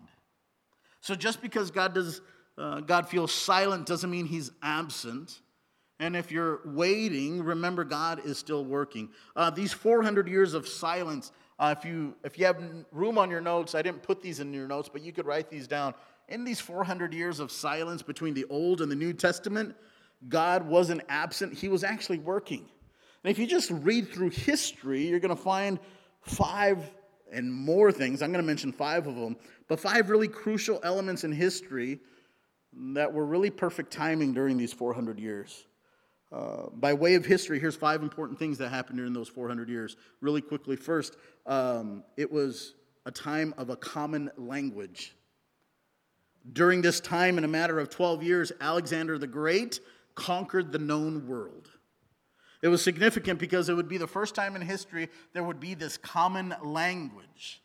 So 0.99 1.15
just 1.15 1.41
because 1.41 1.71
God 1.71 1.93
does, 1.93 2.21
uh, 2.57 2.81
God 2.81 3.07
feels 3.07 3.31
silent 3.31 3.87
doesn't 3.87 4.11
mean 4.11 4.25
He's 4.25 4.51
absent. 4.61 5.39
And 5.99 6.15
if 6.15 6.29
you're 6.29 6.59
waiting, 6.65 7.41
remember 7.41 7.85
God 7.85 8.23
is 8.25 8.37
still 8.37 8.65
working. 8.65 9.09
Uh, 9.35 9.49
these 9.49 9.73
400 9.73 10.27
years 10.27 10.53
of 10.53 10.67
silence 10.67 11.31
uh, 11.59 11.73
if, 11.77 11.85
you, 11.85 12.15
if 12.23 12.37
you 12.37 12.45
have 12.45 12.61
room 12.91 13.17
on 13.17 13.31
your 13.31 13.41
notes, 13.41 13.73
I 13.73 13.81
didn't 13.81 14.03
put 14.03 14.21
these 14.21 14.39
in 14.39 14.53
your 14.53 14.67
notes, 14.67 14.89
but 14.91 15.01
you 15.01 15.11
could 15.11 15.25
write 15.25 15.49
these 15.49 15.67
down. 15.67 15.93
In 16.29 16.43
these 16.43 16.59
400 16.59 17.13
years 17.13 17.39
of 17.39 17.51
silence 17.51 18.01
between 18.01 18.33
the 18.33 18.45
Old 18.49 18.81
and 18.81 18.91
the 18.91 18.95
New 18.95 19.13
Testament, 19.13 19.75
God 20.29 20.67
wasn't 20.67 21.01
absent, 21.09 21.53
He 21.53 21.69
was 21.69 21.83
actually 21.83 22.19
working. 22.19 22.65
And 23.23 23.31
if 23.31 23.39
you 23.39 23.47
just 23.47 23.71
read 23.71 24.11
through 24.11 24.29
history, 24.29 25.07
you're 25.07 25.19
going 25.19 25.35
to 25.35 25.41
find 25.41 25.79
five 26.21 26.79
and 27.31 27.51
more 27.51 27.91
things. 27.91 28.21
I'm 28.21 28.31
going 28.31 28.43
to 28.43 28.47
mention 28.47 28.71
five 28.71 29.07
of 29.07 29.15
them, 29.15 29.35
but 29.67 29.79
five 29.79 30.09
really 30.09 30.27
crucial 30.27 30.79
elements 30.83 31.23
in 31.23 31.31
history 31.31 31.99
that 32.93 33.11
were 33.11 33.25
really 33.25 33.49
perfect 33.49 33.91
timing 33.91 34.33
during 34.33 34.57
these 34.57 34.73
400 34.73 35.19
years. 35.19 35.65
Uh, 36.31 36.69
by 36.73 36.93
way 36.93 37.15
of 37.15 37.25
history, 37.25 37.59
here's 37.59 37.75
five 37.75 38.01
important 38.03 38.37
things 38.37 38.57
that 38.57 38.69
happened 38.69 38.97
during 38.97 39.13
those 39.13 39.29
400 39.29 39.69
years. 39.69 39.95
Really 40.19 40.41
quickly, 40.41 40.75
first, 40.75 41.15
um, 41.47 42.03
it 42.17 42.31
was 42.31 42.75
a 43.05 43.11
time 43.11 43.53
of 43.57 43.69
a 43.69 43.75
common 43.75 44.29
language. 44.37 45.15
During 46.53 46.81
this 46.81 46.99
time, 46.99 47.37
in 47.37 47.43
a 47.43 47.47
matter 47.47 47.79
of 47.79 47.89
12 47.89 48.21
years, 48.21 48.51
Alexander 48.61 49.17
the 49.17 49.27
Great 49.27 49.79
conquered 50.15 50.71
the 50.71 50.79
known 50.79 51.27
world. 51.27 51.69
It 52.61 52.67
was 52.69 52.81
significant 52.81 53.39
because 53.39 53.69
it 53.69 53.75
would 53.75 53.87
be 53.87 53.97
the 53.97 54.07
first 54.07 54.35
time 54.35 54.55
in 54.55 54.61
history 54.61 55.09
there 55.33 55.43
would 55.43 55.59
be 55.59 55.73
this 55.73 55.97
common 55.97 56.55
language. 56.63 57.61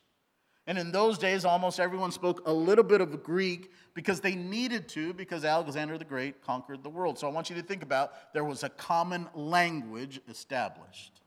And 0.66 0.78
in 0.78 0.92
those 0.92 1.18
days, 1.18 1.44
almost 1.44 1.80
everyone 1.80 2.12
spoke 2.12 2.46
a 2.46 2.52
little 2.52 2.84
bit 2.84 3.00
of 3.00 3.22
Greek 3.24 3.72
because 3.94 4.20
they 4.20 4.36
needed 4.36 4.88
to, 4.90 5.12
because 5.12 5.44
Alexander 5.44 5.98
the 5.98 6.04
Great 6.04 6.42
conquered 6.42 6.84
the 6.84 6.90
world. 6.90 7.18
So 7.18 7.26
I 7.26 7.32
want 7.32 7.50
you 7.50 7.56
to 7.56 7.62
think 7.62 7.82
about 7.82 8.32
there 8.32 8.44
was 8.44 8.62
a 8.62 8.68
common 8.68 9.28
language 9.34 10.20
established. 10.28 11.21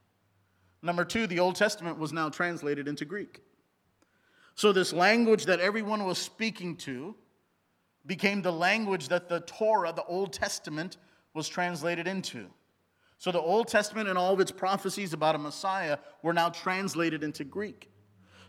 Number 0.86 1.04
two, 1.04 1.26
the 1.26 1.40
Old 1.40 1.56
Testament 1.56 1.98
was 1.98 2.14
now 2.14 2.30
translated 2.30 2.88
into 2.88 3.06
Greek. 3.06 3.42
So 4.54 4.72
this 4.72 4.94
language 4.94 5.46
that 5.46 5.60
everyone 5.60 6.06
was 6.06 6.20
speaking 6.20 6.78
to 6.78 7.16
became 8.06 8.44
the 8.44 8.52
language 8.52 9.08
that 9.08 9.28
the 9.28 9.40
Torah, 9.42 9.92
the 9.92 10.04
Old 10.04 10.32
Testament, 10.32 10.98
was 11.34 11.48
translated 11.48 12.08
into. 12.08 12.46
So 13.18 13.32
the 13.32 13.42
Old 13.42 13.68
Testament 13.68 14.10
and 14.10 14.18
all 14.18 14.34
of 14.34 14.40
its 14.40 14.52
prophecies 14.52 15.14
about 15.14 15.34
a 15.34 15.40
Messiah 15.40 15.98
were 16.22 16.34
now 16.34 16.50
translated 16.50 17.24
into 17.24 17.44
Greek. 17.44 17.90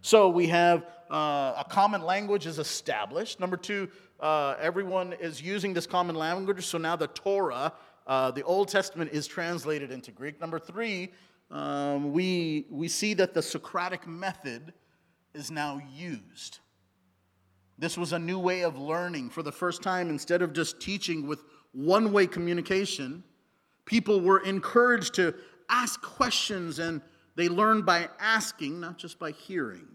So 0.02 0.28
we 0.28 0.46
have 0.48 0.84
uh, 1.10 1.54
a 1.56 1.64
common 1.68 2.02
language 2.02 2.46
is 2.46 2.58
established. 2.58 3.40
Number 3.40 3.56
two, 3.56 3.88
uh, 4.20 4.56
everyone 4.60 5.14
is 5.14 5.40
using 5.40 5.72
this 5.72 5.86
common 5.86 6.14
language. 6.14 6.66
So 6.66 6.76
now 6.76 6.96
the 6.96 7.06
Torah, 7.08 7.72
uh, 8.06 8.30
the 8.32 8.42
Old 8.42 8.68
Testament, 8.68 9.10
is 9.12 9.26
translated 9.26 9.90
into 9.90 10.12
Greek. 10.12 10.38
Number 10.38 10.58
three, 10.58 11.12
um, 11.50 12.12
we, 12.12 12.66
we 12.70 12.88
see 12.88 13.14
that 13.14 13.34
the 13.34 13.42
Socratic 13.42 14.06
method 14.06 14.72
is 15.34 15.50
now 15.50 15.80
used. 15.94 16.58
This 17.78 17.96
was 17.96 18.12
a 18.12 18.18
new 18.18 18.38
way 18.38 18.62
of 18.62 18.78
learning. 18.78 19.30
For 19.30 19.42
the 19.42 19.52
first 19.52 19.82
time, 19.82 20.08
instead 20.08 20.42
of 20.42 20.52
just 20.52 20.80
teaching 20.80 21.26
with 21.26 21.44
one 21.72 22.12
way 22.12 22.26
communication, 22.26 23.22
people 23.84 24.20
were 24.20 24.40
encouraged 24.40 25.14
to 25.14 25.34
ask 25.68 26.00
questions 26.00 26.78
and 26.78 27.02
they 27.36 27.48
learned 27.48 27.84
by 27.84 28.08
asking, 28.18 28.80
not 28.80 28.96
just 28.96 29.18
by 29.18 29.30
hearing. 29.30 29.86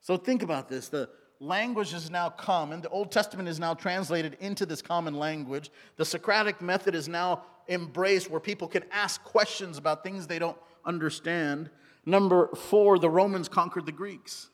So 0.00 0.16
think 0.16 0.42
about 0.42 0.68
this. 0.68 0.88
The 0.88 1.10
language 1.38 1.92
is 1.92 2.10
now 2.10 2.30
common. 2.30 2.80
The 2.80 2.88
Old 2.88 3.12
Testament 3.12 3.48
is 3.48 3.60
now 3.60 3.74
translated 3.74 4.38
into 4.40 4.64
this 4.64 4.80
common 4.80 5.14
language. 5.14 5.70
The 5.96 6.04
Socratic 6.04 6.62
method 6.62 6.94
is 6.94 7.08
now 7.08 7.44
embraced 7.68 8.30
where 8.30 8.40
people 8.40 8.68
can 8.68 8.84
ask 8.90 9.22
questions 9.24 9.78
about 9.78 10.02
things 10.02 10.26
they 10.26 10.38
don't 10.38 10.58
understand. 10.84 11.70
Number 12.04 12.48
four, 12.54 12.98
the 12.98 13.10
Romans 13.10 13.48
conquered 13.48 13.86
the 13.86 13.92
Greeks. 13.92 14.50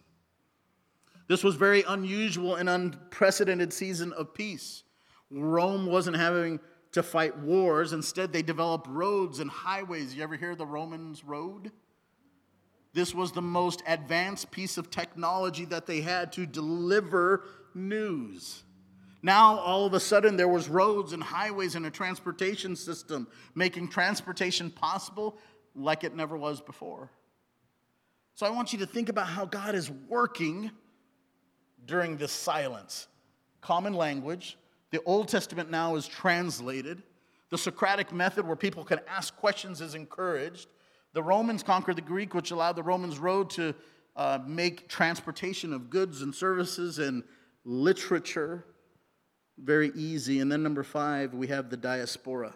This 1.29 1.45
was 1.45 1.55
very 1.55 1.85
unusual 1.87 2.57
and 2.57 2.69
unprecedented 2.69 3.73
season 3.73 4.13
of 4.13 4.35
peace. 4.35 4.85
Rome 5.31 5.87
wasn't 5.87 6.17
having 6.17 6.61
to 6.93 7.03
fight 7.03 7.39
wars. 7.39 7.93
Instead, 7.93 8.33
they 8.33 8.43
developed 8.43 8.87
roads 8.87 9.39
and 9.39 9.51
highways. 9.51 10.15
You 10.15 10.23
ever 10.23 10.37
hear 10.37 10.55
the 10.55 10.67
Romans 10.67 11.25
road? 11.25 11.73
This 12.93 13.15
was 13.15 13.33
the 13.33 13.43
most 13.43 13.83
advanced 13.87 14.51
piece 14.51 14.77
of 14.77 14.91
technology 14.91 15.65
that 15.67 15.87
they 15.87 16.03
had 16.03 16.33
to 16.33 16.45
deliver 16.45 17.45
news. 17.75 18.63
Now, 19.23 19.59
all 19.59 19.87
of 19.87 19.95
a 19.95 20.01
sudden, 20.01 20.37
there 20.37 20.49
was 20.49 20.69
roads 20.69 21.13
and 21.13 21.23
highways 21.23 21.77
and 21.77 21.87
a 21.87 21.91
transportation 21.91 22.75
system, 22.75 23.29
making 23.55 23.89
transportation 23.89 24.71
possible 24.71 25.39
like 25.77 26.03
it 26.03 26.17
never 26.17 26.37
was 26.37 26.61
before. 26.61 27.09
So 28.35 28.47
I 28.47 28.51
want 28.51 28.73
you 28.73 28.81
to 28.81 28.87
think 28.87 29.09
about 29.09 29.29
how 29.29 29.45
God 29.45 29.75
is 29.75 29.91
working 30.09 30.71
during 31.87 32.17
this 32.17 32.33
silence. 32.33 33.07
Common 33.61 33.95
language. 33.95 34.59
The 34.91 35.03
Old 35.05 35.29
Testament 35.29 35.71
now 35.71 35.95
is 35.95 36.09
translated. 36.09 37.03
The 37.51 37.59
Socratic 37.59 38.13
method, 38.13 38.47
where 38.47 38.57
people 38.57 38.83
can 38.83 39.01
ask 39.09 39.37
questions, 39.37 39.81
is 39.81 39.95
encouraged. 39.95 40.69
The 41.13 41.23
Romans 41.23 41.63
conquered 41.63 41.97
the 41.97 42.03
Greek, 42.03 42.35
which 42.35 42.51
allowed 42.51 42.77
the 42.77 42.83
Romans 42.83 43.19
road 43.19 43.51
to 43.51 43.75
uh, 44.17 44.39
make 44.47 44.89
transportation 44.89 45.73
of 45.73 45.91
goods 45.91 46.23
and 46.23 46.35
services 46.35 46.99
and 46.99 47.23
literature 47.65 48.65
very 49.59 49.93
easy. 49.95 50.41
And 50.41 50.51
then, 50.51 50.63
number 50.63 50.83
five, 50.83 51.35
we 51.35 51.49
have 51.49 51.71
the 51.71 51.77
diaspora. 51.77 52.55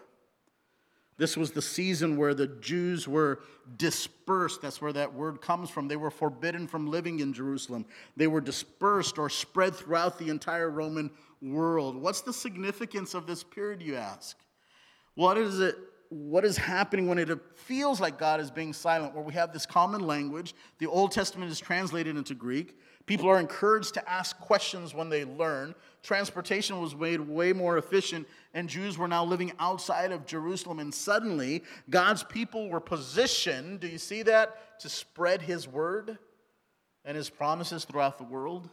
This 1.17 1.35
was 1.35 1.51
the 1.51 1.63
season 1.63 2.15
where 2.15 2.35
the 2.35 2.45
Jews 2.47 3.07
were 3.07 3.39
dispersed. 3.77 4.61
That's 4.61 4.81
where 4.81 4.93
that 4.93 5.13
word 5.13 5.41
comes 5.41 5.69
from. 5.69 5.87
They 5.87 5.95
were 5.95 6.11
forbidden 6.11 6.67
from 6.67 6.85
living 6.85 7.19
in 7.21 7.33
Jerusalem. 7.33 7.85
They 8.15 8.27
were 8.27 8.41
dispersed 8.41 9.17
or 9.17 9.29
spread 9.29 9.75
throughout 9.75 10.19
the 10.19 10.29
entire 10.29 10.69
Roman 10.69 11.09
world. 11.41 11.95
What's 11.95 12.21
the 12.21 12.33
significance 12.33 13.15
of 13.15 13.25
this 13.25 13.43
period, 13.43 13.81
you 13.81 13.95
ask? 13.95 14.37
What 15.15 15.37
is 15.37 15.59
it? 15.59 15.75
What 16.09 16.45
is 16.45 16.55
happening 16.55 17.07
when 17.07 17.17
it 17.17 17.29
feels 17.55 17.99
like 17.99 18.17
God 18.17 18.39
is 18.39 18.49
being 18.49 18.71
silent, 18.71 19.13
where 19.13 19.23
we 19.23 19.33
have 19.33 19.51
this 19.51 19.65
common 19.65 20.01
language? 20.01 20.55
The 20.77 20.85
Old 20.85 21.11
Testament 21.11 21.51
is 21.51 21.59
translated 21.59 22.15
into 22.15 22.33
Greek. 22.33 22.79
People 23.07 23.29
are 23.29 23.39
encouraged 23.39 23.93
to 23.93 24.09
ask 24.09 24.37
questions 24.37 24.93
when 24.93 25.09
they 25.09 25.23
learn. 25.23 25.73
Transportation 26.03 26.81
was 26.81 26.93
made 26.93 27.21
way 27.21 27.53
more 27.53 27.77
efficient, 27.77 28.27
and 28.53 28.67
Jews 28.67 28.97
were 28.97 29.07
now 29.07 29.23
living 29.23 29.53
outside 29.59 30.11
of 30.11 30.25
Jerusalem. 30.25 30.79
And 30.79 30.93
suddenly, 30.93 31.63
God's 31.89 32.23
people 32.23 32.69
were 32.69 32.81
positioned, 32.81 33.79
do 33.79 33.87
you 33.87 33.97
see 33.97 34.23
that? 34.23 34.79
To 34.81 34.89
spread 34.89 35.41
his 35.41 35.69
word 35.69 36.17
and 37.05 37.15
his 37.15 37.29
promises 37.29 37.85
throughout 37.85 38.17
the 38.17 38.25
world. 38.25 38.69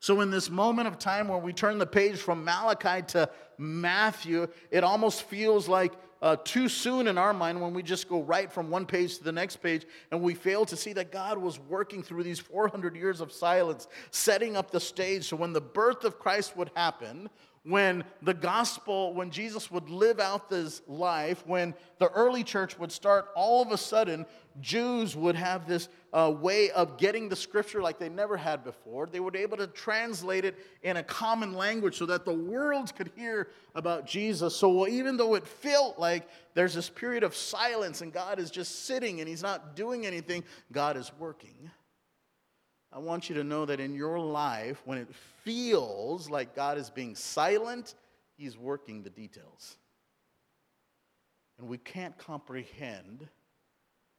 So, 0.00 0.20
in 0.20 0.32
this 0.32 0.50
moment 0.50 0.88
of 0.88 0.98
time 0.98 1.28
where 1.28 1.38
we 1.38 1.52
turn 1.52 1.78
the 1.78 1.86
page 1.86 2.18
from 2.18 2.44
Malachi 2.44 3.02
to 3.12 3.30
Matthew, 3.56 4.48
it 4.72 4.82
almost 4.82 5.22
feels 5.22 5.68
like 5.68 5.92
uh, 6.22 6.36
too 6.44 6.68
soon 6.68 7.08
in 7.08 7.18
our 7.18 7.32
mind 7.32 7.60
when 7.60 7.74
we 7.74 7.82
just 7.82 8.08
go 8.08 8.22
right 8.22 8.52
from 8.52 8.70
one 8.70 8.86
page 8.86 9.18
to 9.18 9.24
the 9.24 9.32
next 9.32 9.56
page 9.56 9.86
and 10.10 10.20
we 10.20 10.34
fail 10.34 10.64
to 10.64 10.76
see 10.76 10.92
that 10.94 11.12
God 11.12 11.38
was 11.38 11.58
working 11.58 12.02
through 12.02 12.22
these 12.22 12.40
400 12.40 12.96
years 12.96 13.20
of 13.20 13.32
silence, 13.32 13.88
setting 14.10 14.56
up 14.56 14.70
the 14.70 14.80
stage 14.80 15.28
so 15.28 15.36
when 15.36 15.52
the 15.52 15.60
birth 15.60 16.04
of 16.04 16.18
Christ 16.18 16.56
would 16.56 16.70
happen, 16.74 17.28
when 17.64 18.04
the 18.20 18.34
gospel, 18.34 19.14
when 19.14 19.30
Jesus 19.30 19.70
would 19.70 19.88
live 19.88 20.20
out 20.20 20.50
this 20.50 20.82
life, 20.86 21.42
when 21.46 21.74
the 21.98 22.10
early 22.10 22.44
church 22.44 22.78
would 22.78 22.92
start, 22.92 23.28
all 23.34 23.62
of 23.62 23.72
a 23.72 23.78
sudden, 23.78 24.26
Jews 24.60 25.16
would 25.16 25.34
have 25.34 25.66
this 25.66 25.88
uh, 26.12 26.32
way 26.38 26.70
of 26.70 26.98
getting 26.98 27.28
the 27.28 27.36
scripture 27.36 27.80
like 27.80 27.98
they 27.98 28.10
never 28.10 28.36
had 28.36 28.64
before. 28.64 29.06
They 29.06 29.18
would 29.18 29.32
be 29.32 29.40
able 29.40 29.56
to 29.56 29.66
translate 29.66 30.44
it 30.44 30.56
in 30.82 30.98
a 30.98 31.02
common 31.02 31.54
language 31.54 31.96
so 31.96 32.06
that 32.06 32.26
the 32.26 32.34
world 32.34 32.94
could 32.94 33.10
hear 33.16 33.48
about 33.74 34.06
Jesus. 34.06 34.54
So 34.54 34.86
even 34.86 35.16
though 35.16 35.34
it 35.34 35.46
felt 35.46 35.98
like 35.98 36.28
there's 36.52 36.74
this 36.74 36.90
period 36.90 37.24
of 37.24 37.34
silence 37.34 38.02
and 38.02 38.12
God 38.12 38.38
is 38.38 38.50
just 38.50 38.84
sitting 38.84 39.20
and 39.20 39.28
He's 39.28 39.42
not 39.42 39.74
doing 39.74 40.04
anything, 40.04 40.44
God 40.70 40.98
is 40.98 41.10
working. 41.18 41.70
I 42.94 42.98
want 42.98 43.28
you 43.28 43.34
to 43.34 43.44
know 43.44 43.66
that 43.66 43.80
in 43.80 43.92
your 43.92 44.20
life, 44.20 44.80
when 44.84 44.98
it 44.98 45.12
feels 45.42 46.30
like 46.30 46.54
God 46.54 46.78
is 46.78 46.90
being 46.90 47.16
silent, 47.16 47.94
He's 48.36 48.56
working 48.56 49.02
the 49.02 49.10
details. 49.10 49.76
And 51.58 51.68
we 51.68 51.78
can't 51.78 52.16
comprehend 52.16 53.28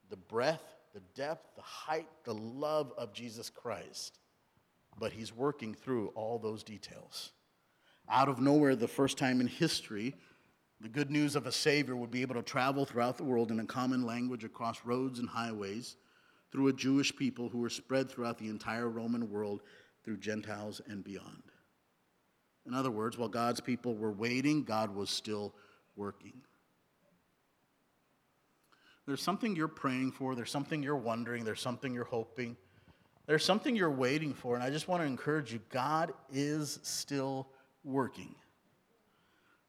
the 0.09 0.17
breadth, 0.17 0.75
the 0.93 1.01
depth, 1.15 1.55
the 1.55 1.61
height, 1.61 2.07
the 2.25 2.33
love 2.33 2.91
of 2.97 3.13
Jesus 3.13 3.49
Christ, 3.49 4.19
but 4.99 5.13
He's 5.13 5.33
working 5.33 5.73
through 5.73 6.09
all 6.09 6.37
those 6.37 6.61
details. 6.61 7.31
Out 8.09 8.27
of 8.27 8.41
nowhere, 8.41 8.75
the 8.75 8.89
first 8.89 9.17
time 9.17 9.39
in 9.39 9.47
history, 9.47 10.13
the 10.81 10.89
good 10.89 11.09
news 11.09 11.37
of 11.37 11.47
a 11.47 11.51
Savior 11.51 11.95
would 11.95 12.11
be 12.11 12.21
able 12.21 12.35
to 12.35 12.43
travel 12.43 12.83
throughout 12.83 13.15
the 13.15 13.23
world 13.23 13.51
in 13.51 13.61
a 13.61 13.65
common 13.65 14.05
language 14.05 14.43
across 14.43 14.83
roads 14.83 15.19
and 15.19 15.29
highways 15.29 15.95
through 16.55 16.69
a 16.69 16.73
Jewish 16.73 17.13
people 17.13 17.49
who 17.49 17.57
were 17.57 17.69
spread 17.69 18.09
throughout 18.09 18.37
the 18.37 18.47
entire 18.47 18.87
Roman 18.87 19.29
world 19.29 19.59
through 20.05 20.15
Gentiles 20.15 20.79
and 20.87 21.03
beyond. 21.03 21.43
In 22.65 22.73
other 22.73 22.91
words, 22.91 23.17
while 23.17 23.27
God's 23.27 23.59
people 23.59 23.93
were 23.93 24.13
waiting, 24.13 24.63
God 24.63 24.95
was 24.95 25.09
still 25.09 25.53
working. 25.97 26.43
There's 29.05 29.21
something 29.21 29.53
you're 29.53 29.67
praying 29.67 30.13
for, 30.13 30.33
there's 30.33 30.49
something 30.49 30.81
you're 30.81 30.95
wondering, 30.95 31.43
there's 31.43 31.59
something 31.59 31.93
you're 31.93 32.05
hoping, 32.05 32.55
there's 33.27 33.43
something 33.43 33.75
you're 33.75 33.91
waiting 33.91 34.33
for, 34.33 34.55
and 34.55 34.63
I 34.63 34.69
just 34.69 34.87
want 34.87 35.03
to 35.03 35.07
encourage 35.07 35.51
you 35.51 35.59
God 35.69 36.13
is 36.31 36.79
still 36.83 37.49
working. 37.83 38.33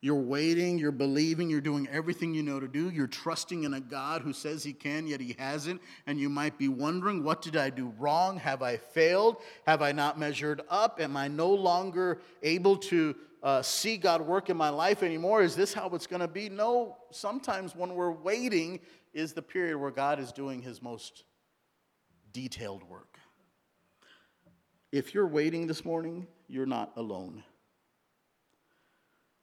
You're 0.07 0.15
waiting, 0.15 0.79
you're 0.79 0.93
believing, 0.93 1.51
you're 1.51 1.61
doing 1.61 1.89
everything 1.91 2.33
you 2.33 2.45
know 2.45 2.61
to 2.61 2.69
do. 2.69 2.91
You're 2.91 3.09
trusting 3.09 3.65
in 3.65 3.75
a 3.75 3.81
God 3.81 4.23
who 4.23 4.33
says 4.33 4.63
he 4.63 4.73
can, 4.73 5.09
yet 5.09 5.21
he 5.21 5.35
hasn't. 5.37 5.81
And 6.07 6.21
you 6.21 6.29
might 6.29 6.57
be 6.59 6.69
wondering, 6.69 7.25
what 7.25 7.43
did 7.43 7.57
I 7.57 7.71
do 7.71 7.93
wrong? 7.99 8.37
Have 8.37 8.63
I 8.63 8.77
failed? 8.77 9.39
Have 9.67 9.83
I 9.83 9.91
not 9.91 10.17
measured 10.17 10.63
up? 10.71 11.01
Am 11.01 11.17
I 11.17 11.27
no 11.27 11.51
longer 11.51 12.21
able 12.45 12.77
to 12.77 13.17
uh, 13.43 13.63
see 13.63 13.97
God 13.97 14.21
work 14.21 14.49
in 14.49 14.57
my 14.57 14.69
life 14.69 15.03
anymore? 15.03 15.43
Is 15.43 15.57
this 15.57 15.75
how 15.75 15.89
it's 15.89 16.07
going 16.07 16.21
to 16.21 16.29
be? 16.29 16.49
No, 16.49 16.99
sometimes 17.11 17.75
when 17.75 17.93
we're 17.93 18.13
waiting 18.13 18.79
is 19.13 19.33
the 19.33 19.43
period 19.43 19.77
where 19.77 19.91
God 19.91 20.21
is 20.21 20.31
doing 20.31 20.63
his 20.63 20.81
most 20.81 21.25
detailed 22.33 22.85
work. 22.85 23.19
If 24.93 25.15
you're 25.15 25.27
waiting 25.27 25.67
this 25.67 25.85
morning, 25.85 26.29
you're 26.47 26.65
not 26.65 26.93
alone. 26.95 27.43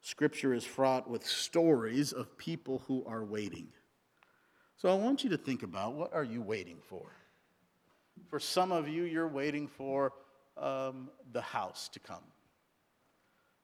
Scripture 0.04 0.52
is 0.52 0.66
fraught 0.66 1.08
with 1.08 1.26
stories 1.26 2.12
of 2.12 2.36
people 2.36 2.82
who 2.86 3.02
are 3.06 3.24
waiting. 3.24 3.68
So 4.76 4.90
I 4.90 4.94
want 4.96 5.24
you 5.24 5.30
to 5.30 5.38
think 5.38 5.62
about 5.62 5.94
what 5.94 6.12
are 6.12 6.22
you 6.22 6.42
waiting 6.42 6.76
for? 6.82 7.06
For 8.28 8.38
some 8.38 8.70
of 8.70 8.86
you, 8.86 9.04
you're 9.04 9.26
waiting 9.26 9.66
for 9.66 10.12
um, 10.58 11.08
the 11.32 11.40
house 11.40 11.88
to 11.88 12.00
come. 12.00 12.22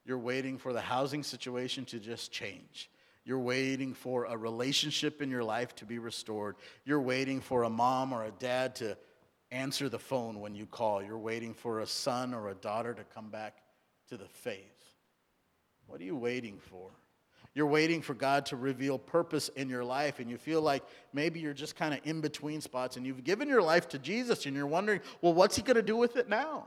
You're 0.06 0.16
waiting 0.16 0.56
for 0.56 0.72
the 0.72 0.80
housing 0.80 1.22
situation 1.22 1.84
to 1.84 1.98
just 1.98 2.32
change. 2.32 2.88
You're 3.26 3.38
waiting 3.38 3.92
for 3.92 4.24
a 4.24 4.34
relationship 4.34 5.20
in 5.20 5.28
your 5.28 5.44
life 5.44 5.74
to 5.76 5.84
be 5.84 5.98
restored. 5.98 6.56
You're 6.86 7.02
waiting 7.02 7.42
for 7.42 7.64
a 7.64 7.70
mom 7.70 8.14
or 8.14 8.24
a 8.24 8.30
dad 8.30 8.76
to 8.76 8.96
answer 9.50 9.90
the 9.90 9.98
phone 9.98 10.40
when 10.40 10.54
you 10.54 10.64
call. 10.64 11.02
You're 11.02 11.18
waiting 11.18 11.52
for 11.52 11.80
a 11.80 11.86
son 11.86 12.32
or 12.32 12.48
a 12.48 12.54
daughter 12.54 12.94
to 12.94 13.04
come 13.04 13.28
back 13.28 13.58
to 14.08 14.16
the 14.16 14.28
faith. 14.28 14.79
What 15.90 16.00
are 16.00 16.04
you 16.04 16.14
waiting 16.14 16.60
for? 16.70 16.88
You're 17.52 17.66
waiting 17.66 18.00
for 18.00 18.14
God 18.14 18.46
to 18.46 18.56
reveal 18.56 18.96
purpose 18.96 19.48
in 19.56 19.68
your 19.68 19.82
life, 19.82 20.20
and 20.20 20.30
you 20.30 20.38
feel 20.38 20.62
like 20.62 20.84
maybe 21.12 21.40
you're 21.40 21.52
just 21.52 21.74
kind 21.74 21.92
of 21.92 21.98
in 22.04 22.20
between 22.20 22.60
spots, 22.60 22.96
and 22.96 23.04
you've 23.04 23.24
given 23.24 23.48
your 23.48 23.60
life 23.60 23.88
to 23.88 23.98
Jesus, 23.98 24.46
and 24.46 24.54
you're 24.54 24.68
wondering, 24.68 25.00
well, 25.20 25.34
what's 25.34 25.56
He 25.56 25.62
going 25.62 25.74
to 25.74 25.82
do 25.82 25.96
with 25.96 26.16
it 26.16 26.28
now? 26.28 26.66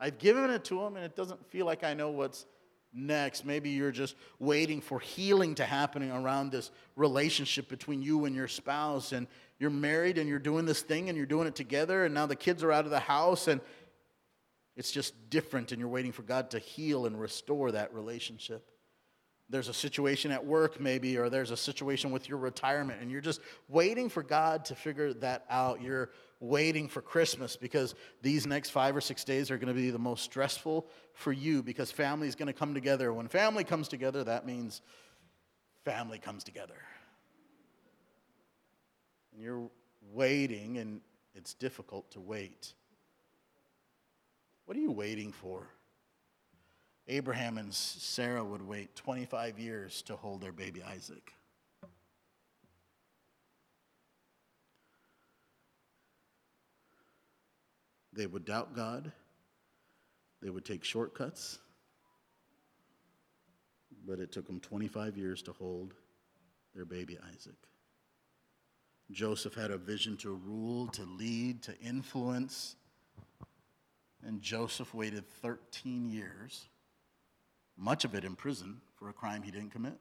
I've 0.00 0.16
given 0.16 0.48
it 0.48 0.64
to 0.64 0.80
Him, 0.80 0.96
and 0.96 1.04
it 1.04 1.14
doesn't 1.14 1.46
feel 1.50 1.66
like 1.66 1.84
I 1.84 1.92
know 1.92 2.10
what's 2.10 2.46
next. 2.94 3.44
Maybe 3.44 3.68
you're 3.68 3.92
just 3.92 4.16
waiting 4.38 4.80
for 4.80 4.98
healing 4.98 5.54
to 5.56 5.64
happen 5.66 6.10
around 6.10 6.52
this 6.52 6.70
relationship 6.96 7.68
between 7.68 8.00
you 8.00 8.24
and 8.24 8.34
your 8.34 8.48
spouse, 8.48 9.12
and 9.12 9.26
you're 9.58 9.68
married, 9.68 10.16
and 10.16 10.26
you're 10.26 10.38
doing 10.38 10.64
this 10.64 10.80
thing, 10.80 11.10
and 11.10 11.18
you're 11.18 11.26
doing 11.26 11.46
it 11.46 11.54
together, 11.54 12.06
and 12.06 12.14
now 12.14 12.24
the 12.24 12.34
kids 12.34 12.64
are 12.64 12.72
out 12.72 12.86
of 12.86 12.90
the 12.90 12.98
house, 12.98 13.46
and 13.46 13.60
it's 14.80 14.90
just 14.90 15.30
different, 15.30 15.70
and 15.70 15.78
you're 15.78 15.88
waiting 15.88 16.10
for 16.10 16.22
God 16.22 16.50
to 16.50 16.58
heal 16.58 17.06
and 17.06 17.20
restore 17.20 17.70
that 17.70 17.94
relationship 17.94 18.70
there's 19.50 19.68
a 19.68 19.74
situation 19.74 20.30
at 20.30 20.46
work, 20.46 20.80
maybe, 20.80 21.18
or 21.18 21.28
there's 21.28 21.50
a 21.50 21.56
situation 21.56 22.12
with 22.12 22.28
your 22.28 22.38
retirement, 22.38 23.02
and 23.02 23.10
you're 23.10 23.20
just 23.20 23.40
waiting 23.68 24.08
for 24.08 24.22
God 24.22 24.64
to 24.66 24.76
figure 24.76 25.12
that 25.14 25.44
out. 25.50 25.82
You're 25.82 26.10
waiting 26.38 26.88
for 26.88 27.02
Christmas 27.02 27.56
because 27.56 27.96
these 28.22 28.46
next 28.46 28.70
five 28.70 28.94
or 28.94 29.00
six 29.00 29.24
days 29.24 29.50
are 29.50 29.58
going 29.58 29.74
to 29.74 29.74
be 29.74 29.90
the 29.90 29.98
most 29.98 30.22
stressful 30.22 30.86
for 31.14 31.32
you 31.32 31.64
because 31.64 31.90
family 31.90 32.28
is 32.28 32.36
going 32.36 32.46
to 32.46 32.52
come 32.52 32.74
together. 32.74 33.12
When 33.12 33.26
family 33.26 33.64
comes 33.64 33.88
together, 33.88 34.22
that 34.22 34.46
means 34.46 34.82
family 35.84 36.20
comes 36.20 36.44
together. 36.44 36.78
And 39.32 39.42
you're 39.42 39.68
waiting, 40.12 40.78
and 40.78 41.00
it's 41.34 41.54
difficult 41.54 42.08
to 42.12 42.20
wait. 42.20 42.72
What 44.70 44.76
are 44.76 44.82
you 44.82 44.92
waiting 44.92 45.32
for? 45.32 45.66
Abraham 47.08 47.58
and 47.58 47.74
Sarah 47.74 48.44
would 48.44 48.62
wait 48.62 48.94
25 48.94 49.58
years 49.58 50.00
to 50.02 50.14
hold 50.14 50.40
their 50.40 50.52
baby 50.52 50.80
Isaac. 50.80 51.32
They 58.12 58.28
would 58.28 58.44
doubt 58.44 58.76
God, 58.76 59.10
they 60.40 60.50
would 60.50 60.64
take 60.64 60.84
shortcuts, 60.84 61.58
but 64.06 64.20
it 64.20 64.30
took 64.30 64.46
them 64.46 64.60
25 64.60 65.16
years 65.16 65.42
to 65.42 65.52
hold 65.52 65.94
their 66.76 66.84
baby 66.84 67.18
Isaac. 67.34 67.58
Joseph 69.10 69.54
had 69.54 69.72
a 69.72 69.78
vision 69.78 70.16
to 70.18 70.30
rule, 70.30 70.86
to 70.86 71.02
lead, 71.02 71.60
to 71.64 71.76
influence, 71.80 72.76
and 74.26 74.40
Joseph 74.40 74.94
waited 74.94 75.28
13 75.42 76.10
years 76.10 76.68
much 77.80 78.04
of 78.04 78.14
it 78.14 78.24
in 78.24 78.36
prison 78.36 78.80
for 78.94 79.08
a 79.08 79.12
crime 79.12 79.42
he 79.42 79.50
didn't 79.50 79.70
commit. 79.70 79.96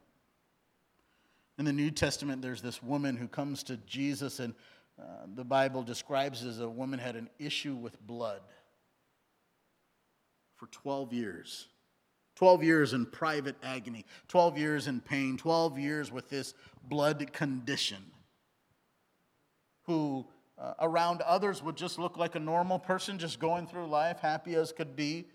In 1.58 1.66
the 1.66 1.74
New 1.74 1.92
Testament, 1.92 2.42
there's 2.42 2.62
this 2.62 2.84
woman 2.84 3.16
who 3.16 3.28
comes 3.28 3.64
to 3.64 3.78
Jesus, 3.78 4.40
and 4.40 4.54
uh, 5.00 5.04
the 5.36 5.44
Bible 5.44 5.82
describes 5.82 6.44
as 6.44 6.60
a 6.60 6.70
woman 6.70 7.00
had 7.00 7.16
an 7.16 7.30
issue 7.40 7.76
with 7.76 8.00
blood 8.06 8.42
for 10.56 10.68
12 10.68 11.14
years. 11.14 11.68
12 12.36 12.64
years 12.64 12.94
in 12.94 13.06
private 13.06 13.56
agony, 13.64 14.06
12 14.30 14.58
years 14.58 14.88
in 14.88 15.02
pain, 15.02 15.36
12 15.36 15.78
years 15.78 16.12
with 16.12 16.30
this 16.30 16.54
blood 16.84 17.34
condition, 17.34 18.00
who 19.84 20.26
uh, 20.60 20.74
around 20.80 21.22
others 21.22 21.64
would 21.64 21.78
just 21.78 21.98
look 21.98 22.18
like 22.18 22.36
a 22.36 22.40
normal 22.40 22.80
person, 22.80 23.18
just 23.18 23.40
going 23.40 23.66
through 23.66 23.88
life, 23.88 24.20
happy 24.20 24.56
as 24.56 24.72
could 24.72 24.96
be. 24.96 25.26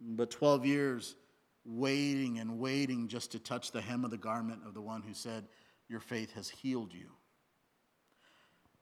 But 0.00 0.30
12 0.30 0.66
years 0.66 1.16
waiting 1.64 2.38
and 2.38 2.58
waiting 2.58 3.08
just 3.08 3.32
to 3.32 3.38
touch 3.38 3.72
the 3.72 3.80
hem 3.80 4.04
of 4.04 4.10
the 4.10 4.18
garment 4.18 4.60
of 4.66 4.74
the 4.74 4.80
one 4.80 5.02
who 5.02 5.14
said, 5.14 5.46
Your 5.88 6.00
faith 6.00 6.32
has 6.34 6.48
healed 6.48 6.92
you. 6.92 7.10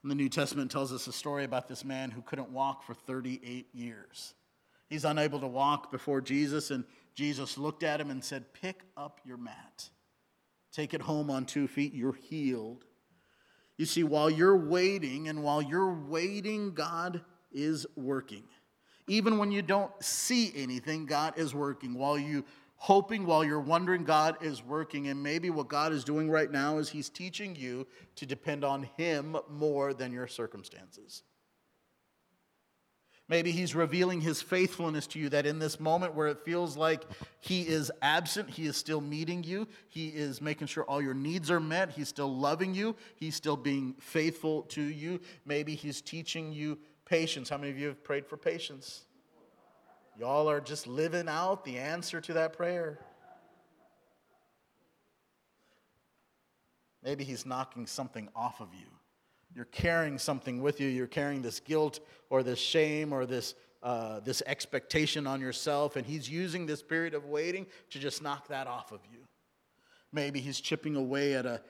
And 0.03 0.11
the 0.11 0.17
New 0.17 0.29
Testament 0.29 0.71
tells 0.71 0.93
us 0.93 1.07
a 1.07 1.13
story 1.13 1.45
about 1.45 1.69
this 1.69 1.85
man 1.85 2.11
who 2.11 2.23
couldn't 2.23 2.51
walk 2.51 2.83
for 2.83 2.93
38 2.93 3.69
years. 3.73 4.35
He's 4.89 5.05
unable 5.05 5.41
to 5.41 5.47
walk 5.47 5.91
before 5.91 6.21
Jesus, 6.21 6.71
and 6.71 6.85
Jesus 7.15 7.57
looked 7.57 7.83
at 7.83 8.01
him 8.01 8.11
and 8.11 8.23
said, 8.23 8.53
Pick 8.53 8.83
up 8.97 9.21
your 9.25 9.37
mat. 9.37 9.89
Take 10.73 10.93
it 10.93 11.03
home 11.03 11.31
on 11.31 11.47
two 11.47 11.69
feet. 11.69 11.95
You're 11.95 12.15
healed. 12.15 12.85
You 13.83 13.87
see, 13.87 14.05
while 14.05 14.31
you're 14.31 14.57
waiting, 14.57 15.27
and 15.27 15.43
while 15.43 15.61
you're 15.61 15.93
waiting, 15.93 16.73
God 16.73 17.21
is 17.51 17.85
working. 17.97 18.45
Even 19.09 19.39
when 19.39 19.51
you 19.51 19.61
don't 19.61 19.91
see 20.01 20.53
anything, 20.55 21.05
God 21.05 21.37
is 21.37 21.53
working. 21.53 21.95
While 21.95 22.17
you 22.17 22.45
hoping, 22.77 23.27
while 23.27 23.43
you're 23.45 23.59
wondering, 23.59 24.05
God 24.05 24.37
is 24.41 24.63
working. 24.63 25.09
And 25.09 25.21
maybe 25.21 25.51
what 25.51 25.67
God 25.67 25.93
is 25.93 26.05
doing 26.05 26.31
right 26.31 26.49
now 26.49 26.79
is 26.79 26.91
He's 26.91 27.09
teaching 27.09 27.57
you 27.57 27.85
to 28.15 28.25
depend 28.25 28.63
on 28.63 28.89
Him 28.97 29.37
more 29.51 29.93
than 29.93 30.13
your 30.13 30.29
circumstances. 30.29 31.25
Maybe 33.29 33.51
He's 33.51 33.75
revealing 33.75 34.21
His 34.21 34.43
faithfulness 34.43 35.07
to 35.09 35.19
you 35.19 35.29
that 35.31 35.47
in 35.47 35.59
this 35.59 35.81
moment 35.81 36.15
where 36.15 36.29
it 36.29 36.45
feels 36.45 36.77
like 36.77 37.05
He 37.41 37.63
is 37.63 37.91
absent, 38.03 38.51
He 38.51 38.67
is 38.67 38.77
still 38.77 39.01
meeting 39.01 39.43
you. 39.43 39.69
He 39.89 40.09
is 40.09 40.41
making 40.41 40.67
sure 40.67 40.85
all 40.85 41.01
your 41.01 41.15
needs 41.15 41.51
are 41.51 41.61
met. 41.61 41.93
He's 41.93 42.09
still 42.09 42.35
loving 42.35 42.75
you. 42.75 42.97
He's 43.17 43.37
still 43.37 43.57
being 43.57 43.95
faithful 44.01 44.63
to 44.63 44.83
you. 44.83 45.21
Maybe 45.45 45.75
He's 45.75 46.01
teaching 46.01 46.53
you 46.53 46.79
Patience. 47.05 47.49
How 47.51 47.59
many 47.59 47.71
of 47.71 47.79
you 47.79 47.89
have 47.89 48.03
prayed 48.03 48.27
for 48.27 48.39
patience? 48.39 49.05
Y'all 50.19 50.49
are 50.49 50.61
just 50.61 50.87
living 50.87 51.29
out 51.29 51.65
the 51.65 51.79
answer 51.79 52.21
to 52.21 52.33
that 52.35 52.57
prayer. 52.57 52.99
Maybe 57.03 57.25
he's 57.25 57.45
knocking 57.45 57.87
something 57.87 58.29
off 58.37 58.61
of 58.61 58.69
you. 58.73 58.87
You're 59.55 59.67
carrying 59.67 60.19
something 60.19 60.63
with 60.63 60.81
you. 60.81 60.89
You're 60.89 61.07
carrying 61.07 61.43
this 61.43 61.61
guilt 61.61 62.01
or 62.31 62.43
this 62.43 62.59
shame 62.59 63.13
or 63.13 63.27
this, 63.27 63.55
uh, 63.83 64.21
this 64.21 64.43
expectation 64.47 65.27
on 65.27 65.41
yourself, 65.41 65.97
and 65.97 66.07
he's 66.07 66.29
using 66.29 66.67
this 66.67 66.83
period 66.83 67.15
of 67.15 67.27
waiting 67.27 67.67
to 67.91 67.99
just 67.99 68.23
knock 68.23 68.49
that 68.49 68.67
off 68.67 68.93
of 68.93 69.01
you. 69.13 69.19
Maybe 70.13 70.41
he's 70.41 70.61
chipping 70.61 70.97
away 70.97 71.35
at 71.35 71.47
a, 71.47 71.61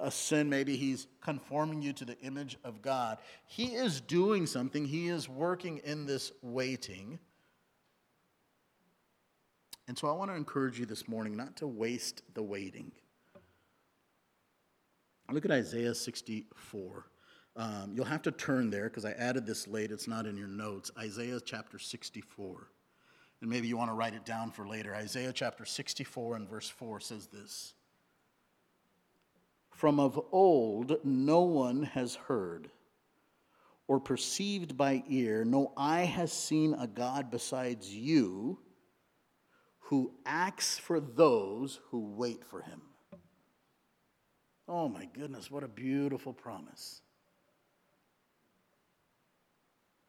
a 0.00 0.10
sin, 0.10 0.48
maybe 0.48 0.76
he's 0.76 1.06
conforming 1.20 1.82
you 1.82 1.92
to 1.94 2.04
the 2.04 2.18
image 2.20 2.56
of 2.64 2.82
God. 2.82 3.18
He 3.46 3.74
is 3.74 4.00
doing 4.00 4.46
something, 4.46 4.84
he 4.84 5.08
is 5.08 5.28
working 5.28 5.78
in 5.84 6.06
this 6.06 6.32
waiting. 6.42 7.18
And 9.86 9.98
so 9.98 10.08
I 10.08 10.12
want 10.12 10.30
to 10.30 10.36
encourage 10.36 10.78
you 10.78 10.86
this 10.86 11.08
morning 11.08 11.36
not 11.36 11.56
to 11.56 11.66
waste 11.66 12.22
the 12.34 12.42
waiting. 12.42 12.92
Look 15.32 15.44
at 15.44 15.50
Isaiah 15.52 15.94
64. 15.94 17.06
Um, 17.56 17.92
you'll 17.94 18.04
have 18.04 18.22
to 18.22 18.32
turn 18.32 18.70
there 18.70 18.84
because 18.84 19.04
I 19.04 19.12
added 19.12 19.46
this 19.46 19.66
late. 19.66 19.90
It's 19.90 20.08
not 20.08 20.26
in 20.26 20.36
your 20.36 20.48
notes. 20.48 20.90
Isaiah 20.98 21.40
chapter 21.44 21.78
64. 21.78 22.68
And 23.40 23.50
maybe 23.50 23.68
you 23.68 23.76
want 23.76 23.90
to 23.90 23.94
write 23.94 24.14
it 24.14 24.24
down 24.24 24.50
for 24.50 24.66
later. 24.66 24.94
Isaiah 24.94 25.32
chapter 25.32 25.64
64 25.64 26.36
and 26.36 26.48
verse 26.48 26.68
4 26.68 27.00
says 27.00 27.26
this 27.26 27.74
from 29.80 29.98
of 29.98 30.20
old, 30.30 30.98
no 31.04 31.40
one 31.40 31.84
has 31.84 32.14
heard 32.14 32.70
or 33.88 33.98
perceived 33.98 34.76
by 34.76 35.02
ear, 35.08 35.42
no 35.42 35.72
eye 35.74 36.04
has 36.04 36.32
seen 36.32 36.74
a 36.74 36.86
God 36.86 37.30
besides 37.30 37.92
you 37.92 38.58
who 39.78 40.12
acts 40.26 40.78
for 40.78 41.00
those 41.00 41.80
who 41.90 42.14
wait 42.14 42.44
for 42.44 42.60
him. 42.60 42.82
Oh 44.68 44.88
my 44.88 45.06
goodness, 45.06 45.50
what 45.50 45.64
a 45.64 45.68
beautiful 45.68 46.34
promise. 46.34 47.00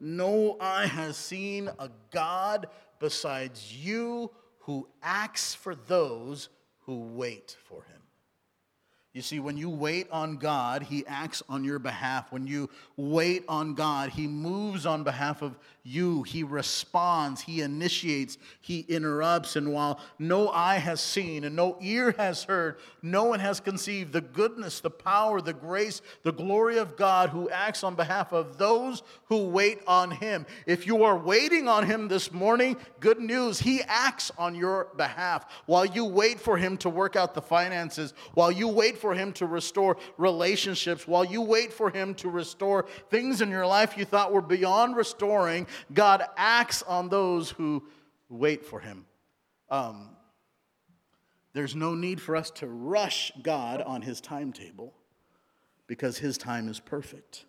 No 0.04 0.58
eye 0.60 0.88
has 0.88 1.16
seen 1.16 1.70
a 1.78 1.92
God 2.10 2.68
besides 3.00 3.72
you 3.72 4.32
who 4.62 4.90
acts 5.04 5.54
for 5.54 5.76
those 5.76 6.50
who 6.86 7.02
wait 7.14 7.56
for 7.68 7.84
him. 7.84 8.01
You 9.14 9.22
see, 9.22 9.42
when 9.42 9.58
you 9.58 9.70
wait 9.70 10.08
on 10.10 10.38
God, 10.38 10.84
He 10.84 11.06
acts 11.06 11.44
on 11.50 11.66
your 11.66 11.80
behalf. 11.80 12.32
When 12.32 12.48
you 12.48 12.70
wait 12.96 13.44
on 13.50 13.74
God, 13.74 14.10
He 14.10 14.26
moves 14.26 14.86
on 14.86 15.04
behalf 15.04 15.42
of 15.42 15.58
you. 15.84 16.24
He 16.24 16.44
responds, 16.44 17.42
He 17.42 17.60
initiates, 17.60 18.38
He 18.62 18.86
interrupts. 18.88 19.58
And 19.58 19.74
while 19.74 20.00
no 20.18 20.48
eye 20.50 20.78
has 20.78 21.02
seen 21.02 21.44
and 21.44 21.58
no 21.58 21.78
ear 21.82 22.16
has 22.18 22.46
heard, 22.46 22.78
no 23.02 23.26
one 23.26 23.42
has 23.42 23.60
conceived 23.60 24.14
the 24.14 24.22
goodness, 24.22 24.80
the 24.80 24.90
power, 24.90 25.42
the 25.42 25.52
grace, 25.52 26.02
the 26.24 26.32
glory 26.32 26.78
of 26.78 26.96
God 26.96 27.32
who 27.32 27.50
acts 27.50 27.84
on 27.84 27.96
behalf 27.96 28.32
of 28.32 28.58
those 28.58 29.04
who 29.26 29.50
wait 29.50 29.82
on 29.88 30.12
Him. 30.12 30.46
If 30.66 30.88
you 30.88 31.04
are 31.04 31.18
waiting 31.18 31.68
on 31.68 31.86
Him 31.86 32.08
this 32.08 32.32
morning, 32.32 32.78
good 33.02 33.20
news, 33.20 33.60
He 33.60 33.82
acts 33.88 34.32
on 34.38 34.56
your 34.56 34.88
behalf. 34.96 35.46
While 35.66 35.86
you 35.86 36.06
wait 36.06 36.40
for 36.40 36.56
Him 36.56 36.78
to 36.78 36.90
work 36.90 37.18
out 37.18 37.34
the 37.34 37.42
finances, 37.42 38.14
while 38.36 38.54
you 38.54 38.70
wait 38.70 39.01
for 39.02 39.14
Him 39.14 39.34
to 39.34 39.46
restore 39.46 39.98
relationships, 40.18 41.08
while 41.08 41.26
you 41.26 41.42
wait 41.42 41.74
for 41.74 41.90
Him 41.90 42.14
to 42.16 42.30
restore 42.30 42.86
things 43.10 43.42
in 43.42 43.50
your 43.50 43.66
life 43.68 43.98
you 43.98 44.06
thought 44.06 44.32
were 44.32 44.42
beyond 44.42 44.96
restoring, 44.96 45.68
God 45.94 46.24
acts 46.38 46.84
on 46.84 47.10
those 47.10 47.50
who 47.50 47.84
wait 48.30 48.64
for 48.64 48.80
Him. 48.80 49.06
Um, 49.70 50.16
There's 51.54 51.76
no 51.76 51.96
need 51.96 52.22
for 52.22 52.36
us 52.36 52.50
to 52.52 52.68
rush 52.68 53.32
God 53.42 53.82
on 53.82 54.02
his 54.02 54.22
timetable 54.22 54.94
because 55.86 56.18
his 56.18 56.38
time 56.38 56.70
is 56.70 56.80
perfect. 56.80 57.46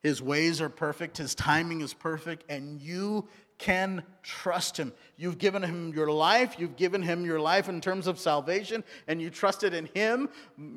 His 0.00 0.22
ways 0.22 0.60
are 0.60 0.68
perfect, 0.68 1.18
his 1.18 1.34
timing 1.34 1.80
is 1.80 1.92
perfect, 1.92 2.44
and 2.48 2.80
you 2.80 3.26
can 3.58 4.02
trust 4.22 4.76
him. 4.76 4.92
You've 5.16 5.38
given 5.38 5.62
him 5.62 5.92
your 5.92 6.10
life, 6.10 6.56
you've 6.58 6.76
given 6.76 7.02
him 7.02 7.24
your 7.24 7.40
life 7.40 7.68
in 7.68 7.80
terms 7.80 8.06
of 8.06 8.18
salvation, 8.18 8.84
and 9.06 9.20
you 9.20 9.30
trusted 9.30 9.74
in 9.74 9.86
him. 9.94 10.28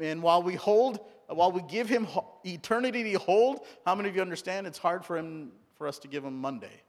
And 0.02 0.22
while 0.22 0.44
we 0.44 0.56
hold, 0.56 1.00
while 1.28 1.52
we 1.52 1.62
give 1.70 1.88
him 1.88 2.08
eternity 2.44 3.12
to 3.12 3.20
hold, 3.20 3.62
how 3.86 3.96
many 3.96 4.10
of 4.10 4.16
you 4.16 4.22
understand 4.22 4.68
it's 4.68 4.80
hard 4.80 5.06
for 5.06 5.18
him 5.18 5.52
for 5.76 5.88
us 5.88 6.00
to 6.00 6.08
give 6.08 6.26
him 6.26 6.36
Monday? 6.42 6.82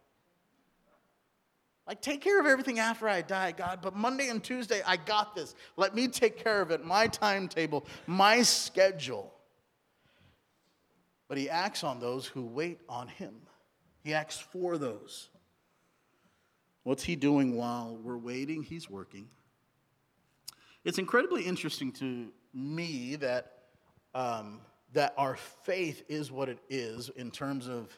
Like, 1.87 2.01
take 2.01 2.21
care 2.21 2.41
of 2.41 2.47
everything 2.47 2.79
after 2.79 3.09
I 3.09 3.23
die, 3.23 3.53
God, 3.53 3.81
but 3.83 3.95
Monday 3.95 4.29
and 4.29 4.43
Tuesday, 4.43 4.83
I 4.87 4.97
got 4.97 5.35
this. 5.35 5.55
Let 5.77 5.95
me 5.95 6.07
take 6.09 6.43
care 6.43 6.63
of 6.63 6.71
it, 6.71 6.85
my 6.85 7.09
timetable, 7.09 7.85
my 8.07 8.43
schedule. 8.43 9.33
But 11.29 11.39
he 11.39 11.51
acts 11.51 11.83
on 11.83 11.99
those 11.99 12.27
who 12.27 12.43
wait 12.47 12.79
on 12.89 13.09
him, 13.09 13.35
he 14.05 14.15
acts 14.15 14.39
for 14.39 14.79
those. 14.79 15.29
What's 16.85 17.05
he 17.05 17.16
doing 17.16 17.57
while 17.57 17.97
we're 18.03 18.18
waiting? 18.18 18.62
He's 18.62 18.90
working. 18.90 19.29
It's 20.85 20.99
incredibly 20.99 21.45
interesting 21.45 21.92
to 21.92 22.29
me 22.53 23.16
that, 23.16 23.53
um, 24.14 24.61
that 24.92 25.14
our 25.16 25.37
faith 25.37 26.03
is 26.09 26.33
what 26.33 26.49
it 26.49 26.59
is 26.68 27.09
in 27.11 27.31
terms 27.31 27.68
of 27.68 27.97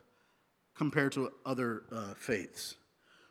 compared 0.74 1.12
to 1.12 1.32
other 1.46 1.84
uh, 1.90 2.14
faiths. 2.14 2.76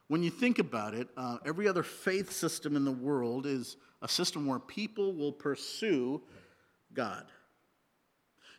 When 0.08 0.24
you 0.24 0.32
think 0.32 0.60
about 0.60 0.94
it, 0.94 1.08
uh, 1.16 1.38
every 1.46 1.68
other 1.68 1.84
faith 1.84 2.32
system 2.32 2.76
in 2.76 2.84
the 2.84 2.92
world 2.92 3.46
is 3.46 3.78
a 4.02 4.08
system 4.08 4.48
where 4.48 4.60
people 4.60 5.14
will 5.14 5.32
pursue 5.32 6.22
God. 6.94 7.26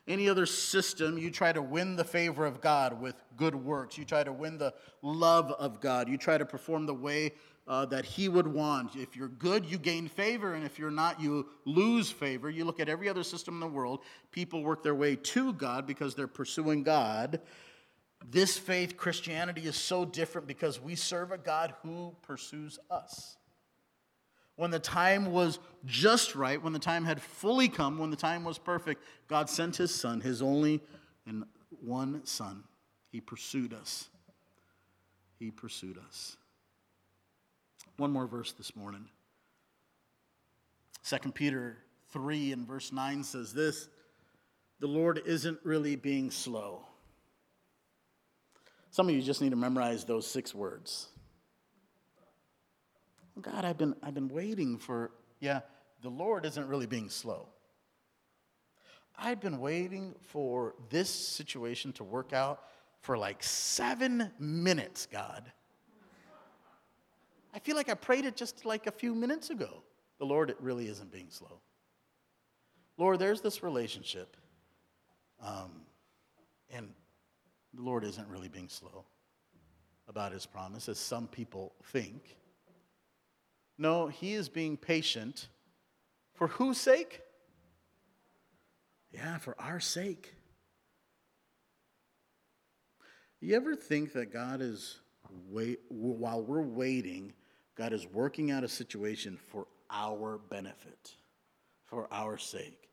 Any 0.06 0.28
other 0.28 0.44
system, 0.44 1.16
you 1.16 1.30
try 1.30 1.52
to 1.52 1.62
win 1.62 1.96
the 1.96 2.04
favor 2.04 2.44
of 2.44 2.60
God 2.60 3.00
with 3.00 3.14
good 3.36 3.54
works. 3.54 3.96
You 3.96 4.04
try 4.04 4.22
to 4.22 4.32
win 4.32 4.58
the 4.58 4.74
love 5.00 5.50
of 5.52 5.80
God. 5.80 6.08
You 6.08 6.18
try 6.18 6.36
to 6.36 6.44
perform 6.44 6.84
the 6.84 6.94
way 6.94 7.32
uh, 7.66 7.86
that 7.86 8.04
He 8.04 8.28
would 8.28 8.46
want. 8.46 8.96
If 8.96 9.16
you're 9.16 9.28
good, 9.28 9.64
you 9.64 9.78
gain 9.78 10.08
favor, 10.08 10.52
and 10.52 10.64
if 10.64 10.78
you're 10.78 10.90
not, 10.90 11.20
you 11.20 11.48
lose 11.64 12.10
favor. 12.10 12.50
You 12.50 12.66
look 12.66 12.80
at 12.80 12.90
every 12.90 13.08
other 13.08 13.22
system 13.22 13.54
in 13.54 13.60
the 13.60 13.66
world, 13.66 14.00
people 14.30 14.62
work 14.62 14.82
their 14.82 14.94
way 14.94 15.16
to 15.16 15.54
God 15.54 15.86
because 15.86 16.14
they're 16.14 16.26
pursuing 16.26 16.82
God. 16.82 17.40
This 18.26 18.58
faith, 18.58 18.98
Christianity, 18.98 19.62
is 19.62 19.76
so 19.76 20.04
different 20.04 20.46
because 20.46 20.80
we 20.80 20.96
serve 20.96 21.32
a 21.32 21.38
God 21.38 21.74
who 21.82 22.14
pursues 22.22 22.78
us 22.90 23.36
when 24.56 24.70
the 24.70 24.78
time 24.78 25.32
was 25.32 25.58
just 25.84 26.34
right, 26.34 26.62
when 26.62 26.72
the 26.72 26.78
time 26.78 27.04
had 27.04 27.20
fully 27.20 27.68
come, 27.68 27.98
when 27.98 28.10
the 28.10 28.16
time 28.16 28.44
was 28.44 28.58
perfect, 28.58 29.02
God 29.28 29.50
sent 29.50 29.76
his 29.76 29.94
son, 29.94 30.20
his 30.20 30.40
only 30.40 30.80
and 31.26 31.44
one 31.82 32.24
son. 32.24 32.64
He 33.10 33.20
pursued 33.20 33.72
us. 33.72 34.08
He 35.38 35.50
pursued 35.50 35.98
us. 35.98 36.36
One 37.96 38.10
more 38.10 38.26
verse 38.26 38.52
this 38.52 38.74
morning. 38.76 39.06
2 41.08 41.32
Peter 41.32 41.76
3 42.10 42.52
and 42.52 42.66
verse 42.66 42.92
9 42.92 43.24
says 43.24 43.52
this 43.52 43.88
The 44.80 44.86
Lord 44.86 45.22
isn't 45.26 45.58
really 45.64 45.96
being 45.96 46.30
slow. 46.30 46.86
Some 48.90 49.08
of 49.08 49.14
you 49.14 49.22
just 49.22 49.42
need 49.42 49.50
to 49.50 49.56
memorize 49.56 50.04
those 50.04 50.26
six 50.26 50.54
words. 50.54 51.08
God, 53.40 53.64
I've 53.64 53.78
been, 53.78 53.94
I've 54.02 54.14
been 54.14 54.28
waiting 54.28 54.78
for, 54.78 55.10
yeah, 55.40 55.60
the 56.02 56.08
Lord 56.08 56.46
isn't 56.46 56.68
really 56.68 56.86
being 56.86 57.08
slow. 57.08 57.48
I've 59.16 59.40
been 59.40 59.58
waiting 59.58 60.14
for 60.20 60.74
this 60.90 61.08
situation 61.08 61.92
to 61.94 62.04
work 62.04 62.32
out 62.32 62.60
for 63.00 63.16
like 63.16 63.42
seven 63.42 64.30
minutes, 64.38 65.06
God. 65.06 65.50
I 67.52 67.58
feel 67.60 67.76
like 67.76 67.88
I 67.88 67.94
prayed 67.94 68.24
it 68.24 68.36
just 68.36 68.64
like 68.64 68.86
a 68.86 68.92
few 68.92 69.14
minutes 69.14 69.50
ago. 69.50 69.82
The 70.18 70.26
Lord 70.26 70.50
it 70.50 70.56
really 70.60 70.88
isn't 70.88 71.12
being 71.12 71.28
slow. 71.30 71.60
Lord, 72.96 73.18
there's 73.18 73.40
this 73.40 73.62
relationship, 73.62 74.36
um, 75.42 75.82
and 76.70 76.88
the 77.72 77.82
Lord 77.82 78.04
isn't 78.04 78.28
really 78.28 78.48
being 78.48 78.68
slow 78.68 79.04
about 80.08 80.32
his 80.32 80.46
promise, 80.46 80.88
as 80.88 80.98
some 80.98 81.26
people 81.26 81.72
think. 81.84 82.36
No, 83.76 84.06
he 84.06 84.34
is 84.34 84.48
being 84.48 84.76
patient. 84.76 85.48
For 86.34 86.48
whose 86.48 86.78
sake? 86.78 87.20
Yeah, 89.12 89.38
for 89.38 89.54
our 89.58 89.80
sake. 89.80 90.34
You 93.40 93.56
ever 93.56 93.76
think 93.76 94.12
that 94.14 94.32
God 94.32 94.60
is, 94.60 95.00
wait, 95.50 95.80
while 95.88 96.42
we're 96.42 96.62
waiting, 96.62 97.32
God 97.74 97.92
is 97.92 98.06
working 98.06 98.50
out 98.50 98.64
a 98.64 98.68
situation 98.68 99.36
for 99.36 99.66
our 99.90 100.38
benefit, 100.48 101.14
for 101.84 102.08
our 102.12 102.38
sake? 102.38 102.88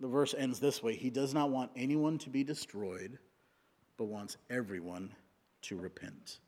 The 0.00 0.08
verse 0.08 0.34
ends 0.36 0.58
this 0.58 0.82
way 0.82 0.94
He 0.96 1.10
does 1.10 1.34
not 1.34 1.50
want 1.50 1.70
anyone 1.76 2.16
to 2.18 2.30
be 2.30 2.42
destroyed, 2.42 3.18
but 3.98 4.06
wants 4.06 4.38
everyone 4.48 5.14
to 5.62 5.76
repent. 5.76 6.38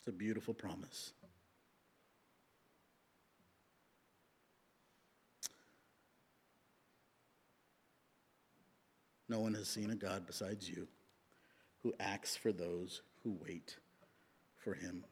It's 0.00 0.08
a 0.08 0.12
beautiful 0.12 0.54
promise. 0.54 1.12
No 9.28 9.38
one 9.38 9.54
has 9.54 9.68
seen 9.68 9.90
a 9.90 9.94
God 9.94 10.26
besides 10.26 10.68
you 10.68 10.88
who 11.82 11.94
acts 12.00 12.36
for 12.36 12.50
those 12.50 13.02
who 13.22 13.38
wait 13.46 13.76
for 14.58 14.74
him. 14.74 15.04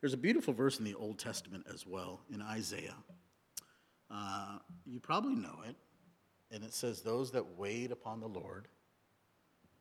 There's 0.00 0.12
a 0.12 0.18
beautiful 0.18 0.52
verse 0.52 0.78
in 0.78 0.84
the 0.84 0.94
Old 0.94 1.18
Testament 1.18 1.66
as 1.72 1.86
well, 1.86 2.20
in 2.32 2.42
Isaiah. 2.42 2.96
Uh, 4.10 4.58
you 4.84 5.00
probably 5.00 5.34
know 5.34 5.60
it, 5.66 5.76
and 6.50 6.62
it 6.62 6.74
says, 6.74 7.00
Those 7.00 7.32
that 7.32 7.56
wait 7.56 7.90
upon 7.90 8.20
the 8.20 8.28
Lord 8.28 8.68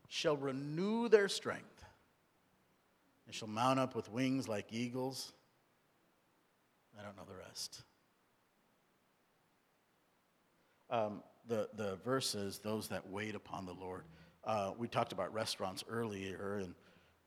shall 0.07 0.37
renew 0.37 1.09
their 1.09 1.27
strength. 1.27 1.84
They 3.25 3.33
shall 3.33 3.47
mount 3.47 3.79
up 3.79 3.95
with 3.95 4.11
wings 4.11 4.47
like 4.47 4.67
eagles. 4.71 5.33
I 6.99 7.03
don't 7.03 7.17
know 7.17 7.23
the 7.27 7.35
rest. 7.35 7.83
Um, 10.89 11.23
the, 11.47 11.67
the 11.75 11.97
verse 11.97 12.35
is 12.35 12.59
those 12.59 12.87
that 12.89 13.09
wait 13.09 13.35
upon 13.35 13.65
the 13.65 13.73
Lord. 13.73 14.03
Uh, 14.43 14.71
we 14.77 14.87
talked 14.87 15.11
about 15.11 15.33
restaurants 15.33 15.83
earlier, 15.89 16.59
and 16.61 16.75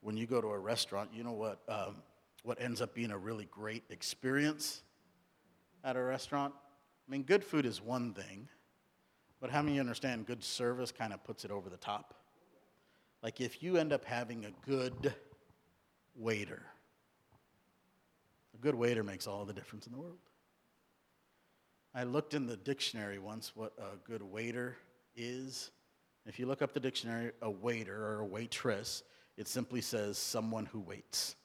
when 0.01 0.17
you 0.17 0.27
go 0.27 0.41
to 0.41 0.49
a 0.49 0.59
restaurant, 0.59 1.11
you 1.13 1.25
know 1.25 1.33
what, 1.33 1.61
um, 1.69 1.97
what 2.45 2.61
ends 2.61 2.81
up 2.81 2.95
being 2.95 3.11
a 3.11 3.19
really 3.19 3.47
great 3.51 3.83
experience 3.91 4.83
at 5.83 5.97
a 5.97 6.03
restaurant? 6.03 6.55
I 7.07 7.11
mean, 7.11 7.23
good 7.25 7.43
food 7.43 7.67
is 7.67 7.83
one 7.83 8.15
thing, 8.15 8.49
but 9.41 9.51
how 9.51 9.63
many 9.63 9.81
understand 9.81 10.27
good 10.27 10.45
service 10.45 10.93
kind 10.93 11.13
of 11.13 11.25
puts 11.25 11.45
it 11.45 11.51
over 11.51 11.69
the 11.69 11.77
top? 11.77 12.15
Like 13.23 13.41
if 13.41 13.63
you 13.63 13.77
end 13.77 13.93
up 13.93 14.05
having 14.05 14.45
a 14.45 14.53
good 14.65 15.15
waiter. 16.19 16.63
A 18.55 18.59
good 18.59 18.75
waiter 18.75 19.05
makes 19.05 19.27
all 19.27 19.45
the 19.45 19.53
difference 19.53 19.87
in 19.87 19.93
the 19.93 19.99
world. 19.99 20.19
I 21.95 22.05
looked 22.05 22.35
in 22.35 22.47
the 22.47 22.57
dictionary 22.57 23.19
once 23.19 23.53
what 23.55 23.73
a 23.79 23.97
good 24.07 24.23
waiter 24.23 24.77
is. 25.17 25.71
If 26.27 26.39
you 26.39 26.47
look 26.47 26.61
up 26.61 26.75
the 26.75 26.81
dictionary, 26.81 27.33
a 27.41 27.51
waiter 27.51 27.97
or 27.97 28.21
a 28.21 28.27
waitress, 28.27 29.03
it 29.37 29.49
simply 29.49 29.81
says 29.81 30.19
someone 30.19 30.67
who 30.67 30.81
waits. 30.81 31.37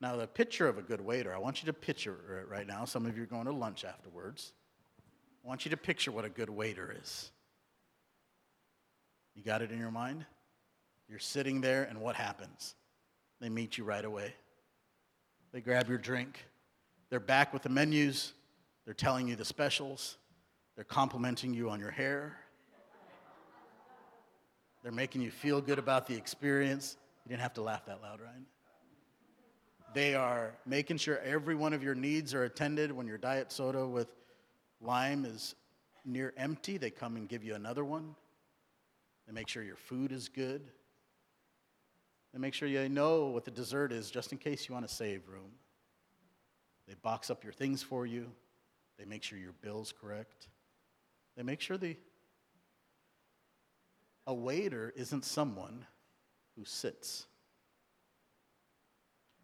Now, 0.00 0.16
the 0.16 0.26
picture 0.26 0.68
of 0.68 0.78
a 0.78 0.82
good 0.82 1.00
waiter, 1.00 1.34
I 1.34 1.38
want 1.38 1.62
you 1.62 1.66
to 1.66 1.72
picture 1.72 2.40
it 2.40 2.48
right 2.48 2.66
now. 2.66 2.84
Some 2.84 3.06
of 3.06 3.16
you 3.16 3.22
are 3.22 3.26
going 3.26 3.46
to 3.46 3.52
lunch 3.52 3.84
afterwards. 3.84 4.52
I 5.44 5.48
want 5.48 5.64
you 5.64 5.70
to 5.70 5.76
picture 5.76 6.12
what 6.12 6.24
a 6.24 6.28
good 6.28 6.50
waiter 6.50 6.94
is. 7.02 7.30
You 9.34 9.42
got 9.42 9.62
it 9.62 9.70
in 9.70 9.78
your 9.78 9.90
mind? 9.90 10.24
You're 11.08 11.18
sitting 11.18 11.60
there, 11.60 11.84
and 11.84 12.00
what 12.00 12.16
happens? 12.16 12.74
They 13.40 13.48
meet 13.48 13.76
you 13.78 13.84
right 13.84 14.04
away. 14.04 14.34
They 15.52 15.60
grab 15.60 15.88
your 15.88 15.98
drink. 15.98 16.44
They're 17.10 17.20
back 17.20 17.52
with 17.52 17.62
the 17.62 17.68
menus. 17.68 18.32
They're 18.84 18.94
telling 18.94 19.28
you 19.28 19.36
the 19.36 19.44
specials. 19.44 20.18
They're 20.74 20.84
complimenting 20.84 21.54
you 21.54 21.70
on 21.70 21.78
your 21.78 21.90
hair. 21.90 22.36
They're 24.82 24.92
making 24.92 25.22
you 25.22 25.30
feel 25.30 25.60
good 25.60 25.78
about 25.78 26.06
the 26.06 26.14
experience. 26.14 26.96
You 27.24 27.30
didn't 27.30 27.42
have 27.42 27.54
to 27.54 27.62
laugh 27.62 27.86
that 27.86 28.02
loud, 28.02 28.20
right? 28.20 28.44
They 29.94 30.14
are 30.14 30.54
making 30.66 30.96
sure 30.96 31.18
every 31.20 31.54
one 31.54 31.72
of 31.72 31.82
your 31.82 31.94
needs 31.94 32.34
are 32.34 32.44
attended. 32.44 32.90
When 32.90 33.06
your 33.06 33.16
diet 33.16 33.52
soda 33.52 33.86
with 33.86 34.08
lime 34.80 35.24
is 35.24 35.54
near 36.04 36.34
empty, 36.36 36.76
they 36.76 36.90
come 36.90 37.16
and 37.16 37.28
give 37.28 37.44
you 37.44 37.54
another 37.54 37.84
one. 37.84 38.14
They 39.26 39.32
make 39.32 39.48
sure 39.48 39.62
your 39.62 39.76
food 39.76 40.12
is 40.12 40.28
good. 40.28 40.62
They 42.34 42.40
make 42.40 42.52
sure 42.52 42.66
you 42.66 42.88
know 42.88 43.26
what 43.26 43.44
the 43.44 43.52
dessert 43.52 43.92
is 43.92 44.10
just 44.10 44.32
in 44.32 44.38
case 44.38 44.68
you 44.68 44.74
want 44.74 44.86
to 44.88 44.92
save 44.92 45.28
room. 45.28 45.52
They 46.88 46.94
box 46.94 47.30
up 47.30 47.44
your 47.44 47.52
things 47.52 47.80
for 47.80 48.06
you. 48.06 48.26
They 48.98 49.04
make 49.04 49.22
sure 49.22 49.38
your 49.38 49.54
bill's 49.62 49.94
correct. 49.98 50.48
They 51.36 51.44
make 51.44 51.60
sure 51.60 51.78
the 51.78 51.96
a 54.26 54.34
waiter 54.34 54.92
isn't 54.96 55.24
someone 55.24 55.86
who 56.56 56.64
sits. 56.64 57.26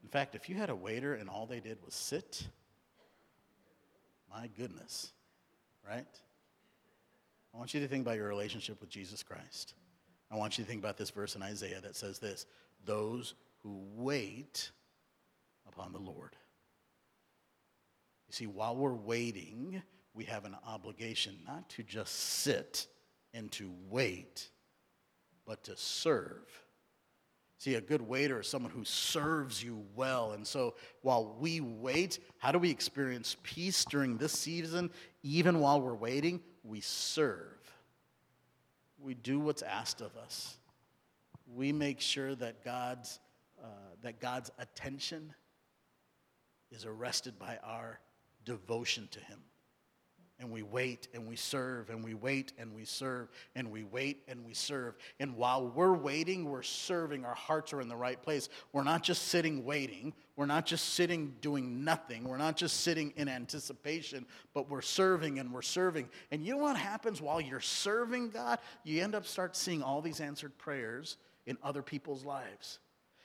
In 0.03 0.09
fact, 0.09 0.34
if 0.34 0.49
you 0.49 0.57
had 0.57 0.70
a 0.70 0.74
waiter 0.74 1.14
and 1.14 1.28
all 1.28 1.47
they 1.47 1.61
did 1.61 1.78
was 1.84 1.95
sit, 1.95 2.43
my 4.28 4.49
goodness, 4.57 5.12
right? 5.86 6.07
I 7.55 7.59
want 7.59 7.72
you 7.72 7.80
to 7.80 7.88
think 7.88 8.05
about 8.05 8.16
your 8.16 8.28
relationship 8.28 8.80
with 8.80 8.91
Jesus 8.91 9.22
Christ. 9.22 9.74
I 10.30 10.36
want 10.36 10.57
you 10.57 10.64
to 10.64 10.68
think 10.68 10.80
about 10.80 10.97
this 10.97 11.11
verse 11.11 11.36
in 11.36 11.43
Isaiah 11.43 11.80
that 11.82 11.95
says 11.95 12.18
this 12.18 12.47
those 12.85 13.35
who 13.62 13.83
wait 13.95 14.70
upon 15.66 15.93
the 15.93 15.99
Lord. 15.99 16.37
You 18.28 18.33
see, 18.33 18.47
while 18.47 18.76
we're 18.76 18.95
waiting, 18.95 19.83
we 20.14 20.24
have 20.24 20.45
an 20.45 20.57
obligation 20.66 21.37
not 21.47 21.68
to 21.70 21.83
just 21.83 22.14
sit 22.14 22.87
and 23.35 23.51
to 23.53 23.72
wait, 23.89 24.51
but 25.47 25.64
to 25.64 25.76
serve. 25.76 26.47
See, 27.59 27.74
a 27.74 27.81
good 27.81 28.01
waiter 28.01 28.41
is 28.41 28.49
someone 28.49 28.72
who 28.72 28.85
serves 28.85 29.62
you 29.62 29.85
well. 29.95 30.33
And 30.33 30.47
so 30.47 30.76
while 31.03 31.37
we 31.39 31.61
wait, 31.61 32.18
how 32.39 32.53
do 32.53 32.59
we 32.59 32.70
experience 32.70 33.37
peace 33.43 33.85
during 33.85 34.16
this 34.16 34.33
season? 34.33 34.91
Even 35.22 35.61
while 35.61 35.81
we're 35.81 35.95
waiting, 35.95 36.41
we 36.64 36.81
serve. 36.81 37.59
We 38.99 39.14
do 39.14 39.39
what's 39.41 39.62
asked 39.62 40.01
of 40.01 40.16
us. 40.16 40.57
We 41.55 41.72
make 41.72 42.01
sure 42.01 42.34
that 42.36 42.64
God's, 42.64 43.20
uh, 43.62 43.66
that 44.03 44.20
God's 44.20 44.51
attention 44.59 45.34
is 46.70 46.84
arrested 46.84 47.38
by 47.38 47.59
our 47.64 48.01
devotion 48.44 49.09
to 49.12 49.20
Him 49.20 49.40
and 50.40 50.51
we 50.51 50.62
wait 50.62 51.07
and 51.12 51.28
we 51.28 51.36
serve 51.36 51.90
and 51.90 52.03
we 52.03 52.14
wait 52.14 52.55
and 52.59 52.74
we 52.74 52.84
serve 52.86 53.28
and 53.55 53.70
we 53.70 53.84
wait 53.84 54.22
and 54.26 54.44
we 54.44 54.55
serve. 54.55 54.96
And 55.20 55.36
while 55.36 55.66
we're 55.66 55.92
waiting, 55.92 56.46
we're 56.46 56.62
serving. 56.62 57.26
Our 57.26 57.34
hearts 57.34 57.74
are 57.74 57.80
in 57.80 57.88
the 57.88 57.96
right 57.96 58.20
place. 58.20 58.48
We're 58.72 58.82
not 58.82 59.03
just 59.03 59.28
sitting 59.28 59.64
waiting. 59.66 60.14
We're 60.36 60.46
not 60.46 60.64
just 60.64 60.94
sitting 60.94 61.34
doing 61.42 61.84
nothing. 61.84 62.24
We're 62.24 62.38
not 62.38 62.57
just 62.57 62.80
sitting 62.80 63.12
in 63.16 63.28
anticipation, 63.28 64.24
but 64.55 64.70
we're 64.70 64.80
serving 64.80 65.38
and 65.38 65.53
we're 65.53 65.61
serving. 65.61 66.09
And 66.30 66.44
you 66.44 66.55
know 66.55 66.62
what 66.62 66.76
happens 66.76 67.20
while 67.20 67.40
you're 67.40 67.61
serving 67.61 68.30
God? 68.30 68.59
You 68.82 69.03
end 69.03 69.14
up 69.14 69.26
start 69.26 69.55
seeing 69.55 69.82
all 69.82 70.01
these 70.01 70.20
answered 70.20 70.57
prayers 70.57 71.18
in 71.51 71.59
other 71.62 71.82
people's 71.82 72.24
lives. 72.24 72.78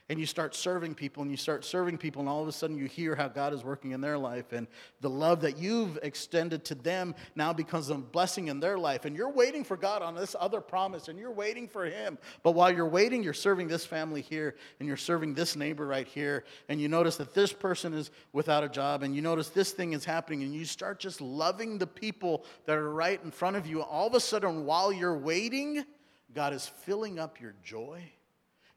And 0.07 0.19
you 0.19 0.27
start 0.27 0.53
serving 0.53 0.93
people 0.93 1.23
and 1.23 1.31
you 1.31 1.37
start 1.37 1.65
serving 1.65 1.97
people 1.97 2.19
and 2.19 2.29
all 2.29 2.43
of 2.43 2.47
a 2.47 2.51
sudden 2.51 2.77
you 2.77 2.85
hear 2.85 3.15
how 3.15 3.27
god 3.27 3.53
is 3.53 3.63
working 3.63 3.89
in 3.89 4.01
their 4.01 4.19
life 4.19 4.53
and 4.53 4.67
the 5.01 5.09
love 5.09 5.41
that 5.41 5.57
you've 5.57 5.97
extended 6.03 6.63
to 6.65 6.75
them 6.75 7.15
now 7.35 7.53
becomes 7.53 7.89
a 7.89 7.95
blessing 7.95 8.47
in 8.47 8.59
their 8.59 8.77
life. 8.77 9.05
And 9.05 9.15
you're 9.15 9.31
waiting 9.31 9.63
for 9.63 9.75
god 9.75 10.03
on 10.03 10.13
this 10.13 10.35
other 10.39 10.61
promise 10.61 11.07
and 11.07 11.17
you're 11.17 11.31
waiting 11.31 11.67
for 11.67 11.85
him. 11.85 12.19
But 12.43 12.51
while 12.51 12.71
you're 12.71 12.87
waiting 12.87 13.23
you're 13.23 13.33
serving 13.33 13.67
this 13.67 13.83
family 13.83 14.21
here 14.21 14.55
and 14.79 14.87
you're 14.87 14.95
serving 14.95 15.33
this 15.33 15.55
neighbor 15.55 15.87
right 15.87 16.07
here 16.07 16.43
and 16.69 16.79
you 16.79 16.87
notice 16.87 17.17
that 17.17 17.33
this 17.33 17.51
person 17.51 17.95
is 17.95 18.11
without 18.31 18.63
a 18.63 18.69
job 18.69 19.01
and 19.01 19.15
you 19.15 19.23
notice 19.23 19.49
this 19.49 19.71
thing 19.71 19.93
is 19.93 20.05
happening 20.05 20.43
and 20.43 20.53
you 20.53 20.65
start 20.65 20.99
just 20.99 21.19
loving 21.19 21.79
the 21.79 21.87
people 21.87 22.45
that 22.65 22.77
are 22.77 22.93
right 22.93 23.19
in 23.23 23.31
front 23.31 23.55
of 23.55 23.65
you. 23.65 23.81
All 23.81 24.05
of 24.05 24.13
a 24.13 24.19
sudden 24.19 24.65
while 24.65 24.93
you're 24.93 25.17
waiting 25.17 25.83
god 26.35 26.53
is 26.53 26.67
filling 26.67 27.17
up 27.17 27.41
your 27.41 27.55
joy 27.63 28.03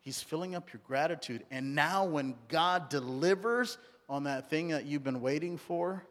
He's 0.00 0.22
filling 0.22 0.54
up 0.54 0.72
your 0.72 0.80
gratitude. 0.86 1.44
And 1.50 1.74
now, 1.74 2.04
when 2.04 2.34
God 2.48 2.88
delivers 2.88 3.78
on 4.08 4.24
that 4.24 4.48
thing 4.48 4.68
that 4.68 4.86
you've 4.86 5.04
been 5.04 5.20
waiting 5.20 5.58
for, 5.58 6.04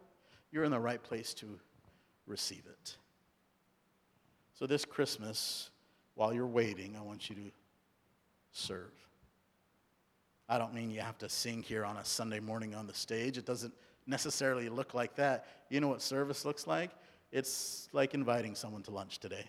you're 0.52 0.64
in 0.64 0.72
the 0.72 0.80
right 0.80 1.02
place 1.02 1.34
to 1.36 1.48
receive 2.26 2.64
it. 2.66 2.98
So, 4.54 4.68
this 4.68 4.86
Christmas, 4.86 5.70
while 6.16 6.34
you're 6.34 6.46
waiting, 6.46 6.96
I 6.98 7.02
want 7.02 7.30
you 7.30 7.36
to 7.36 7.52
serve. 8.52 8.92
I 10.50 10.58
don't 10.58 10.74
mean 10.74 10.90
you 10.90 11.02
have 11.02 11.18
to 11.20 11.30
sing 11.30 11.62
here 11.62 11.84
on 11.84 11.98
a 11.98 12.06
Sunday 12.06 12.40
morning 12.40 12.74
on 12.74 12.88
the 12.88 12.94
stage. 12.94 13.38
It 13.38 13.46
doesn't 13.46 13.74
necessarily 14.06 14.70
look 14.70 14.94
like 14.94 15.16
that. 15.16 15.46
You 15.70 15.82
know 15.82 15.90
what 15.90 16.02
service 16.02 16.46
looks 16.46 16.66
like? 16.66 16.92
It's 17.32 17.90
like 17.92 18.14
inviting 18.14 18.56
someone 18.56 18.82
to 18.84 18.92
lunch 18.92 19.20
today. 19.20 19.46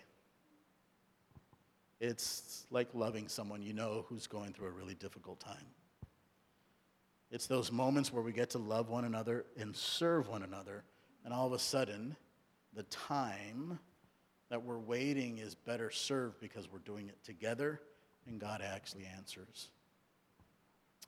It's 1.99 2.65
like 2.71 2.87
loving 2.93 3.27
someone 3.27 3.61
you 3.61 3.73
know 3.73 4.05
who's 4.07 4.27
going 4.27 4.53
through 4.53 4.67
a 4.67 4.71
really 4.71 4.95
difficult 4.95 5.39
time. 5.39 5.65
It's 7.31 7.45
those 7.45 7.71
moments 7.71 8.11
where 8.11 8.23
we 8.23 8.31
get 8.31 8.51
to 8.51 8.57
love 8.57 8.89
one 8.89 9.05
another 9.05 9.45
and 9.57 9.75
serve 9.75 10.29
one 10.29 10.43
another, 10.43 10.83
and 11.23 11.33
all 11.33 11.45
of 11.45 11.53
a 11.53 11.59
sudden, 11.59 12.15
the 12.73 12.83
time 12.83 13.79
that 14.49 14.63
we're 14.63 14.79
waiting 14.79 15.37
is 15.37 15.53
better 15.53 15.91
served 15.91 16.39
because 16.39 16.71
we're 16.71 16.79
doing 16.79 17.07
it 17.07 17.23
together 17.23 17.81
and 18.27 18.39
God 18.39 18.61
actually 18.61 19.05
answers. 19.17 19.69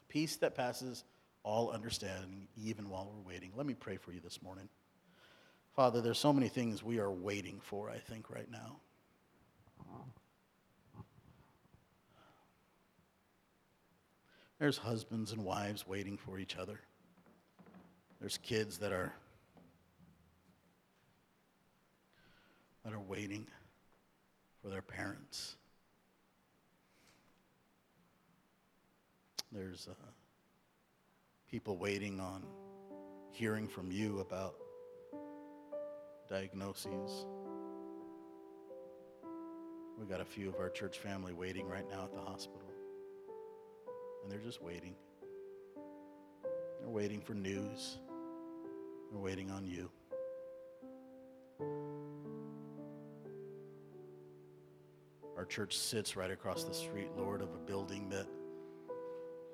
Peace 0.10 0.36
that 0.38 0.56
passes 0.56 1.04
all 1.44 1.72
understanding, 1.72 2.48
even 2.56 2.90
while 2.90 3.12
we're 3.12 3.34
waiting. 3.34 3.52
Let 3.56 3.66
me 3.66 3.74
pray 3.74 3.98
for 3.98 4.12
you 4.12 4.20
this 4.20 4.42
morning. 4.44 4.70
Father, 5.76 6.02
there's 6.02 6.20
so 6.20 6.34
many 6.34 6.50
things 6.50 6.84
we 6.84 7.00
are 7.00 7.12
waiting 7.12 7.60
for, 7.64 7.90
I 7.90 7.98
think, 7.98 8.30
right 8.30 8.50
now. 8.52 8.78
There's 14.62 14.78
husbands 14.78 15.32
and 15.32 15.44
wives 15.44 15.88
waiting 15.88 16.18
for 16.18 16.38
each 16.38 16.56
other. 16.56 16.80
There's 18.20 18.38
kids 18.38 18.78
that 18.78 18.92
are 18.92 19.12
that 22.86 22.94
are 22.94 23.00
waiting 23.00 23.48
for 24.62 24.70
their 24.70 24.84
parents. 24.84 25.56
There's 29.52 29.88
uh, 29.90 29.96
people 31.50 31.78
waiting 31.78 32.20
on 32.20 32.44
hearing 33.32 33.68
from 33.68 33.92
you 33.92 34.20
about 34.20 34.54
diagnoses. 36.30 37.26
We 39.98 40.06
got 40.06 40.22
a 40.22 40.26
few 40.26 40.50
of 40.50 40.60
our 40.60 40.70
church 40.70 41.00
family 41.00 41.34
waiting 41.34 41.68
right 41.68 41.90
now 41.90 42.04
at 42.04 42.14
the 42.14 42.22
hospital 42.22 42.71
and 44.22 44.32
they're 44.32 44.40
just 44.40 44.62
waiting. 44.62 44.96
They're 46.80 46.90
waiting 46.90 47.22
for 47.22 47.34
news. 47.34 47.98
They're 49.12 49.22
waiting 49.22 49.52
on 49.52 49.66
you. 49.66 49.90
Our 55.38 55.46
church 55.46 55.78
sits 55.78 56.16
right 56.16 56.32
across 56.32 56.64
the 56.64 56.74
street, 56.74 57.10
Lord, 57.18 57.42
of 57.42 57.50
a 57.54 57.58
building 57.58 58.10
that 58.10 58.28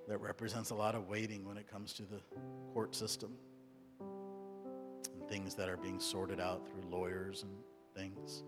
that 0.07 0.20
represents 0.20 0.70
a 0.70 0.76
lot 0.76 0.95
of 0.95 1.09
waiting 1.09 1.45
when 1.45 1.57
it 1.57 1.70
comes 1.70 1.93
to 1.93 2.03
the 2.03 2.22
court 2.74 2.95
system 2.95 3.34
and 3.99 5.28
things 5.28 5.53
that 5.55 5.68
are 5.68 5.78
being 5.78 5.99
sorted 5.99 6.39
out 6.39 6.65
through 6.68 6.89
lawyers 6.89 7.43
and 7.43 7.51
things. 7.93 8.43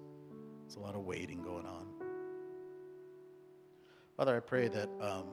It's 0.65 0.75
a 0.75 0.79
lot 0.79 0.95
of 0.95 1.03
waiting 1.05 1.41
going 1.41 1.65
on. 1.65 1.87
Father, 4.15 4.37
I 4.37 4.39
pray 4.39 4.67
that 4.69 4.89
um, 5.01 5.25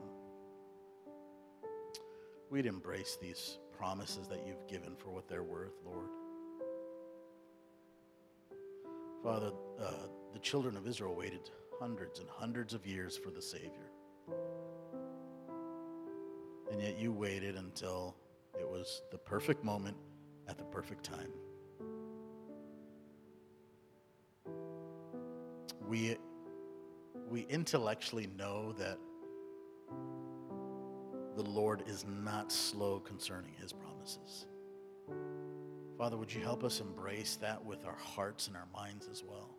we'd 2.49 2.65
embrace 2.65 3.17
these 3.21 3.59
promises 3.77 4.27
that 4.27 4.45
you've 4.45 4.67
given 4.67 4.95
for 4.95 5.09
what 5.09 5.27
they're 5.27 5.43
worth, 5.43 5.73
Lord. 5.85 6.07
Father, 9.23 9.51
uh, 9.79 10.07
the 10.33 10.39
children 10.39 10.77
of 10.77 10.87
Israel 10.87 11.15
waited 11.15 11.49
hundreds 11.79 12.19
and 12.19 12.29
hundreds 12.29 12.73
of 12.73 12.85
years 12.85 13.17
for 13.17 13.29
the 13.29 13.41
Savior. 13.41 13.91
And 16.71 16.81
yet 16.81 16.99
you 16.99 17.11
waited 17.11 17.55
until 17.55 18.15
it 18.59 18.67
was 18.67 19.01
the 19.11 19.17
perfect 19.17 19.63
moment 19.63 19.97
at 20.47 20.57
the 20.57 20.63
perfect 20.65 21.03
time. 21.03 21.31
We, 25.87 26.17
we 27.29 27.45
intellectually 27.49 28.27
know 28.37 28.73
that 28.73 28.97
the 31.37 31.43
Lord 31.43 31.83
is 31.85 32.03
not 32.23 32.51
slow 32.51 32.99
concerning 32.99 33.53
his 33.61 33.71
promises. 33.71 34.47
Father, 35.95 36.17
would 36.17 36.33
you 36.33 36.41
help 36.41 36.63
us 36.63 36.81
embrace 36.81 37.35
that 37.35 37.63
with 37.63 37.85
our 37.85 37.95
hearts 37.95 38.47
and 38.47 38.57
our 38.57 38.67
minds 38.73 39.07
as 39.11 39.23
well? 39.23 39.55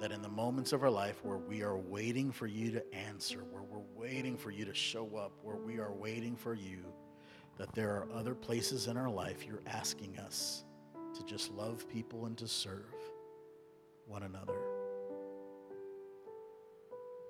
That 0.00 0.12
in 0.12 0.22
the 0.22 0.28
moments 0.28 0.72
of 0.72 0.84
our 0.84 0.90
life 0.90 1.24
where 1.24 1.36
we 1.36 1.62
are 1.62 1.76
waiting 1.76 2.30
for 2.30 2.46
you 2.46 2.70
to 2.70 2.94
answer, 2.94 3.42
where 3.50 3.64
we're 3.64 3.84
waiting 3.96 4.36
for 4.36 4.52
you 4.52 4.64
to 4.64 4.74
show 4.74 5.16
up, 5.16 5.32
where 5.42 5.56
we 5.56 5.80
are 5.80 5.92
waiting 5.92 6.36
for 6.36 6.54
you, 6.54 6.84
that 7.58 7.74
there 7.74 7.90
are 7.90 8.08
other 8.14 8.36
places 8.36 8.86
in 8.86 8.96
our 8.96 9.10
life 9.10 9.44
you're 9.44 9.62
asking 9.66 10.16
us 10.18 10.62
to 11.14 11.24
just 11.24 11.50
love 11.50 11.88
people 11.88 12.26
and 12.26 12.38
to 12.38 12.46
serve 12.46 12.94
one 14.06 14.22
another. 14.22 14.71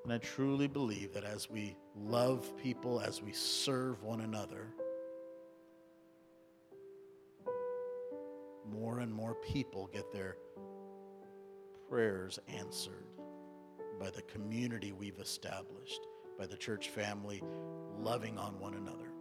And 0.05 0.13
I 0.13 0.19
truly 0.19 0.67
believe 0.67 1.13
that 1.15 1.25
as 1.25 1.49
we 1.49 1.77
love 1.97 2.57
people, 2.57 3.01
as 3.01 3.23
we 3.23 3.33
serve 3.33 4.03
one 4.03 4.21
another, 4.23 4.67
more 8.69 8.99
and 8.99 9.13
more 9.13 9.35
people 9.35 9.89
get 9.93 10.13
their 10.13 10.37
prayers 11.89 12.41
answered 12.49 13.07
by 14.01 14.11
the 14.11 14.23
community 14.23 14.93
we've 14.93 15.19
established, 15.21 16.01
by 16.39 16.47
the 16.47 16.57
church 16.57 16.89
family 16.89 17.43
loving 17.99 18.39
on 18.39 18.59
one 18.59 18.75
another. 18.75 19.13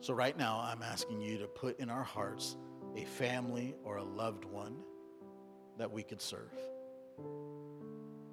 So, 0.00 0.12
right 0.12 0.36
now, 0.36 0.60
I'm 0.60 0.82
asking 0.82 1.22
you 1.22 1.38
to 1.38 1.46
put 1.46 1.78
in 1.78 1.88
our 1.88 2.02
hearts 2.02 2.56
a 2.96 3.04
family 3.04 3.74
or 3.84 3.96
a 3.98 4.02
loved 4.04 4.44
one 4.44 4.76
that 5.78 5.90
we 5.90 6.02
could 6.02 6.20
serve, 6.20 6.52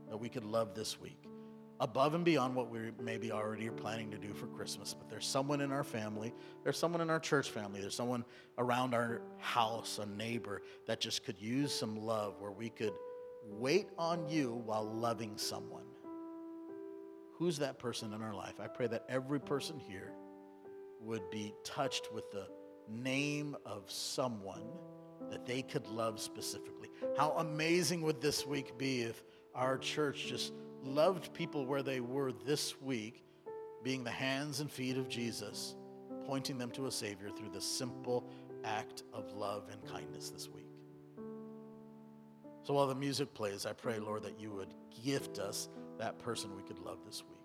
that 0.10 0.18
we 0.18 0.30
could 0.30 0.44
love 0.44 0.74
this 0.74 1.00
week, 1.00 1.26
above 1.82 2.14
and 2.14 2.24
beyond 2.24 2.56
what 2.56 2.70
we 2.70 2.80
maybe 3.02 3.32
already 3.32 3.68
are 3.68 3.74
planning 3.74 4.12
to 4.12 4.18
do 4.18 4.34
for 4.34 4.46
Christmas. 4.46 4.94
But 4.94 5.10
there's 5.10 5.26
someone 5.26 5.62
in 5.62 5.72
our 5.72 5.84
family, 5.84 6.32
there's 6.64 6.78
someone 6.78 7.02
in 7.02 7.10
our 7.10 7.20
church 7.20 7.50
family, 7.50 7.82
there's 7.82 7.96
someone 7.96 8.24
around 8.60 8.94
our 8.94 9.22
house, 9.40 10.00
a 10.02 10.06
neighbor 10.06 10.62
that 10.86 11.02
just 11.02 11.26
could 11.26 11.42
use 11.42 11.74
some 11.74 11.98
love 11.98 12.36
where 12.40 12.52
we 12.52 12.70
could 12.70 12.94
wait 13.46 13.88
on 13.98 14.30
you 14.30 14.62
while 14.64 14.84
loving 14.84 15.36
someone. 15.38 15.84
Who's 17.40 17.58
that 17.58 17.80
person 17.80 18.14
in 18.14 18.22
our 18.22 18.36
life? 18.36 18.60
I 18.60 18.68
pray 18.68 18.86
that 18.86 19.04
every 19.10 19.40
person 19.40 19.80
here 19.80 20.14
would 21.02 21.28
be 21.32 21.52
touched 21.64 22.14
with 22.14 22.30
the 22.32 22.48
name 22.88 23.58
of 23.66 23.90
someone 23.90 24.70
that 25.32 25.48
they 25.48 25.64
could 25.64 25.88
love 25.88 26.20
specifically. 26.20 26.90
How 27.18 27.32
amazing 27.40 28.04
would 28.04 28.22
this 28.22 28.46
week 28.46 28.78
be 28.78 29.02
if 29.02 29.24
our 29.56 29.80
church 29.80 30.28
just 30.28 30.54
loved 30.84 31.34
people 31.34 31.66
where 31.66 31.84
they 31.84 32.00
were 32.00 32.32
this 32.32 32.80
week, 32.82 33.24
being 33.84 34.04
the 34.04 34.12
hands 34.12 34.60
and 34.60 34.72
feet 34.72 34.98
of 34.98 35.10
Jesus, 35.10 35.76
pointing 36.26 36.58
them 36.58 36.72
to 36.72 36.88
a 36.88 36.92
Savior 36.92 37.30
through 37.30 37.50
the 37.50 37.62
simple 37.62 38.30
act 38.64 39.04
of 39.14 39.34
love 39.34 39.70
and 39.72 39.92
kindness 39.92 40.30
this 40.30 40.50
week. 40.50 40.68
So 42.64 42.76
while 42.76 42.88
the 42.88 42.96
music 42.96 43.34
plays, 43.34 43.66
I 43.66 43.74
pray, 43.74 44.00
Lord, 44.00 44.24
that 44.24 44.40
you 44.40 44.52
would 44.52 44.74
gift 45.04 45.40
us 45.40 45.70
that 45.98 46.20
person 46.20 46.56
we 46.56 46.62
could 46.64 46.80
love 46.80 47.00
this 47.06 47.24
week. 47.28 47.41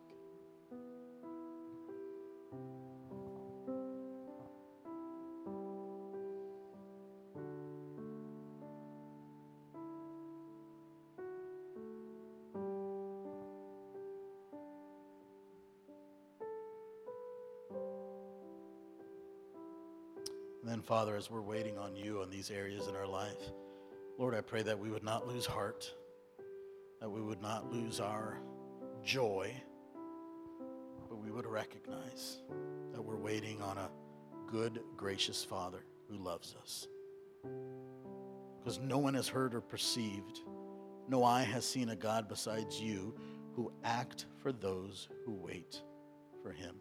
And 20.66 20.72
then, 20.72 20.82
Father, 20.82 21.14
as 21.14 21.30
we're 21.30 21.42
waiting 21.42 21.78
on 21.78 21.94
you 21.94 22.22
on 22.22 22.28
these 22.28 22.50
areas 22.50 22.88
in 22.88 22.96
our 22.96 23.06
life, 23.06 23.52
Lord, 24.18 24.34
I 24.34 24.40
pray 24.40 24.62
that 24.62 24.76
we 24.76 24.90
would 24.90 25.04
not 25.04 25.28
lose 25.28 25.46
heart, 25.46 25.94
that 27.00 27.08
we 27.08 27.20
would 27.20 27.40
not 27.40 27.72
lose 27.72 28.00
our 28.00 28.40
joy, 29.04 29.54
but 31.08 31.22
we 31.22 31.30
would 31.30 31.46
recognize 31.46 32.38
that 32.92 33.00
we're 33.00 33.14
waiting 33.14 33.62
on 33.62 33.78
a 33.78 33.88
good, 34.50 34.80
gracious 34.96 35.44
Father 35.44 35.84
who 36.10 36.16
loves 36.16 36.56
us. 36.60 36.88
Because 38.58 38.80
no 38.80 38.98
one 38.98 39.14
has 39.14 39.28
heard 39.28 39.54
or 39.54 39.60
perceived, 39.60 40.40
no 41.08 41.22
eye 41.22 41.44
has 41.44 41.64
seen 41.64 41.90
a 41.90 41.96
God 41.96 42.28
besides 42.28 42.80
you 42.80 43.14
who 43.54 43.70
act 43.84 44.26
for 44.42 44.50
those 44.50 45.06
who 45.24 45.30
wait 45.30 45.80
for 46.42 46.50
him. 46.50 46.80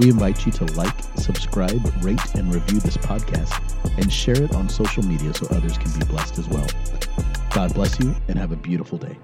we 0.00 0.08
invite 0.08 0.46
you 0.46 0.52
to 0.52 0.64
like, 0.74 0.94
subscribe, 1.16 1.80
rate, 2.02 2.34
and 2.34 2.52
review 2.52 2.80
this 2.80 2.96
podcast 2.96 3.52
and 3.98 4.10
share 4.10 4.42
it 4.42 4.54
on 4.54 4.68
social 4.68 5.02
media 5.02 5.32
so 5.34 5.46
others 5.50 5.76
can 5.76 5.92
be 5.98 6.04
blessed 6.06 6.38
as 6.38 6.48
well. 6.48 6.66
God 7.54 7.74
bless 7.74 8.00
you 8.00 8.14
and 8.28 8.38
have 8.38 8.52
a 8.52 8.56
beautiful 8.56 8.96
day. 8.96 9.18